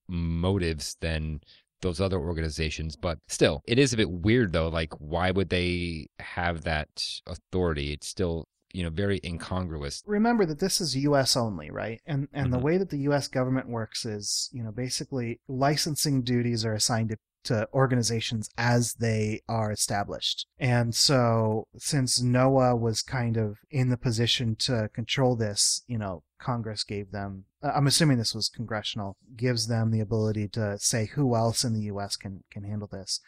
motives 0.08 0.96
than 1.02 1.42
those 1.82 2.00
other 2.00 2.18
organizations. 2.18 2.96
But 2.96 3.20
still, 3.28 3.62
it 3.68 3.78
is 3.78 3.92
a 3.92 3.98
bit 3.98 4.10
weird 4.10 4.54
though. 4.54 4.70
Like, 4.70 4.94
why 5.00 5.32
would 5.32 5.50
they 5.50 6.08
have 6.20 6.62
that 6.62 6.88
authority? 7.28 7.92
It's 7.92 8.08
still 8.08 8.48
you 8.74 8.84
know 8.84 8.90
very 8.90 9.20
incongruous. 9.24 10.04
Remember 10.06 10.46
that 10.46 10.60
this 10.60 10.82
is 10.82 10.96
U.S. 10.96 11.36
only, 11.36 11.70
right? 11.72 12.02
And 12.06 12.28
and 12.34 12.48
mm-hmm. 12.48 12.54
the 12.54 12.60
way 12.60 12.78
that 12.78 12.90
the 12.90 13.00
U.S. 13.00 13.28
government 13.28 13.70
works 13.70 14.06
is, 14.06 14.50
you 14.52 14.64
know, 14.64 14.72
basically 14.72 15.40
licensing 15.48 16.22
duties 16.22 16.66
are 16.66 16.74
assigned 16.74 17.10
to 17.10 17.18
to 17.44 17.68
organizations 17.74 18.50
as 18.58 18.94
they 18.96 19.42
are 19.48 19.72
established. 19.72 20.46
And 20.60 20.94
so, 20.94 21.68
since 21.78 22.22
NOAA 22.22 22.80
was 22.80 23.02
kind 23.02 23.38
of 23.38 23.58
in 23.70 23.90
the 23.90 23.98
position 23.98 24.56
to 24.60 24.90
control 24.94 25.36
this, 25.36 25.84
you 25.88 25.98
know, 25.98 26.24
Congress 26.40 26.84
gave 26.84 27.12
them, 27.12 27.46
uh, 27.64 27.72
I'm 27.76 27.88
assuming 27.88 28.18
this 28.18 28.36
was 28.36 28.50
congressional, 28.50 29.18
gives 29.36 29.68
them 29.68 29.92
the 29.92 30.00
ability 30.00 30.48
to 30.50 30.78
say 30.80 31.06
who 31.06 31.36
else 31.36 31.64
in 31.64 31.74
the 31.74 31.84
U.S. 31.84 32.16
can, 32.16 32.44
can 32.52 32.64
handle 32.64 32.90
this. 32.92 33.22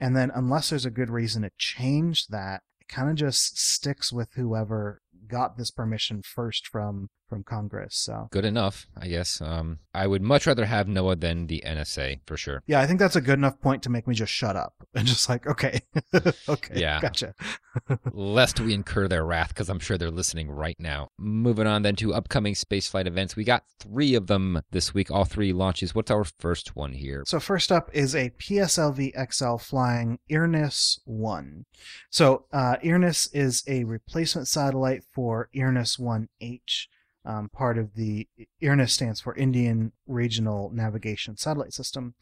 And 0.00 0.16
then, 0.16 0.30
unless 0.34 0.70
there's 0.70 0.86
a 0.86 0.90
good 0.90 1.10
reason 1.10 1.42
to 1.42 1.50
change 1.58 2.28
that, 2.28 2.62
kind 2.88 3.10
of 3.10 3.16
just 3.16 3.58
sticks 3.58 4.12
with 4.12 4.28
whoever 4.34 5.02
got 5.26 5.56
this 5.56 5.70
permission 5.70 6.22
first 6.22 6.66
from 6.66 7.10
from 7.28 7.44
Congress. 7.44 7.96
So 7.96 8.28
good 8.30 8.44
enough, 8.44 8.86
I 8.96 9.08
guess. 9.08 9.40
Um, 9.40 9.78
I 9.94 10.06
would 10.06 10.22
much 10.22 10.46
rather 10.46 10.64
have 10.64 10.86
NOAA 10.86 11.20
than 11.20 11.46
the 11.46 11.62
NSA 11.66 12.20
for 12.26 12.36
sure. 12.36 12.62
Yeah, 12.66 12.80
I 12.80 12.86
think 12.86 12.98
that's 12.98 13.16
a 13.16 13.20
good 13.20 13.38
enough 13.38 13.60
point 13.60 13.82
to 13.82 13.90
make 13.90 14.06
me 14.06 14.14
just 14.14 14.32
shut 14.32 14.56
up 14.56 14.74
and 14.94 15.06
just 15.06 15.28
like, 15.28 15.46
okay, 15.46 15.80
okay, 16.48 16.74
yeah, 16.74 17.00
gotcha. 17.00 17.34
Lest 18.12 18.60
we 18.60 18.74
incur 18.74 19.08
their 19.08 19.24
wrath, 19.24 19.48
because 19.48 19.68
I'm 19.68 19.78
sure 19.78 19.98
they're 19.98 20.10
listening 20.10 20.50
right 20.50 20.76
now. 20.78 21.08
Moving 21.18 21.66
on 21.66 21.82
then 21.82 21.96
to 21.96 22.14
upcoming 22.14 22.54
spaceflight 22.54 23.06
events, 23.06 23.36
we 23.36 23.44
got 23.44 23.64
three 23.78 24.14
of 24.14 24.26
them 24.26 24.62
this 24.70 24.94
week. 24.94 25.10
All 25.10 25.24
three 25.24 25.52
launches. 25.52 25.94
What's 25.94 26.10
our 26.10 26.24
first 26.24 26.76
one 26.76 26.92
here? 26.92 27.24
So 27.26 27.40
first 27.40 27.70
up 27.70 27.90
is 27.92 28.14
a 28.14 28.30
PSLV 28.30 29.32
XL 29.32 29.56
flying 29.56 30.18
IRNSS 30.30 31.00
one. 31.04 31.66
So 32.10 32.46
uh, 32.52 32.76
IRNSS 32.84 33.28
is 33.32 33.64
a 33.66 33.84
replacement 33.84 34.48
satellite 34.48 35.02
for 35.12 35.48
IRNSS 35.54 35.98
one 35.98 36.28
H 36.40 36.88
um, 37.28 37.50
part 37.50 37.78
of 37.78 37.94
the 37.94 38.26
IRNSS 38.62 38.90
stands 38.90 39.20
for 39.20 39.36
Indian 39.36 39.92
Regional 40.06 40.70
Navigation 40.72 41.36
Satellite 41.36 41.74
System. 41.74 42.14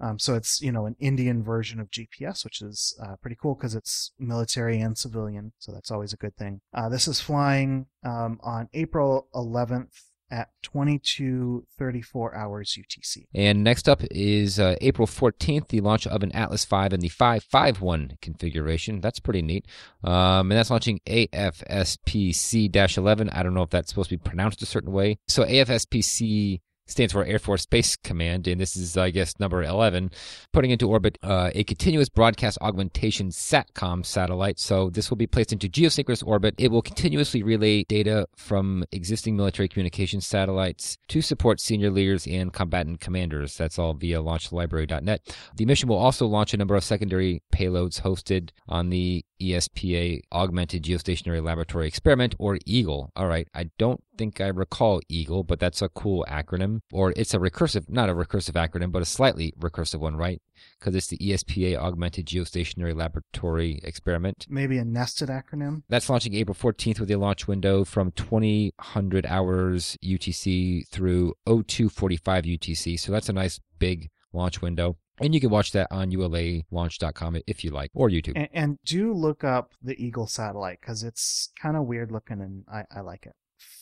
Um, 0.00 0.18
so 0.18 0.34
it's 0.34 0.60
you 0.62 0.70
know 0.70 0.86
an 0.86 0.96
Indian 0.98 1.42
version 1.42 1.80
of 1.80 1.90
GPS, 1.90 2.44
which 2.44 2.62
is 2.62 2.96
uh, 3.02 3.16
pretty 3.20 3.36
cool 3.40 3.54
because 3.54 3.74
it's 3.74 4.12
military 4.18 4.80
and 4.80 4.96
civilian, 4.96 5.52
so 5.58 5.72
that's 5.72 5.90
always 5.90 6.12
a 6.12 6.16
good 6.16 6.36
thing. 6.36 6.60
Uh, 6.72 6.88
this 6.88 7.08
is 7.08 7.20
flying 7.20 7.86
um, 8.04 8.38
on 8.42 8.68
April 8.72 9.28
11th 9.34 10.09
at 10.30 10.48
2234 10.62 12.34
hours 12.34 12.78
UTC. 12.78 13.26
And 13.34 13.64
next 13.64 13.88
up 13.88 14.02
is 14.10 14.58
uh, 14.58 14.76
April 14.80 15.06
14th, 15.06 15.68
the 15.68 15.80
launch 15.80 16.06
of 16.06 16.22
an 16.22 16.32
Atlas 16.32 16.64
V 16.64 16.88
in 16.92 17.00
the 17.00 17.08
551 17.08 18.18
configuration. 18.22 19.00
That's 19.00 19.20
pretty 19.20 19.42
neat. 19.42 19.66
Um, 20.04 20.50
and 20.50 20.52
that's 20.52 20.70
launching 20.70 21.00
AFSPC 21.06 22.96
11. 22.96 23.30
I 23.30 23.42
don't 23.42 23.54
know 23.54 23.62
if 23.62 23.70
that's 23.70 23.88
supposed 23.88 24.10
to 24.10 24.16
be 24.16 24.22
pronounced 24.22 24.62
a 24.62 24.66
certain 24.66 24.92
way. 24.92 25.18
So 25.28 25.44
AFSPC 25.44 26.60
stands 26.90 27.12
for 27.12 27.24
Air 27.24 27.38
Force 27.38 27.62
Space 27.62 27.96
Command, 27.96 28.46
and 28.46 28.60
this 28.60 28.76
is, 28.76 28.96
I 28.96 29.10
guess, 29.10 29.38
number 29.38 29.62
11, 29.62 30.10
putting 30.52 30.70
into 30.70 30.88
orbit 30.88 31.18
uh, 31.22 31.50
a 31.54 31.64
continuous 31.64 32.08
broadcast 32.08 32.58
augmentation 32.60 33.30
SATCOM 33.30 34.04
satellite. 34.04 34.58
So 34.58 34.90
this 34.90 35.10
will 35.10 35.16
be 35.16 35.26
placed 35.26 35.52
into 35.52 35.68
geosynchronous 35.68 36.26
orbit. 36.26 36.54
It 36.58 36.70
will 36.70 36.82
continuously 36.82 37.42
relay 37.42 37.84
data 37.84 38.26
from 38.36 38.84
existing 38.92 39.36
military 39.36 39.68
communications 39.68 40.26
satellites 40.26 40.98
to 41.08 41.22
support 41.22 41.60
senior 41.60 41.90
leaders 41.90 42.26
and 42.26 42.52
combatant 42.52 43.00
commanders. 43.00 43.56
That's 43.56 43.78
all 43.78 43.94
via 43.94 44.22
launchlibrary.net. 44.22 45.34
The 45.56 45.66
mission 45.66 45.88
will 45.88 45.98
also 45.98 46.26
launch 46.26 46.54
a 46.54 46.56
number 46.56 46.76
of 46.76 46.84
secondary 46.84 47.42
payloads 47.52 48.02
hosted 48.02 48.50
on 48.68 48.90
the 48.90 49.24
ESPA 49.40 50.20
Augmented 50.32 50.84
Geostationary 50.84 51.42
Laboratory 51.42 51.86
Experiment, 51.88 52.34
or 52.38 52.58
EAGLE. 52.66 53.10
All 53.16 53.26
right, 53.26 53.48
I 53.54 53.70
don't 53.78 54.02
think 54.16 54.40
I 54.40 54.48
recall 54.48 55.00
EAGLE, 55.08 55.44
but 55.44 55.58
that's 55.58 55.82
a 55.82 55.88
cool 55.88 56.26
acronym. 56.28 56.79
Or 56.92 57.12
it's 57.16 57.34
a 57.34 57.38
recursive, 57.38 57.88
not 57.88 58.08
a 58.08 58.14
recursive 58.14 58.52
acronym, 58.52 58.92
but 58.92 59.02
a 59.02 59.06
slightly 59.06 59.52
recursive 59.58 60.00
one, 60.00 60.16
right? 60.16 60.40
Because 60.78 60.94
it's 60.94 61.06
the 61.08 61.18
ESPA 61.18 61.76
Augmented 61.76 62.26
Geostationary 62.26 62.94
Laboratory 62.94 63.80
Experiment. 63.82 64.46
Maybe 64.48 64.78
a 64.78 64.84
nested 64.84 65.28
acronym? 65.28 65.82
That's 65.88 66.08
launching 66.08 66.34
April 66.34 66.54
14th 66.54 67.00
with 67.00 67.10
a 67.10 67.16
launch 67.16 67.48
window 67.48 67.84
from 67.84 68.12
2000 68.12 69.26
hours 69.26 69.96
UTC 70.04 70.88
through 70.88 71.34
0245 71.46 72.44
UTC. 72.44 72.98
So 72.98 73.12
that's 73.12 73.28
a 73.28 73.32
nice 73.32 73.60
big 73.78 74.10
launch 74.32 74.62
window. 74.62 74.96
And 75.20 75.34
you 75.34 75.40
can 75.40 75.50
watch 75.50 75.72
that 75.72 75.88
on 75.90 76.10
ulalaunch.com 76.10 77.40
if 77.46 77.62
you 77.62 77.70
like, 77.70 77.90
or 77.94 78.08
YouTube. 78.08 78.32
And, 78.36 78.48
and 78.52 78.78
do 78.84 79.12
look 79.12 79.44
up 79.44 79.72
the 79.82 79.94
EAGLE 80.02 80.28
satellite 80.28 80.80
because 80.80 81.02
it's 81.02 81.52
kind 81.60 81.76
of 81.76 81.84
weird 81.84 82.10
looking 82.10 82.40
and 82.40 82.64
I, 82.72 82.84
I 82.90 83.00
like 83.00 83.26
it. 83.26 83.34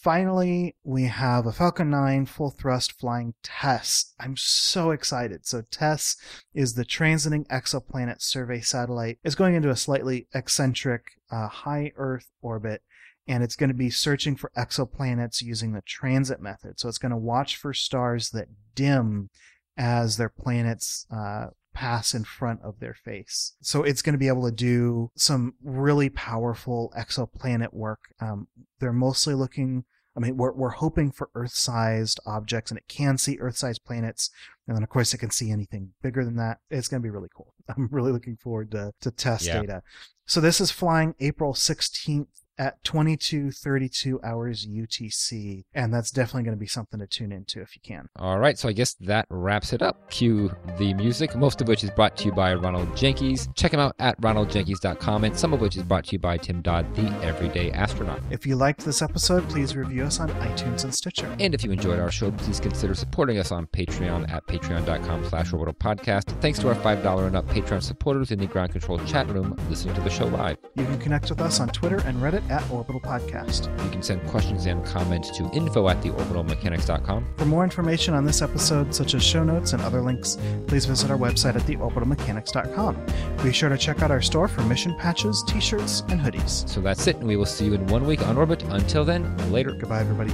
Finally, 0.02 0.76
we 0.84 1.04
have 1.04 1.46
a 1.46 1.52
Falcon 1.52 1.90
9 1.90 2.26
full 2.26 2.50
thrust 2.50 2.92
flying 2.98 3.34
TESS. 3.42 4.14
I'm 4.18 4.36
so 4.36 4.90
excited. 4.90 5.46
So 5.46 5.62
TESS 5.70 6.16
is 6.54 6.74
the 6.74 6.84
Transiting 6.84 7.46
Exoplanet 7.48 8.20
Survey 8.20 8.60
Satellite. 8.60 9.18
It's 9.22 9.34
going 9.34 9.54
into 9.54 9.70
a 9.70 9.76
slightly 9.76 10.26
eccentric 10.34 11.12
uh, 11.30 11.48
high 11.48 11.92
Earth 11.96 12.30
orbit 12.42 12.82
and 13.28 13.44
it's 13.44 13.56
going 13.56 13.68
to 13.68 13.74
be 13.74 13.90
searching 13.90 14.34
for 14.34 14.50
exoplanets 14.56 15.42
using 15.42 15.72
the 15.72 15.82
transit 15.82 16.40
method. 16.40 16.80
So 16.80 16.88
it's 16.88 16.98
going 16.98 17.10
to 17.10 17.16
watch 17.16 17.56
for 17.56 17.74
stars 17.74 18.30
that 18.30 18.48
dim 18.74 19.28
as 19.76 20.16
their 20.16 20.30
planets 20.30 21.06
uh, 21.14 21.48
pass 21.78 22.12
in 22.12 22.24
front 22.24 22.60
of 22.62 22.80
their 22.80 22.94
face. 22.94 23.54
So 23.60 23.84
it's 23.84 24.02
going 24.02 24.14
to 24.14 24.18
be 24.18 24.26
able 24.26 24.44
to 24.44 24.54
do 24.54 25.10
some 25.16 25.54
really 25.62 26.10
powerful 26.10 26.92
exoplanet 26.98 27.72
work. 27.72 28.00
Um, 28.20 28.48
they're 28.80 28.92
mostly 28.92 29.34
looking 29.34 29.84
I 30.16 30.20
mean, 30.20 30.36
we're, 30.36 30.52
we're 30.52 30.70
hoping 30.70 31.12
for 31.12 31.30
Earth 31.36 31.52
sized 31.52 32.18
objects 32.26 32.72
and 32.72 32.78
it 32.78 32.88
can 32.88 33.18
see 33.18 33.38
Earth 33.38 33.56
sized 33.56 33.84
planets. 33.84 34.30
And 34.66 34.76
then, 34.76 34.82
of 34.82 34.88
course, 34.88 35.14
it 35.14 35.18
can 35.18 35.30
see 35.30 35.52
anything 35.52 35.92
bigger 36.02 36.24
than 36.24 36.34
that. 36.36 36.58
It's 36.70 36.88
going 36.88 37.00
to 37.00 37.06
be 37.06 37.10
really 37.10 37.28
cool. 37.32 37.54
I'm 37.68 37.88
really 37.92 38.10
looking 38.10 38.36
forward 38.36 38.72
to, 38.72 38.90
to 39.00 39.12
TESS 39.12 39.46
Yeah. 39.46 39.60
data. 39.60 39.82
So 40.26 40.40
this 40.40 40.60
is 40.60 40.72
flying 40.72 41.14
April 41.20 41.52
16th 41.54 42.26
at 42.58 42.82
22:32 42.84 44.18
hours 44.22 44.66
UTC, 44.66 45.64
and 45.74 45.92
that's 45.92 46.10
definitely 46.10 46.42
going 46.42 46.56
to 46.56 46.60
be 46.60 46.66
something 46.66 47.00
to 47.00 47.06
tune 47.06 47.32
into 47.32 47.60
if 47.60 47.74
you 47.76 47.82
can. 47.84 48.08
All 48.16 48.38
right, 48.38 48.58
so 48.58 48.68
I 48.68 48.72
guess 48.72 48.94
that 49.00 49.26
wraps 49.30 49.72
it 49.72 49.82
up. 49.82 50.10
Cue 50.10 50.50
the 50.78 50.94
music, 50.94 51.34
most 51.36 51.60
of 51.60 51.68
which 51.68 51.84
is 51.84 51.90
brought 51.90 52.16
to 52.18 52.24
you 52.26 52.32
by 52.32 52.54
Ronald 52.54 52.96
Jenkins. 52.96 53.48
Check 53.54 53.72
him 53.72 53.80
out 53.80 53.94
at 53.98 54.20
ronaldjenkins.com, 54.20 55.24
and 55.24 55.38
some 55.38 55.52
of 55.52 55.60
which 55.60 55.76
is 55.76 55.82
brought 55.82 56.04
to 56.06 56.12
you 56.12 56.18
by 56.18 56.36
Tim 56.36 56.62
Dodd, 56.62 56.94
the 56.94 57.08
Everyday 57.24 57.70
Astronaut. 57.72 58.20
If 58.30 58.46
you 58.46 58.56
liked 58.56 58.84
this 58.84 59.02
episode, 59.02 59.48
please 59.48 59.76
review 59.76 60.04
us 60.04 60.20
on 60.20 60.28
iTunes 60.30 60.84
and 60.84 60.94
Stitcher. 60.94 61.34
And 61.38 61.54
if 61.54 61.64
you 61.64 61.70
enjoyed 61.70 61.98
our 61.98 62.10
show, 62.10 62.30
please 62.30 62.60
consider 62.60 62.94
supporting 62.94 63.38
us 63.38 63.52
on 63.52 63.66
Patreon 63.68 64.30
at 64.30 64.46
patreon.com 64.46 65.24
slash 65.26 65.52
orbital 65.52 65.74
podcast. 65.74 66.40
Thanks 66.40 66.58
to 66.60 66.68
our 66.68 66.74
$5 66.74 67.26
and 67.26 67.36
up 67.36 67.46
Patreon 67.48 67.82
supporters 67.82 68.30
in 68.30 68.38
the 68.38 68.46
ground 68.46 68.72
control 68.72 68.98
chat 69.06 69.28
room 69.28 69.56
listening 69.68 69.94
to 69.94 70.00
the 70.00 70.10
show 70.10 70.26
live. 70.26 70.58
You 70.74 70.84
can 70.84 70.98
connect 70.98 71.30
with 71.30 71.40
us 71.40 71.60
on 71.60 71.68
Twitter 71.68 71.98
and 72.06 72.20
Reddit 72.20 72.47
at 72.50 72.68
Orbital 72.70 73.00
Podcast. 73.00 73.66
You 73.84 73.90
can 73.90 74.02
send 74.02 74.26
questions 74.26 74.66
and 74.66 74.84
comments 74.84 75.30
to 75.38 75.50
info 75.52 75.88
at 75.88 76.00
theorbitalmechanics.com. 76.02 77.34
For 77.36 77.44
more 77.44 77.64
information 77.64 78.14
on 78.14 78.24
this 78.24 78.42
episode, 78.42 78.94
such 78.94 79.14
as 79.14 79.22
show 79.22 79.44
notes 79.44 79.72
and 79.72 79.82
other 79.82 80.00
links, 80.00 80.38
please 80.66 80.84
visit 80.86 81.10
our 81.10 81.18
website 81.18 81.56
at 81.56 81.62
theorbitalmechanics.com. 81.62 83.06
Be 83.42 83.52
sure 83.52 83.68
to 83.68 83.78
check 83.78 84.02
out 84.02 84.10
our 84.10 84.22
store 84.22 84.48
for 84.48 84.62
mission 84.62 84.94
patches, 84.96 85.42
t-shirts, 85.46 86.02
and 86.08 86.20
hoodies. 86.20 86.68
So 86.68 86.80
that's 86.80 87.06
it, 87.06 87.16
and 87.16 87.28
we 87.28 87.36
will 87.36 87.46
see 87.46 87.66
you 87.66 87.74
in 87.74 87.86
one 87.86 88.06
week 88.06 88.26
on 88.26 88.36
orbit. 88.36 88.62
Until 88.64 89.04
then, 89.04 89.36
later. 89.52 89.72
Goodbye, 89.72 90.00
everybody. 90.00 90.32